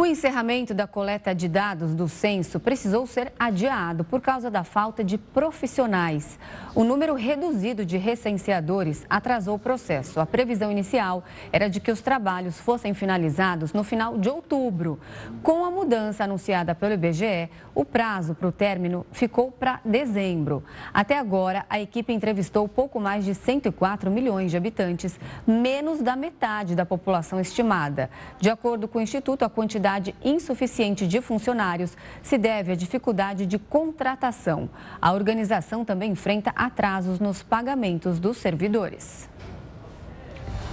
O 0.00 0.06
encerramento 0.06 0.72
da 0.72 0.86
coleta 0.86 1.34
de 1.34 1.48
dados 1.48 1.92
do 1.92 2.08
censo 2.08 2.60
precisou 2.60 3.04
ser 3.04 3.32
adiado 3.36 4.04
por 4.04 4.20
causa 4.20 4.48
da 4.48 4.62
falta 4.62 5.02
de 5.02 5.18
profissionais. 5.18 6.38
O 6.72 6.84
número 6.84 7.16
reduzido 7.16 7.84
de 7.84 7.96
recenseadores 7.96 9.04
atrasou 9.10 9.56
o 9.56 9.58
processo. 9.58 10.20
A 10.20 10.24
previsão 10.24 10.70
inicial 10.70 11.24
era 11.52 11.68
de 11.68 11.80
que 11.80 11.90
os 11.90 12.00
trabalhos 12.00 12.60
fossem 12.60 12.94
finalizados 12.94 13.72
no 13.72 13.82
final 13.82 14.16
de 14.16 14.28
outubro. 14.28 15.00
Com 15.42 15.64
a 15.64 15.70
mudança 15.72 16.22
anunciada 16.22 16.76
pelo 16.76 16.94
IBGE, 16.94 17.50
o 17.74 17.84
prazo 17.84 18.36
para 18.36 18.46
o 18.46 18.52
término 18.52 19.04
ficou 19.10 19.50
para 19.50 19.80
dezembro. 19.84 20.62
Até 20.94 21.18
agora, 21.18 21.66
a 21.68 21.80
equipe 21.80 22.12
entrevistou 22.12 22.68
pouco 22.68 23.00
mais 23.00 23.24
de 23.24 23.34
104 23.34 24.12
milhões 24.12 24.52
de 24.52 24.56
habitantes, 24.56 25.18
menos 25.44 26.00
da 26.00 26.14
metade 26.14 26.76
da 26.76 26.86
população 26.86 27.40
estimada. 27.40 28.08
De 28.38 28.48
acordo 28.48 28.86
com 28.86 29.00
o 29.00 29.02
Instituto, 29.02 29.44
a 29.44 29.50
quantidade 29.50 29.87
quantidade 29.88 30.14
insuficiente 30.22 31.06
de 31.06 31.20
funcionários 31.22 31.96
se 32.22 32.36
deve 32.36 32.72
à 32.72 32.74
dificuldade 32.74 33.46
de 33.46 33.58
contratação. 33.58 34.68
A 35.00 35.12
organização 35.12 35.82
também 35.82 36.12
enfrenta 36.12 36.52
atrasos 36.54 37.18
nos 37.18 37.42
pagamentos 37.42 38.20
dos 38.20 38.36
servidores. 38.36 39.28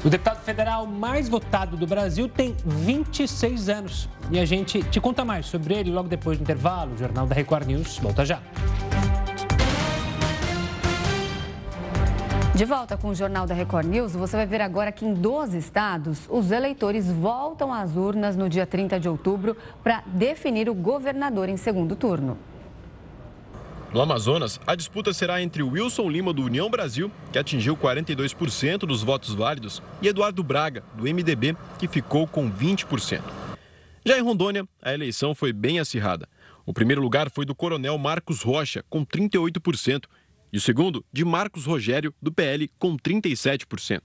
O 0.03 0.09
deputado 0.09 0.43
federal 0.43 0.85
mais 0.85 1.29
votado 1.29 1.77
do 1.77 1.87
Brasil 1.87 2.27
tem 2.27 2.55
26 2.65 3.69
anos. 3.69 4.09
E 4.29 4.37
a 4.37 4.45
gente 4.45 4.83
te 4.83 4.99
conta 4.99 5.23
mais 5.23 5.45
sobre 5.45 5.73
ele 5.73 5.91
logo 5.91 6.09
depois 6.09 6.37
do 6.37 6.41
intervalo. 6.41 6.93
O 6.93 6.97
Jornal 6.97 7.25
da 7.25 7.33
Record 7.33 7.67
News 7.67 7.97
volta 7.97 8.25
já. 8.25 8.41
De 12.55 12.63
volta 12.63 12.95
com 12.95 13.09
o 13.09 13.15
Jornal 13.15 13.45
da 13.45 13.53
Record 13.53 13.85
News, 13.85 14.13
você 14.13 14.37
vai 14.37 14.45
ver 14.45 14.61
agora 14.61 14.89
que 14.89 15.05
em 15.05 15.13
12 15.13 15.57
estados, 15.57 16.25
os 16.29 16.51
eleitores 16.51 17.11
voltam 17.11 17.73
às 17.73 17.97
urnas 17.97 18.37
no 18.37 18.47
dia 18.47 18.65
30 18.65 18.97
de 18.97 19.09
outubro 19.09 19.57
para 19.83 20.01
definir 20.07 20.69
o 20.69 20.73
governador 20.73 21.49
em 21.49 21.57
segundo 21.57 21.97
turno. 21.97 22.37
No 23.93 23.99
Amazonas, 23.99 24.57
a 24.65 24.73
disputa 24.73 25.11
será 25.11 25.41
entre 25.41 25.63
Wilson 25.63 26.09
Lima, 26.09 26.31
do 26.31 26.43
União 26.43 26.69
Brasil, 26.69 27.11
que 27.29 27.37
atingiu 27.37 27.75
42% 27.75 28.79
dos 28.79 29.03
votos 29.03 29.33
válidos, 29.33 29.83
e 30.01 30.07
Eduardo 30.07 30.41
Braga, 30.41 30.81
do 30.95 31.03
MDB, 31.03 31.57
que 31.77 31.89
ficou 31.89 32.25
com 32.25 32.49
20%. 32.49 33.19
Já 34.05 34.17
em 34.17 34.21
Rondônia, 34.21 34.65
a 34.81 34.93
eleição 34.93 35.35
foi 35.35 35.51
bem 35.51 35.79
acirrada. 35.79 36.25
O 36.65 36.73
primeiro 36.73 37.01
lugar 37.01 37.29
foi 37.29 37.45
do 37.45 37.53
coronel 37.53 37.97
Marcos 37.97 38.41
Rocha, 38.41 38.83
com 38.89 39.05
38%, 39.05 40.05
e 40.51 40.57
o 40.57 40.61
segundo, 40.61 41.05
de 41.11 41.25
Marcos 41.25 41.65
Rogério, 41.65 42.13
do 42.21 42.31
PL, 42.31 42.69
com 42.79 42.95
37%. 42.97 44.01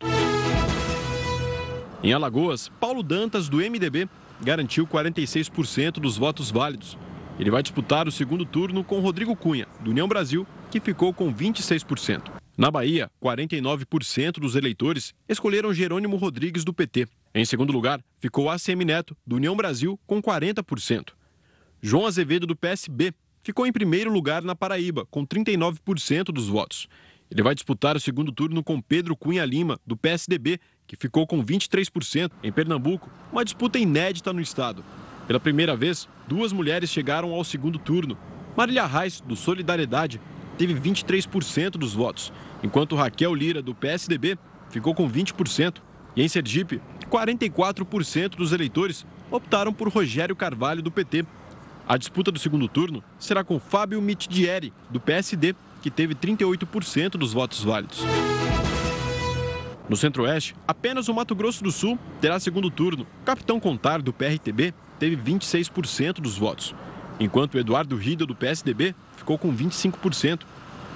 Em 2.02 2.12
Alagoas, 2.12 2.68
Paulo 2.80 3.02
Dantas, 3.02 3.48
do 3.48 3.58
MDB, 3.58 4.08
garantiu 4.42 4.86
46% 4.86 5.92
dos 5.94 6.16
votos 6.16 6.50
válidos. 6.50 6.96
Ele 7.38 7.50
vai 7.50 7.62
disputar 7.62 8.08
o 8.08 8.12
segundo 8.12 8.44
turno 8.44 8.82
com 8.82 9.00
Rodrigo 9.00 9.36
Cunha, 9.36 9.66
do 9.80 9.90
União 9.90 10.08
Brasil, 10.08 10.46
que 10.70 10.80
ficou 10.80 11.12
com 11.12 11.32
26%. 11.32 12.40
Na 12.56 12.70
Bahia, 12.70 13.10
49% 13.22 14.32
dos 14.32 14.54
eleitores 14.54 15.14
escolheram 15.28 15.72
Jerônimo 15.72 16.16
Rodrigues, 16.16 16.64
do 16.64 16.74
PT. 16.74 17.06
Em 17.34 17.44
segundo 17.44 17.72
lugar, 17.72 18.02
ficou 18.18 18.50
ACM 18.50 18.84
Neto, 18.84 19.16
do 19.26 19.36
União 19.36 19.56
Brasil, 19.56 19.98
com 20.06 20.20
40%. 20.20 21.12
João 21.80 22.06
Azevedo, 22.06 22.46
do 22.46 22.54
PSB, 22.54 23.14
ficou 23.42 23.66
em 23.66 23.72
primeiro 23.72 24.12
lugar 24.12 24.42
na 24.42 24.54
Paraíba, 24.54 25.06
com 25.10 25.26
39% 25.26 26.24
dos 26.24 26.48
votos. 26.48 26.88
Ele 27.30 27.42
vai 27.42 27.54
disputar 27.54 27.96
o 27.96 28.00
segundo 28.00 28.32
turno 28.32 28.62
com 28.62 28.80
Pedro 28.80 29.16
Cunha 29.16 29.44
Lima, 29.44 29.78
do 29.86 29.96
PSDB, 29.96 30.58
que 30.86 30.96
ficou 30.96 31.26
com 31.26 31.44
23%. 31.44 32.32
Em 32.42 32.50
Pernambuco, 32.50 33.08
uma 33.30 33.44
disputa 33.44 33.78
inédita 33.78 34.32
no 34.32 34.40
estado. 34.40 34.84
Pela 35.28 35.38
primeira 35.38 35.76
vez, 35.76 36.08
duas 36.26 36.52
mulheres 36.52 36.90
chegaram 36.90 37.32
ao 37.32 37.44
segundo 37.44 37.78
turno. 37.78 38.18
Marília 38.56 38.84
Reis, 38.84 39.20
do 39.20 39.36
Solidariedade, 39.36 40.20
teve 40.58 40.74
23% 40.74 41.70
dos 41.70 41.94
votos, 41.94 42.32
enquanto 42.62 42.96
Raquel 42.96 43.32
Lira, 43.32 43.62
do 43.62 43.74
PSDB, 43.74 44.36
ficou 44.68 44.92
com 44.92 45.08
20%. 45.08 45.76
E 46.16 46.22
em 46.22 46.28
Sergipe, 46.28 46.82
44% 47.08 48.30
dos 48.30 48.52
eleitores 48.52 49.06
optaram 49.30 49.72
por 49.72 49.88
Rogério 49.88 50.34
Carvalho, 50.34 50.82
do 50.82 50.90
PT, 50.90 51.24
a 51.90 51.96
disputa 51.96 52.30
do 52.30 52.38
segundo 52.38 52.68
turno 52.68 53.02
será 53.18 53.42
com 53.42 53.58
Fábio 53.58 54.00
Mittidieri, 54.00 54.72
do 54.88 55.00
PSD, 55.00 55.56
que 55.82 55.90
teve 55.90 56.14
38% 56.14 57.16
dos 57.16 57.32
votos 57.32 57.64
válidos. 57.64 58.04
No 59.88 59.96
Centro-Oeste, 59.96 60.54
apenas 60.68 61.08
o 61.08 61.14
Mato 61.14 61.34
Grosso 61.34 61.64
do 61.64 61.72
Sul 61.72 61.98
terá 62.20 62.38
segundo 62.38 62.70
turno. 62.70 63.04
Capitão 63.24 63.58
Contar, 63.58 64.00
do 64.00 64.12
PRTB, 64.12 64.72
teve 65.00 65.16
26% 65.16 66.20
dos 66.20 66.38
votos, 66.38 66.76
enquanto 67.18 67.58
Eduardo 67.58 67.96
Rida, 67.96 68.24
do 68.24 68.36
PSDB, 68.36 68.94
ficou 69.16 69.36
com 69.36 69.52
25%. 69.52 70.42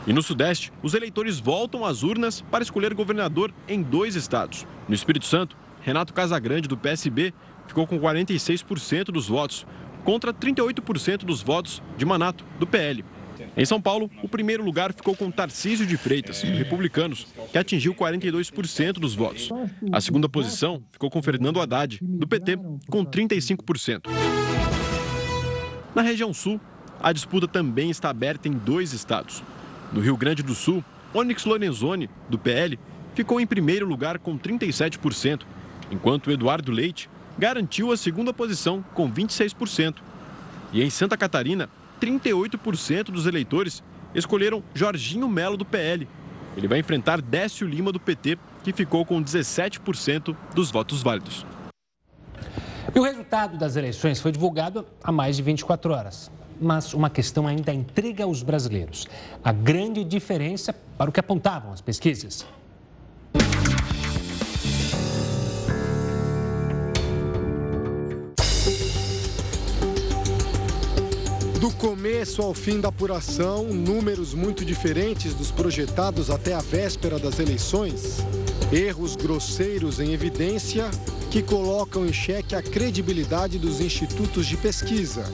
E 0.06 0.12
no 0.12 0.22
Sudeste, 0.22 0.72
os 0.80 0.94
eleitores 0.94 1.40
voltam 1.40 1.84
às 1.84 2.04
urnas 2.04 2.40
para 2.40 2.62
escolher 2.62 2.94
governador 2.94 3.52
em 3.66 3.82
dois 3.82 4.14
estados. 4.14 4.64
No 4.88 4.94
Espírito 4.94 5.26
Santo, 5.26 5.56
Renato 5.82 6.14
Casagrande, 6.14 6.68
do 6.68 6.76
PSB, 6.76 7.34
ficou 7.66 7.84
com 7.84 7.98
46% 7.98 9.06
dos 9.06 9.26
votos, 9.26 9.66
contra 10.04 10.32
38% 10.32 11.24
dos 11.24 11.42
votos 11.42 11.82
de 11.96 12.04
Manato, 12.04 12.44
do 12.58 12.66
PL. 12.66 13.04
Em 13.56 13.64
São 13.64 13.80
Paulo, 13.80 14.10
o 14.22 14.28
primeiro 14.28 14.64
lugar 14.64 14.92
ficou 14.92 15.16
com 15.16 15.30
Tarcísio 15.30 15.86
de 15.86 15.96
Freitas, 15.96 16.42
republicanos, 16.42 17.26
que 17.50 17.58
atingiu 17.58 17.94
42% 17.94 18.94
dos 18.94 19.14
votos. 19.14 19.48
A 19.92 20.00
segunda 20.00 20.28
posição 20.28 20.82
ficou 20.92 21.10
com 21.10 21.22
Fernando 21.22 21.60
Haddad, 21.60 21.98
do 22.02 22.26
PT, 22.26 22.58
com 22.88 23.04
35%. 23.04 24.08
Na 25.94 26.02
região 26.02 26.32
sul, 26.34 26.60
a 27.00 27.12
disputa 27.12 27.46
também 27.46 27.90
está 27.90 28.10
aberta 28.10 28.48
em 28.48 28.52
dois 28.52 28.92
estados. 28.92 29.42
No 29.92 30.00
Rio 30.00 30.16
Grande 30.16 30.42
do 30.42 30.54
Sul, 30.54 30.84
Onyx 31.14 31.44
Lorenzoni, 31.44 32.10
do 32.28 32.38
PL, 32.38 32.78
ficou 33.14 33.40
em 33.40 33.46
primeiro 33.46 33.86
lugar 33.86 34.18
com 34.18 34.36
37%, 34.36 35.42
enquanto 35.90 36.30
Eduardo 36.30 36.72
Leite, 36.72 37.08
garantiu 37.38 37.92
a 37.92 37.96
segunda 37.96 38.32
posição 38.32 38.84
com 38.94 39.10
26%. 39.10 39.96
E 40.72 40.82
em 40.82 40.90
Santa 40.90 41.16
Catarina, 41.16 41.68
38% 42.00 43.04
dos 43.04 43.26
eleitores 43.26 43.82
escolheram 44.14 44.62
Jorginho 44.74 45.28
Melo 45.28 45.56
do 45.56 45.64
PL. 45.64 46.08
Ele 46.56 46.68
vai 46.68 46.78
enfrentar 46.78 47.20
Décio 47.20 47.66
Lima 47.66 47.90
do 47.90 47.98
PT, 47.98 48.38
que 48.62 48.72
ficou 48.72 49.04
com 49.04 49.22
17% 49.22 50.36
dos 50.54 50.70
votos 50.70 51.02
válidos. 51.02 51.44
E 52.94 52.98
o 52.98 53.02
resultado 53.02 53.58
das 53.58 53.76
eleições 53.76 54.20
foi 54.20 54.30
divulgado 54.30 54.86
há 55.02 55.10
mais 55.10 55.36
de 55.36 55.42
24 55.42 55.92
horas. 55.92 56.30
Mas 56.60 56.94
uma 56.94 57.10
questão 57.10 57.46
ainda 57.48 57.72
intriga 57.72 58.26
os 58.26 58.42
brasileiros: 58.42 59.08
a 59.42 59.52
grande 59.52 60.04
diferença 60.04 60.72
para 60.96 61.10
o 61.10 61.12
que 61.12 61.18
apontavam 61.18 61.72
as 61.72 61.80
pesquisas. 61.80 62.46
Do 71.64 71.70
começo 71.70 72.42
ao 72.42 72.52
fim 72.52 72.78
da 72.78 72.90
apuração, 72.90 73.64
números 73.64 74.34
muito 74.34 74.66
diferentes 74.66 75.32
dos 75.32 75.50
projetados 75.50 76.28
até 76.28 76.52
a 76.52 76.58
véspera 76.58 77.18
das 77.18 77.38
eleições. 77.38 78.18
Erros 78.70 79.16
grosseiros 79.16 79.98
em 79.98 80.12
evidência 80.12 80.90
que 81.30 81.42
colocam 81.42 82.04
em 82.04 82.12
xeque 82.12 82.54
a 82.54 82.62
credibilidade 82.62 83.58
dos 83.58 83.80
institutos 83.80 84.44
de 84.44 84.58
pesquisa. 84.58 85.24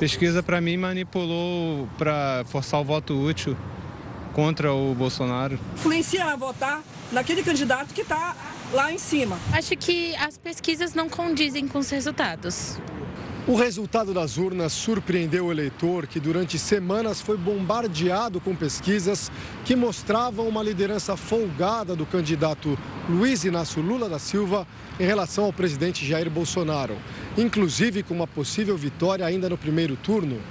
Pesquisa, 0.00 0.42
para 0.42 0.60
mim, 0.60 0.76
manipulou 0.76 1.88
para 1.96 2.44
forçar 2.46 2.80
o 2.80 2.84
voto 2.84 3.14
útil 3.14 3.56
contra 4.32 4.74
o 4.74 4.92
Bolsonaro. 4.96 5.60
Influencia 5.74 6.24
a 6.24 6.34
votar 6.34 6.82
naquele 7.12 7.44
candidato 7.44 7.94
que 7.94 8.00
está 8.00 8.34
lá 8.72 8.92
em 8.92 8.98
cima. 8.98 9.38
Acho 9.52 9.76
que 9.76 10.16
as 10.16 10.36
pesquisas 10.36 10.92
não 10.92 11.08
condizem 11.08 11.68
com 11.68 11.78
os 11.78 11.88
resultados. 11.88 12.78
O 13.48 13.54
resultado 13.54 14.12
das 14.12 14.36
urnas 14.36 14.74
surpreendeu 14.74 15.46
o 15.46 15.50
eleitor, 15.50 16.06
que 16.06 16.20
durante 16.20 16.58
semanas 16.58 17.22
foi 17.22 17.38
bombardeado 17.38 18.42
com 18.42 18.54
pesquisas 18.54 19.32
que 19.64 19.74
mostravam 19.74 20.46
uma 20.46 20.62
liderança 20.62 21.16
folgada 21.16 21.96
do 21.96 22.04
candidato 22.04 22.78
Luiz 23.08 23.44
Inácio 23.44 23.80
Lula 23.80 24.06
da 24.06 24.18
Silva 24.18 24.68
em 25.00 25.06
relação 25.06 25.46
ao 25.46 25.52
presidente 25.52 26.06
Jair 26.06 26.28
Bolsonaro, 26.28 26.94
inclusive 27.38 28.02
com 28.02 28.12
uma 28.12 28.26
possível 28.26 28.76
vitória 28.76 29.24
ainda 29.24 29.48
no 29.48 29.56
primeiro 29.56 29.96
turno. 29.96 30.42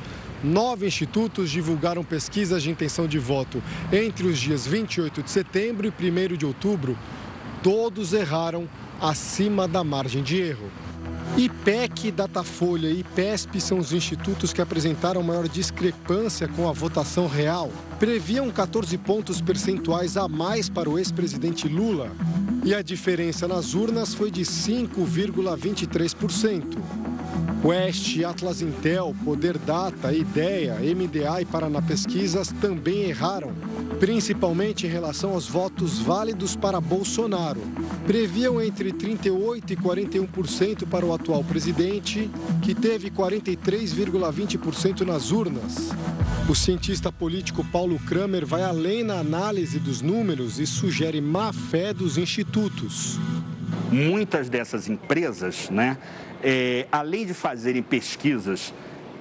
Nove 0.43 0.87
institutos 0.87 1.51
divulgaram 1.51 2.03
pesquisas 2.03 2.63
de 2.63 2.71
intenção 2.71 3.05
de 3.05 3.19
voto 3.19 3.61
entre 3.93 4.25
os 4.25 4.39
dias 4.39 4.65
28 4.65 5.21
de 5.21 5.29
setembro 5.29 5.85
e 5.85 5.91
1 5.91 6.35
de 6.35 6.47
outubro. 6.47 6.97
Todos 7.61 8.11
erraram 8.11 8.67
acima 8.99 9.67
da 9.67 9.83
margem 9.83 10.23
de 10.23 10.41
erro. 10.41 10.71
IPEC, 11.37 12.11
Datafolha 12.11 12.89
e 12.89 13.01
IPESP 13.01 13.61
são 13.61 13.77
os 13.77 13.93
institutos 13.93 14.51
que 14.51 14.59
apresentaram 14.59 15.21
maior 15.21 15.47
discrepância 15.47 16.47
com 16.47 16.67
a 16.67 16.71
votação 16.71 17.27
real. 17.27 17.71
Previam 17.99 18.49
14 18.49 18.97
pontos 18.97 19.39
percentuais 19.39 20.17
a 20.17 20.27
mais 20.27 20.67
para 20.67 20.89
o 20.89 20.97
ex-presidente 20.97 21.67
Lula. 21.67 22.09
E 22.65 22.73
a 22.73 22.81
diferença 22.81 23.47
nas 23.47 23.75
urnas 23.75 24.15
foi 24.15 24.31
de 24.31 24.41
5,23%. 24.41 26.75
West, 27.63 28.23
Atlas 28.23 28.61
Intel, 28.61 29.15
Poder 29.25 29.57
Data, 29.57 30.13
Ideia, 30.13 30.75
MDA 30.75 31.41
e 31.41 31.45
Paraná 31.45 31.81
Pesquisas 31.81 32.53
também 32.61 33.09
erraram, 33.09 33.51
principalmente 33.99 34.85
em 34.85 34.89
relação 34.89 35.31
aos 35.31 35.47
votos 35.47 35.99
válidos 35.99 36.55
para 36.55 36.79
Bolsonaro. 36.79 37.59
Previam 38.05 38.61
entre 38.61 38.93
38% 38.93 39.71
e 39.71 39.75
41% 39.75 40.87
para 40.87 41.05
o 41.05 41.13
atual 41.13 41.43
presidente, 41.43 42.29
que 42.61 42.75
teve 42.75 43.09
43,20% 43.09 45.01
nas 45.01 45.31
urnas. 45.31 45.89
O 46.47 46.55
cientista 46.55 47.11
político 47.11 47.65
Paulo 47.65 47.99
Kramer 47.99 48.45
vai 48.45 48.63
além 48.63 49.03
na 49.03 49.15
análise 49.19 49.79
dos 49.79 50.01
números 50.01 50.59
e 50.59 50.67
sugere 50.67 51.19
má 51.19 51.51
fé 51.51 51.93
dos 51.93 52.17
institutos. 52.17 53.19
Muitas 53.91 54.47
dessas 54.47 54.87
empresas, 54.87 55.69
né, 55.69 55.97
é, 56.43 56.87
além 56.91 57.25
de 57.25 57.33
fazerem 57.33 57.81
pesquisas 57.81 58.73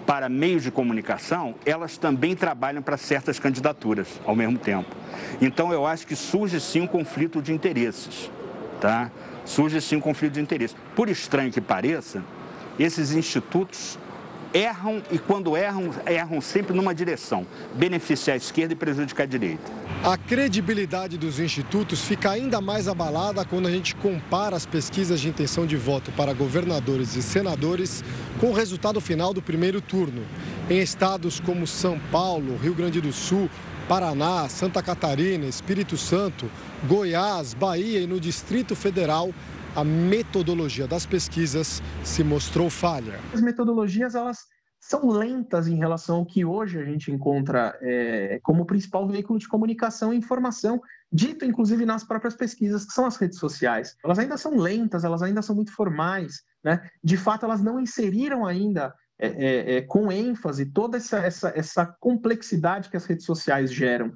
para 0.06 0.28
meios 0.28 0.62
de 0.62 0.70
comunicação, 0.70 1.54
elas 1.64 1.98
também 1.98 2.36
trabalham 2.36 2.80
para 2.80 2.96
certas 2.96 3.38
candidaturas 3.38 4.20
ao 4.24 4.36
mesmo 4.36 4.56
tempo. 4.56 4.94
Então, 5.40 5.72
eu 5.72 5.84
acho 5.84 6.06
que 6.06 6.14
surge 6.14 6.60
sim 6.60 6.80
um 6.80 6.86
conflito 6.86 7.42
de 7.42 7.52
interesses, 7.52 8.30
tá? 8.80 9.10
Surge 9.44 9.80
sim 9.80 9.96
um 9.96 10.00
conflito 10.00 10.34
de 10.34 10.40
interesses. 10.40 10.76
Por 10.94 11.08
estranho 11.08 11.50
que 11.50 11.60
pareça, 11.60 12.22
esses 12.78 13.12
institutos 13.12 13.98
erram 14.56 15.02
e 15.10 15.18
quando 15.18 15.56
erram, 15.56 15.90
erram 16.06 16.40
sempre 16.40 16.74
numa 16.74 16.94
direção, 16.94 17.46
beneficiar 17.74 18.34
a 18.34 18.36
esquerda 18.38 18.72
e 18.72 18.76
prejudicar 18.76 19.24
a 19.24 19.26
direita. 19.26 19.70
A 20.02 20.16
credibilidade 20.16 21.18
dos 21.18 21.38
institutos 21.38 22.02
fica 22.02 22.30
ainda 22.30 22.60
mais 22.60 22.88
abalada 22.88 23.44
quando 23.44 23.68
a 23.68 23.70
gente 23.70 23.94
compara 23.96 24.56
as 24.56 24.64
pesquisas 24.64 25.20
de 25.20 25.28
intenção 25.28 25.66
de 25.66 25.76
voto 25.76 26.10
para 26.12 26.32
governadores 26.32 27.14
e 27.16 27.22
senadores 27.22 28.02
com 28.40 28.50
o 28.50 28.54
resultado 28.54 29.00
final 29.00 29.34
do 29.34 29.42
primeiro 29.42 29.80
turno. 29.80 30.22
Em 30.70 30.78
estados 30.78 31.38
como 31.38 31.66
São 31.66 31.98
Paulo, 32.10 32.56
Rio 32.56 32.74
Grande 32.74 33.00
do 33.00 33.12
Sul, 33.12 33.50
Paraná, 33.88 34.48
Santa 34.48 34.82
Catarina, 34.82 35.46
Espírito 35.46 35.96
Santo, 35.96 36.50
Goiás, 36.88 37.54
Bahia 37.54 38.00
e 38.00 38.06
no 38.06 38.18
Distrito 38.18 38.74
Federal, 38.74 39.32
a 39.76 39.84
metodologia 39.84 40.88
das 40.88 41.04
pesquisas 41.04 41.82
se 42.02 42.24
mostrou 42.24 42.70
falha. 42.70 43.20
As 43.34 43.42
metodologias 43.42 44.14
elas 44.14 44.38
são 44.80 45.06
lentas 45.10 45.68
em 45.68 45.76
relação 45.76 46.16
ao 46.16 46.24
que 46.24 46.46
hoje 46.46 46.78
a 46.78 46.84
gente 46.84 47.12
encontra 47.12 47.76
é, 47.82 48.40
como 48.42 48.64
principal 48.64 49.06
veículo 49.06 49.38
de 49.38 49.46
comunicação 49.46 50.14
e 50.14 50.16
informação, 50.16 50.80
dito 51.12 51.44
inclusive 51.44 51.84
nas 51.84 52.04
próprias 52.04 52.34
pesquisas, 52.34 52.86
que 52.86 52.92
são 52.92 53.04
as 53.04 53.16
redes 53.16 53.38
sociais. 53.38 53.96
Elas 54.02 54.18
ainda 54.18 54.38
são 54.38 54.56
lentas, 54.56 55.04
elas 55.04 55.22
ainda 55.22 55.42
são 55.42 55.54
muito 55.54 55.72
formais, 55.72 56.42
né? 56.64 56.88
De 57.04 57.18
fato, 57.18 57.44
elas 57.44 57.60
não 57.60 57.78
inseriram 57.78 58.46
ainda 58.46 58.94
é, 59.18 59.28
é, 59.28 59.76
é 59.76 59.82
com 59.82 60.10
ênfase 60.10 60.66
toda 60.66 60.96
essa, 60.96 61.18
essa, 61.18 61.52
essa 61.54 61.86
complexidade 62.00 62.88
que 62.88 62.96
as 62.96 63.04
redes 63.04 63.26
sociais 63.26 63.70
geram. 63.70 64.10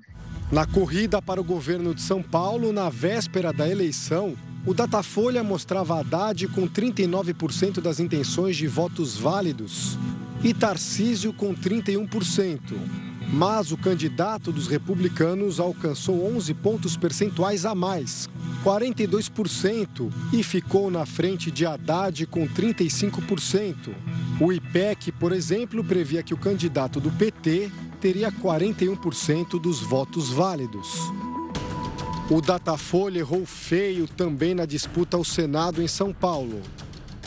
Na 0.53 0.67
corrida 0.67 1.23
para 1.23 1.41
o 1.41 1.45
governo 1.45 1.95
de 1.95 2.03
São 2.03 2.21
Paulo, 2.21 2.73
na 2.73 2.91
véspera 2.91 3.53
da 3.53 3.69
eleição, 3.69 4.35
o 4.67 4.75
Datafolha 4.75 5.45
mostrava 5.45 6.01
Haddad 6.01 6.49
com 6.49 6.67
39% 6.67 7.81
das 7.81 8.01
intenções 8.01 8.57
de 8.57 8.67
votos 8.67 9.17
válidos 9.17 9.97
e 10.43 10.53
Tarcísio 10.53 11.33
com 11.33 11.55
31%. 11.55 13.10
Mas 13.33 13.71
o 13.71 13.77
candidato 13.77 14.51
dos 14.51 14.67
republicanos 14.67 15.61
alcançou 15.61 16.27
11 16.37 16.53
pontos 16.55 16.97
percentuais 16.97 17.65
a 17.65 17.75
mais, 17.75 18.29
42%, 18.65 20.13
e 20.33 20.43
ficou 20.43 20.91
na 20.91 21.07
frente 21.07 21.51
de 21.51 21.65
Haddad 21.65 22.27
com 22.27 22.49
35%. 22.49 23.95
O 24.41 24.53
IPEC, 24.53 25.13
por 25.13 25.33
exemplo, 25.33 25.85
previa 25.85 26.23
que 26.23 26.35
o 26.35 26.39
candidato 26.39 26.99
do 26.99 27.11
PT 27.13 27.71
teria 28.01 28.33
41% 28.33 29.61
dos 29.61 29.81
votos 29.81 30.31
válidos. 30.31 30.89
O 32.29 32.41
Datafolha 32.41 33.19
errou 33.19 33.45
feio 33.45 34.09
também 34.09 34.55
na 34.55 34.65
disputa 34.65 35.17
ao 35.17 35.25
Senado 35.25 35.83
em 35.83 35.89
São 35.89 36.13
Paulo. 36.13 36.61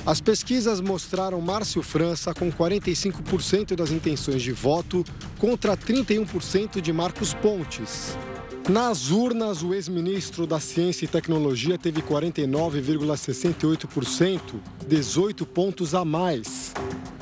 As 0.05 0.19
pesquisas 0.19 0.81
mostraram 0.81 1.39
Márcio 1.39 1.81
França 1.81 2.33
com 2.33 2.51
45% 2.51 3.73
das 3.73 3.89
intenções 3.89 4.41
de 4.41 4.51
voto 4.51 5.01
contra 5.39 5.77
31% 5.77 6.81
de 6.81 6.91
Marcos 6.91 7.33
Pontes. 7.33 8.17
Nas 8.69 9.11
urnas, 9.11 9.63
o 9.63 9.73
ex-ministro 9.73 10.45
da 10.45 10.59
Ciência 10.59 11.05
e 11.05 11.07
Tecnologia 11.07 11.77
teve 11.77 12.01
49,68%, 12.01 14.41
18 14.85 15.45
pontos 15.45 15.95
a 15.95 16.03
mais. 16.03 16.73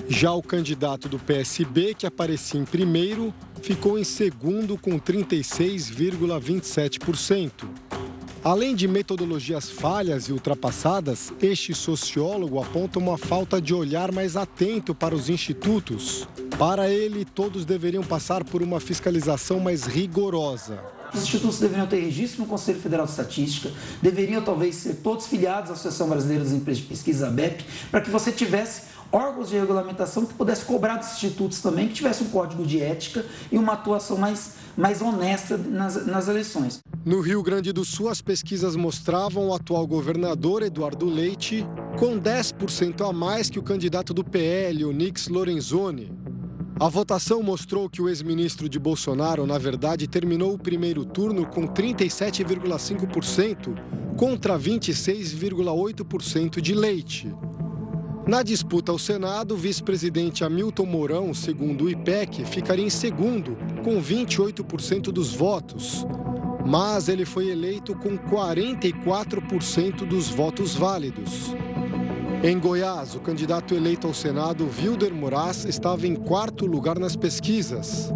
Já 0.08 0.34
o 0.34 0.42
candidato 0.42 1.08
do 1.08 1.20
PSB, 1.20 1.94
que 1.94 2.08
aparecia 2.08 2.60
em 2.60 2.66
primeiro, 2.66 3.32
ficou 3.62 4.00
em 4.00 4.04
segundo 4.04 4.76
com 4.76 5.00
36,27%. 5.00 7.91
Além 8.44 8.76
de 8.76 8.88
metodologias 8.88 9.70
falhas 9.70 10.26
e 10.26 10.34
ultrapassadas, 10.34 11.32
este 11.40 11.76
sociólogo 11.76 12.60
aponta 12.60 12.98
uma 12.98 13.16
falta 13.16 13.62
de 13.62 13.72
olhar 13.72 14.12
mais 14.12 14.36
atento 14.36 14.96
para 14.96 15.14
os 15.14 15.30
institutos. 15.30 16.28
Para 16.58 16.90
ele, 16.90 17.24
todos 17.24 17.66
deveriam 17.66 18.02
passar 18.04 18.44
por 18.44 18.64
uma 18.64 18.80
fiscalização 18.80 19.60
mais 19.60 19.86
rigorosa. 19.86 20.80
Os 21.14 21.22
institutos 21.22 21.60
deveriam 21.60 21.86
ter 21.86 22.00
registro 22.00 22.42
no 22.42 22.48
Conselho 22.48 22.80
Federal 22.80 23.06
de 23.06 23.12
Estatística, 23.12 23.70
deveriam 24.02 24.42
talvez 24.42 24.76
ser 24.76 24.96
todos 24.96 25.28
filiados 25.28 25.70
à 25.70 25.74
Associação 25.74 26.10
Brasileira 26.10 26.44
das 26.44 26.54
Empresas 26.54 26.82
de 26.82 26.90
Pesquisa, 26.90 27.28
ABEP, 27.28 27.64
para 27.92 28.02
que 28.02 28.10
você 28.10 28.32
tivesse 28.32 28.84
órgãos 29.12 29.50
de 29.50 29.58
regulamentação 29.58 30.26
que 30.26 30.34
pudesse 30.34 30.66
cobrar 30.66 30.98
dos 30.98 31.12
institutos 31.12 31.60
também, 31.60 31.88
que 31.88 31.96
tivesse 31.96 32.24
um 32.24 32.30
código 32.30 32.66
de 32.66 32.82
ética 32.82 33.26
e 33.52 33.58
uma 33.58 33.74
atuação 33.74 34.18
mais, 34.18 34.54
mais 34.78 35.02
honesta 35.02 35.58
nas, 35.58 36.06
nas 36.06 36.28
eleições. 36.28 36.80
No 37.04 37.20
Rio 37.20 37.42
Grande 37.42 37.74
do 37.74 37.84
Sul, 37.84 38.10
as 38.10 38.22
pesquisas 38.22 38.76
mostravam 38.76 39.50
o 39.50 39.54
atual 39.54 39.88
governador 39.88 40.62
Eduardo 40.62 41.08
Leite 41.08 41.66
com 41.98 42.20
10% 42.20 43.08
a 43.08 43.12
mais 43.12 43.50
que 43.50 43.58
o 43.60 43.64
candidato 43.64 44.14
do 44.14 44.24
PL, 44.24 44.86
Onix 44.86 45.28
Lorenzoni. 45.28 46.12
A 46.80 46.88
votação 46.90 47.44
mostrou 47.44 47.88
que 47.88 48.02
o 48.02 48.10
ex-ministro 48.10 48.68
de 48.68 48.80
Bolsonaro, 48.80 49.46
na 49.46 49.60
verdade, 49.60 50.08
terminou 50.08 50.56
o 50.56 50.58
primeiro 50.58 51.06
turno 51.06 51.46
com 51.46 51.68
37,5% 51.68 53.76
contra 54.18 54.58
26,8% 54.58 56.60
de 56.60 56.74
Leite. 56.74 57.32
Na 58.28 58.44
disputa 58.44 58.92
ao 58.92 59.00
Senado, 59.00 59.56
o 59.56 59.58
vice-presidente 59.58 60.44
Hamilton 60.44 60.86
Mourão, 60.86 61.34
segundo 61.34 61.86
o 61.86 61.90
IPEC, 61.90 62.46
ficaria 62.46 62.86
em 62.86 62.90
segundo, 62.90 63.58
com 63.84 64.00
28% 64.02 65.12
dos 65.12 65.34
votos. 65.34 66.06
Mas 66.64 67.10
ele 67.10 67.26
foi 67.26 67.50
eleito 67.50 67.96
com 67.96 68.18
44% 68.18 70.06
dos 70.06 70.30
votos 70.30 70.76
válidos. 70.76 71.56
Em 72.44 72.60
Goiás, 72.60 73.16
o 73.16 73.20
candidato 73.20 73.74
eleito 73.74 74.06
ao 74.06 74.14
Senado, 74.14 74.70
Wilder 74.80 75.14
Moraes, 75.14 75.66
estava 75.66 76.06
em 76.06 76.16
quarto 76.16 76.68
lugar 76.68 77.00
nas 77.00 77.16
pesquisas. 77.16 78.14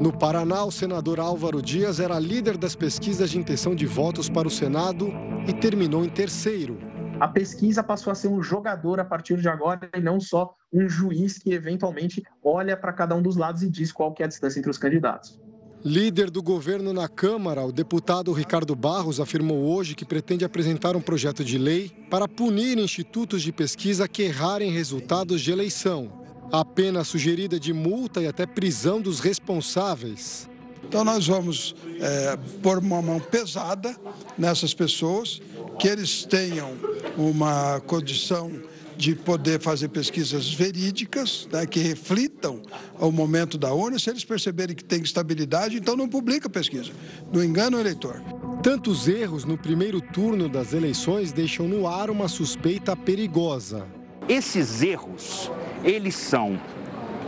No 0.00 0.12
Paraná, 0.12 0.64
o 0.64 0.70
senador 0.70 1.18
Álvaro 1.18 1.60
Dias 1.60 1.98
era 1.98 2.20
líder 2.20 2.56
das 2.56 2.76
pesquisas 2.76 3.30
de 3.30 3.38
intenção 3.38 3.74
de 3.74 3.86
votos 3.86 4.28
para 4.28 4.46
o 4.46 4.50
Senado 4.50 5.12
e 5.48 5.52
terminou 5.52 6.04
em 6.04 6.08
terceiro. 6.08 6.87
A 7.20 7.26
pesquisa 7.26 7.82
passou 7.82 8.12
a 8.12 8.14
ser 8.14 8.28
um 8.28 8.40
jogador 8.40 9.00
a 9.00 9.04
partir 9.04 9.38
de 9.38 9.48
agora 9.48 9.90
e 9.96 10.00
não 10.00 10.20
só 10.20 10.54
um 10.72 10.88
juiz 10.88 11.36
que 11.36 11.52
eventualmente 11.52 12.22
olha 12.42 12.76
para 12.76 12.92
cada 12.92 13.14
um 13.16 13.22
dos 13.22 13.36
lados 13.36 13.62
e 13.62 13.68
diz 13.68 13.90
qual 13.90 14.14
é 14.20 14.24
a 14.24 14.28
distância 14.28 14.60
entre 14.60 14.70
os 14.70 14.78
candidatos. 14.78 15.40
Líder 15.84 16.30
do 16.30 16.42
governo 16.42 16.92
na 16.92 17.08
Câmara, 17.08 17.64
o 17.64 17.72
deputado 17.72 18.32
Ricardo 18.32 18.74
Barros 18.74 19.18
afirmou 19.18 19.64
hoje 19.74 19.94
que 19.94 20.04
pretende 20.04 20.44
apresentar 20.44 20.94
um 20.94 21.00
projeto 21.00 21.44
de 21.44 21.58
lei 21.58 21.90
para 22.08 22.28
punir 22.28 22.78
institutos 22.78 23.42
de 23.42 23.52
pesquisa 23.52 24.08
que 24.08 24.22
errarem 24.22 24.70
resultados 24.70 25.40
de 25.40 25.50
eleição. 25.50 26.12
A 26.52 26.64
pena 26.64 27.04
sugerida 27.04 27.58
de 27.58 27.72
multa 27.72 28.22
e 28.22 28.26
até 28.26 28.46
prisão 28.46 29.00
dos 29.00 29.20
responsáveis. 29.20 30.48
Então, 30.84 31.04
nós 31.04 31.26
vamos 31.26 31.74
é, 32.00 32.36
pôr 32.62 32.78
uma 32.78 33.02
mão 33.02 33.20
pesada 33.20 33.96
nessas 34.36 34.72
pessoas, 34.74 35.40
que 35.78 35.86
eles 35.88 36.24
tenham 36.24 36.72
uma 37.16 37.80
condição 37.86 38.50
de 38.96 39.14
poder 39.14 39.60
fazer 39.60 39.88
pesquisas 39.88 40.52
verídicas, 40.52 41.48
né, 41.52 41.64
que 41.66 41.78
reflitam 41.78 42.60
o 42.98 43.12
momento 43.12 43.56
da 43.56 43.72
urna. 43.72 43.96
Se 43.96 44.10
eles 44.10 44.24
perceberem 44.24 44.74
que 44.74 44.82
tem 44.82 45.00
estabilidade, 45.00 45.76
então 45.76 45.96
não 45.96 46.08
publica 46.08 46.48
a 46.48 46.50
pesquisa, 46.50 46.90
não 47.32 47.42
engana 47.42 47.76
o 47.76 47.80
eleitor. 47.80 48.20
Tantos 48.60 49.06
erros 49.06 49.44
no 49.44 49.56
primeiro 49.56 50.00
turno 50.00 50.48
das 50.48 50.72
eleições 50.72 51.30
deixam 51.30 51.68
no 51.68 51.86
ar 51.86 52.10
uma 52.10 52.26
suspeita 52.26 52.96
perigosa. 52.96 53.86
Esses 54.28 54.82
erros 54.82 55.48
eles 55.84 56.16
são 56.16 56.60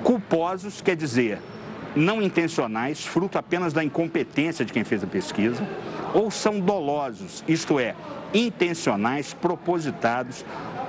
culposos, 0.02 0.80
quer 0.80 0.96
dizer, 0.96 1.40
não 1.94 2.22
intencionais, 2.22 3.04
fruto 3.04 3.38
apenas 3.38 3.72
da 3.72 3.82
incompetência 3.82 4.64
de 4.64 4.72
quem 4.72 4.84
fez 4.84 5.02
a 5.02 5.06
pesquisa, 5.06 5.66
ou 6.14 6.30
são 6.30 6.60
dolosos, 6.60 7.44
isto 7.46 7.78
é, 7.78 7.94
intencionais, 8.32 9.34
propositados, 9.34 10.44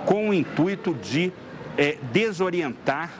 com 0.05 0.29
o 0.29 0.33
intuito 0.33 0.93
de 0.93 1.31
é, 1.77 1.97
desorientar 2.11 3.11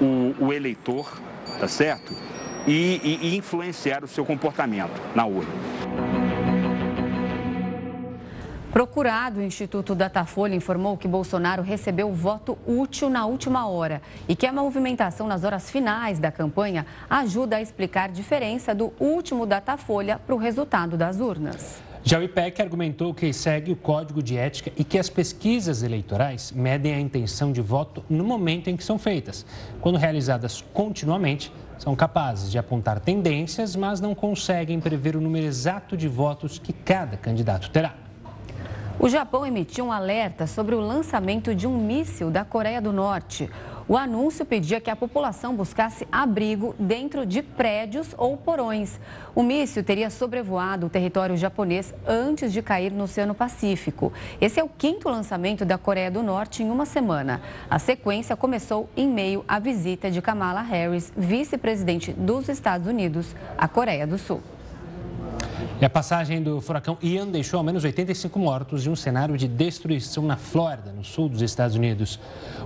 o, 0.00 0.34
o, 0.46 0.52
eleitor, 0.52 1.20
tá 1.58 1.68
certo? 1.68 2.14
E, 2.66 3.00
e, 3.02 3.28
e 3.28 3.36
influenciar 3.36 4.04
o 4.04 4.08
seu 4.08 4.24
comportamento 4.24 5.00
na 5.14 5.24
urna. 5.24 6.27
Procurado, 8.72 9.40
o 9.40 9.42
Instituto 9.42 9.94
Datafolha 9.94 10.54
informou 10.54 10.96
que 10.98 11.08
Bolsonaro 11.08 11.62
recebeu 11.62 12.12
voto 12.12 12.58
útil 12.66 13.08
na 13.08 13.24
última 13.24 13.66
hora 13.66 14.02
e 14.28 14.36
que 14.36 14.46
a 14.46 14.52
movimentação 14.52 15.26
nas 15.26 15.42
horas 15.42 15.70
finais 15.70 16.18
da 16.18 16.30
campanha 16.30 16.84
ajuda 17.08 17.56
a 17.56 17.62
explicar 17.62 18.10
a 18.10 18.12
diferença 18.12 18.74
do 18.74 18.92
último 19.00 19.46
Datafolha 19.46 20.18
para 20.18 20.34
o 20.34 20.38
resultado 20.38 20.98
das 20.98 21.18
urnas. 21.18 21.82
Já 22.04 22.18
o 22.18 22.22
IPEC 22.22 22.60
argumentou 22.60 23.14
que 23.14 23.32
segue 23.32 23.72
o 23.72 23.76
código 23.76 24.22
de 24.22 24.36
ética 24.36 24.70
e 24.76 24.84
que 24.84 24.98
as 24.98 25.08
pesquisas 25.08 25.82
eleitorais 25.82 26.52
medem 26.52 26.94
a 26.94 27.00
intenção 27.00 27.50
de 27.52 27.62
voto 27.62 28.04
no 28.08 28.22
momento 28.22 28.68
em 28.68 28.76
que 28.76 28.84
são 28.84 28.98
feitas. 28.98 29.46
Quando 29.80 29.96
realizadas 29.96 30.62
continuamente, 30.74 31.50
são 31.78 31.96
capazes 31.96 32.50
de 32.50 32.58
apontar 32.58 33.00
tendências, 33.00 33.74
mas 33.74 33.98
não 33.98 34.14
conseguem 34.14 34.78
prever 34.78 35.16
o 35.16 35.20
número 35.20 35.46
exato 35.46 35.96
de 35.96 36.06
votos 36.06 36.58
que 36.58 36.72
cada 36.72 37.16
candidato 37.16 37.70
terá. 37.70 38.07
O 39.00 39.08
Japão 39.08 39.46
emitiu 39.46 39.84
um 39.84 39.92
alerta 39.92 40.44
sobre 40.44 40.74
o 40.74 40.80
lançamento 40.80 41.54
de 41.54 41.68
um 41.68 41.78
míssil 41.78 42.32
da 42.32 42.44
Coreia 42.44 42.80
do 42.82 42.92
Norte. 42.92 43.48
O 43.86 43.96
anúncio 43.96 44.44
pedia 44.44 44.80
que 44.80 44.90
a 44.90 44.96
população 44.96 45.54
buscasse 45.54 46.06
abrigo 46.10 46.74
dentro 46.76 47.24
de 47.24 47.40
prédios 47.40 48.08
ou 48.18 48.36
porões. 48.36 48.98
O 49.36 49.42
míssil 49.44 49.84
teria 49.84 50.10
sobrevoado 50.10 50.86
o 50.86 50.90
território 50.90 51.36
japonês 51.36 51.94
antes 52.04 52.52
de 52.52 52.60
cair 52.60 52.90
no 52.90 53.04
Oceano 53.04 53.36
Pacífico. 53.36 54.12
Esse 54.40 54.58
é 54.58 54.64
o 54.64 54.68
quinto 54.68 55.08
lançamento 55.08 55.64
da 55.64 55.78
Coreia 55.78 56.10
do 56.10 56.20
Norte 56.20 56.64
em 56.64 56.70
uma 56.70 56.84
semana. 56.84 57.40
A 57.70 57.78
sequência 57.78 58.34
começou 58.34 58.90
em 58.96 59.08
meio 59.08 59.44
à 59.46 59.60
visita 59.60 60.10
de 60.10 60.20
Kamala 60.20 60.60
Harris, 60.60 61.12
vice-presidente 61.16 62.12
dos 62.12 62.48
Estados 62.48 62.88
Unidos, 62.88 63.32
à 63.56 63.68
Coreia 63.68 64.08
do 64.08 64.18
Sul. 64.18 64.42
E 65.80 65.84
a 65.84 65.90
passagem 65.90 66.42
do 66.42 66.60
furacão 66.60 66.98
Ian 67.02 67.26
deixou 67.28 67.58
ao 67.58 67.64
menos 67.64 67.84
85 67.84 68.38
mortos 68.38 68.86
e 68.86 68.90
um 68.90 68.96
cenário 68.96 69.36
de 69.36 69.46
destruição 69.46 70.24
na 70.24 70.36
Flórida, 70.36 70.92
no 70.92 71.04
sul 71.04 71.28
dos 71.28 71.42
Estados 71.42 71.76
Unidos. 71.76 72.18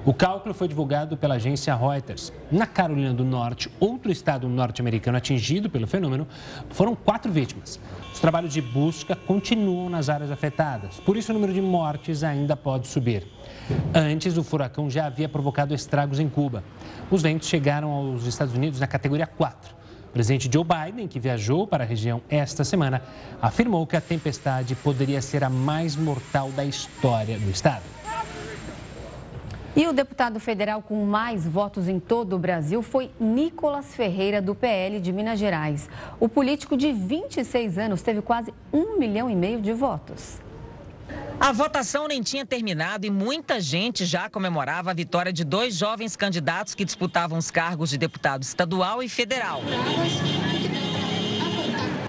O 0.04 0.12
cálculo 0.12 0.54
foi 0.54 0.68
divulgado 0.68 1.16
pela 1.16 1.34
agência 1.34 1.74
Reuters. 1.74 2.32
Na 2.50 2.66
Carolina 2.66 3.12
do 3.12 3.24
Norte, 3.24 3.70
outro 3.78 4.10
estado 4.10 4.48
norte-americano 4.48 5.16
atingido 5.16 5.70
pelo 5.70 5.86
fenômeno, 5.86 6.26
foram 6.70 6.94
quatro 6.94 7.30
vítimas. 7.30 7.78
Os 8.12 8.20
trabalhos 8.20 8.52
de 8.52 8.60
busca 8.60 9.14
continuam 9.14 9.88
nas 9.88 10.08
áreas 10.08 10.30
afetadas, 10.30 11.00
por 11.00 11.16
isso 11.16 11.32
o 11.32 11.34
número 11.34 11.52
de 11.52 11.60
mortes 11.60 12.22
ainda 12.22 12.56
pode 12.56 12.88
subir. 12.88 13.26
Antes, 13.94 14.36
o 14.36 14.42
furacão 14.44 14.90
já 14.90 15.06
havia 15.06 15.28
provocado 15.28 15.74
estragos 15.74 16.18
em 16.18 16.28
Cuba. 16.28 16.64
Os 17.10 17.22
ventos 17.22 17.48
chegaram 17.48 17.90
aos 17.90 18.26
Estados 18.26 18.54
Unidos 18.54 18.80
na 18.80 18.86
categoria 18.86 19.26
4 19.26 19.81
o 20.12 20.20
presidente 20.22 20.46
Joe 20.52 20.62
Biden, 20.62 21.08
que 21.08 21.18
viajou 21.18 21.66
para 21.66 21.84
a 21.84 21.86
região 21.86 22.20
esta 22.28 22.64
semana, 22.64 23.02
afirmou 23.40 23.86
que 23.86 23.96
a 23.96 24.00
tempestade 24.00 24.74
poderia 24.74 25.22
ser 25.22 25.42
a 25.42 25.48
mais 25.48 25.96
mortal 25.96 26.50
da 26.50 26.66
história 26.66 27.38
do 27.38 27.50
estado. 27.50 27.82
E 29.74 29.86
o 29.86 29.92
deputado 29.94 30.38
federal 30.38 30.82
com 30.82 31.02
mais 31.06 31.46
votos 31.46 31.88
em 31.88 31.98
todo 31.98 32.36
o 32.36 32.38
Brasil 32.38 32.82
foi 32.82 33.10
Nicolas 33.18 33.94
Ferreira, 33.94 34.42
do 34.42 34.54
PL 34.54 35.00
de 35.00 35.10
Minas 35.10 35.38
Gerais. 35.38 35.88
O 36.20 36.28
político 36.28 36.76
de 36.76 36.92
26 36.92 37.78
anos 37.78 38.02
teve 38.02 38.20
quase 38.20 38.52
um 38.70 38.98
milhão 38.98 39.30
e 39.30 39.34
meio 39.34 39.62
de 39.62 39.72
votos. 39.72 40.41
A 41.40 41.50
votação 41.50 42.06
nem 42.06 42.22
tinha 42.22 42.46
terminado 42.46 43.04
e 43.04 43.10
muita 43.10 43.60
gente 43.60 44.04
já 44.04 44.30
comemorava 44.30 44.92
a 44.92 44.94
vitória 44.94 45.32
de 45.32 45.44
dois 45.44 45.76
jovens 45.76 46.14
candidatos 46.14 46.74
que 46.74 46.84
disputavam 46.84 47.36
os 47.36 47.50
cargos 47.50 47.90
de 47.90 47.98
deputado 47.98 48.42
estadual 48.42 49.02
e 49.02 49.08
federal. 49.08 49.60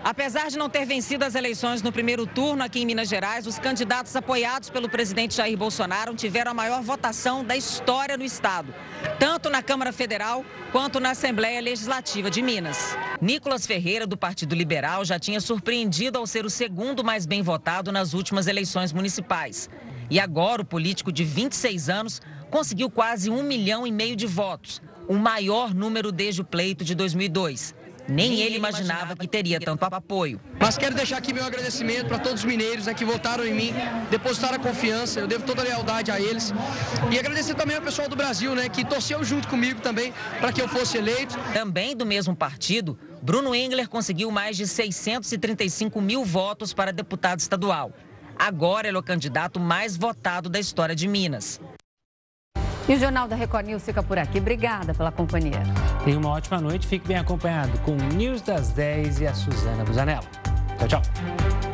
Apesar 0.03 0.49
de 0.49 0.57
não 0.57 0.69
ter 0.69 0.85
vencido 0.85 1.23
as 1.23 1.33
eleições 1.33 1.81
no 1.81 1.89
primeiro 1.89 2.27
turno 2.27 2.61
aqui 2.61 2.81
em 2.81 2.85
Minas 2.85 3.07
Gerais, 3.07 3.47
os 3.47 3.57
candidatos 3.57 4.13
apoiados 4.13 4.69
pelo 4.69 4.89
presidente 4.89 5.37
Jair 5.37 5.57
Bolsonaro 5.57 6.13
tiveram 6.13 6.51
a 6.51 6.53
maior 6.53 6.81
votação 6.81 7.41
da 7.41 7.55
história 7.55 8.17
no 8.17 8.25
estado, 8.25 8.75
tanto 9.17 9.49
na 9.49 9.63
Câmara 9.63 9.93
Federal 9.93 10.43
quanto 10.73 10.99
na 10.99 11.11
Assembleia 11.11 11.61
Legislativa 11.61 12.29
de 12.29 12.41
Minas. 12.41 12.97
Nicolas 13.21 13.65
Ferreira, 13.65 14.05
do 14.05 14.17
Partido 14.17 14.53
Liberal, 14.53 15.05
já 15.05 15.17
tinha 15.17 15.39
surpreendido 15.39 16.17
ao 16.17 16.27
ser 16.27 16.45
o 16.45 16.49
segundo 16.49 17.01
mais 17.01 17.25
bem 17.25 17.41
votado 17.41 17.89
nas 17.89 18.13
últimas 18.13 18.47
eleições 18.47 18.91
municipais. 18.91 19.69
E 20.09 20.19
agora 20.19 20.63
o 20.63 20.65
político 20.65 21.13
de 21.13 21.23
26 21.23 21.89
anos 21.89 22.21
conseguiu 22.51 22.89
quase 22.89 23.29
um 23.29 23.41
milhão 23.41 23.87
e 23.87 23.91
meio 23.91 24.17
de 24.17 24.27
votos, 24.27 24.81
o 25.07 25.13
maior 25.13 25.73
número 25.73 26.11
desde 26.11 26.41
o 26.41 26.45
pleito 26.45 26.83
de 26.83 26.93
2002. 26.93 27.73
Nem 28.07 28.41
ele 28.41 28.57
imaginava 28.57 29.15
que 29.15 29.27
teria 29.27 29.59
tanto 29.59 29.83
apoio. 29.83 30.39
Mas 30.59 30.77
quero 30.77 30.95
deixar 30.95 31.17
aqui 31.17 31.33
meu 31.33 31.45
agradecimento 31.45 32.07
para 32.07 32.19
todos 32.19 32.39
os 32.39 32.45
mineiros 32.45 32.85
né, 32.85 32.93
que 32.93 33.05
votaram 33.05 33.45
em 33.45 33.53
mim, 33.53 33.73
depositaram 34.09 34.55
a 34.55 34.59
confiança, 34.59 35.19
eu 35.19 35.27
devo 35.27 35.45
toda 35.45 35.61
a 35.61 35.65
lealdade 35.65 36.11
a 36.11 36.19
eles. 36.19 36.53
E 37.11 37.17
agradecer 37.17 37.55
também 37.55 37.75
ao 37.75 37.81
pessoal 37.81 38.09
do 38.09 38.15
Brasil, 38.15 38.53
né, 38.55 38.67
que 38.69 38.83
torceu 38.83 39.23
junto 39.23 39.47
comigo 39.47 39.79
também 39.81 40.13
para 40.39 40.51
que 40.51 40.61
eu 40.61 40.67
fosse 40.67 40.97
eleito. 40.97 41.37
Também 41.53 41.95
do 41.95 42.05
mesmo 42.05 42.35
partido, 42.35 42.97
Bruno 43.21 43.55
Engler 43.55 43.87
conseguiu 43.87 44.29
mais 44.31 44.57
de 44.57 44.67
635 44.67 46.01
mil 46.01 46.25
votos 46.25 46.73
para 46.73 46.91
deputado 46.91 47.39
estadual. 47.39 47.93
Agora 48.37 48.87
ele 48.87 48.97
é 48.97 48.99
o 48.99 49.03
candidato 49.03 49.59
mais 49.59 49.95
votado 49.95 50.49
da 50.49 50.59
história 50.59 50.95
de 50.95 51.07
Minas. 51.07 51.59
E 52.87 52.93
o 52.93 52.99
Jornal 52.99 53.27
da 53.27 53.35
Record 53.35 53.65
News 53.65 53.83
fica 53.83 54.03
por 54.03 54.17
aqui. 54.17 54.39
Obrigada 54.39 54.93
pela 54.93 55.11
companhia. 55.11 55.63
Tenha 56.03 56.17
uma 56.17 56.29
ótima 56.29 56.59
noite. 56.59 56.85
Fique 56.85 57.07
bem 57.07 57.17
acompanhado 57.17 57.77
com 57.79 57.91
o 57.91 58.13
News 58.13 58.41
das 58.41 58.71
10 58.71 59.21
e 59.21 59.27
a 59.27 59.33
Suzana 59.33 59.83
Busanello. 59.85 60.27
Tchau, 60.77 60.87
tchau. 60.87 61.72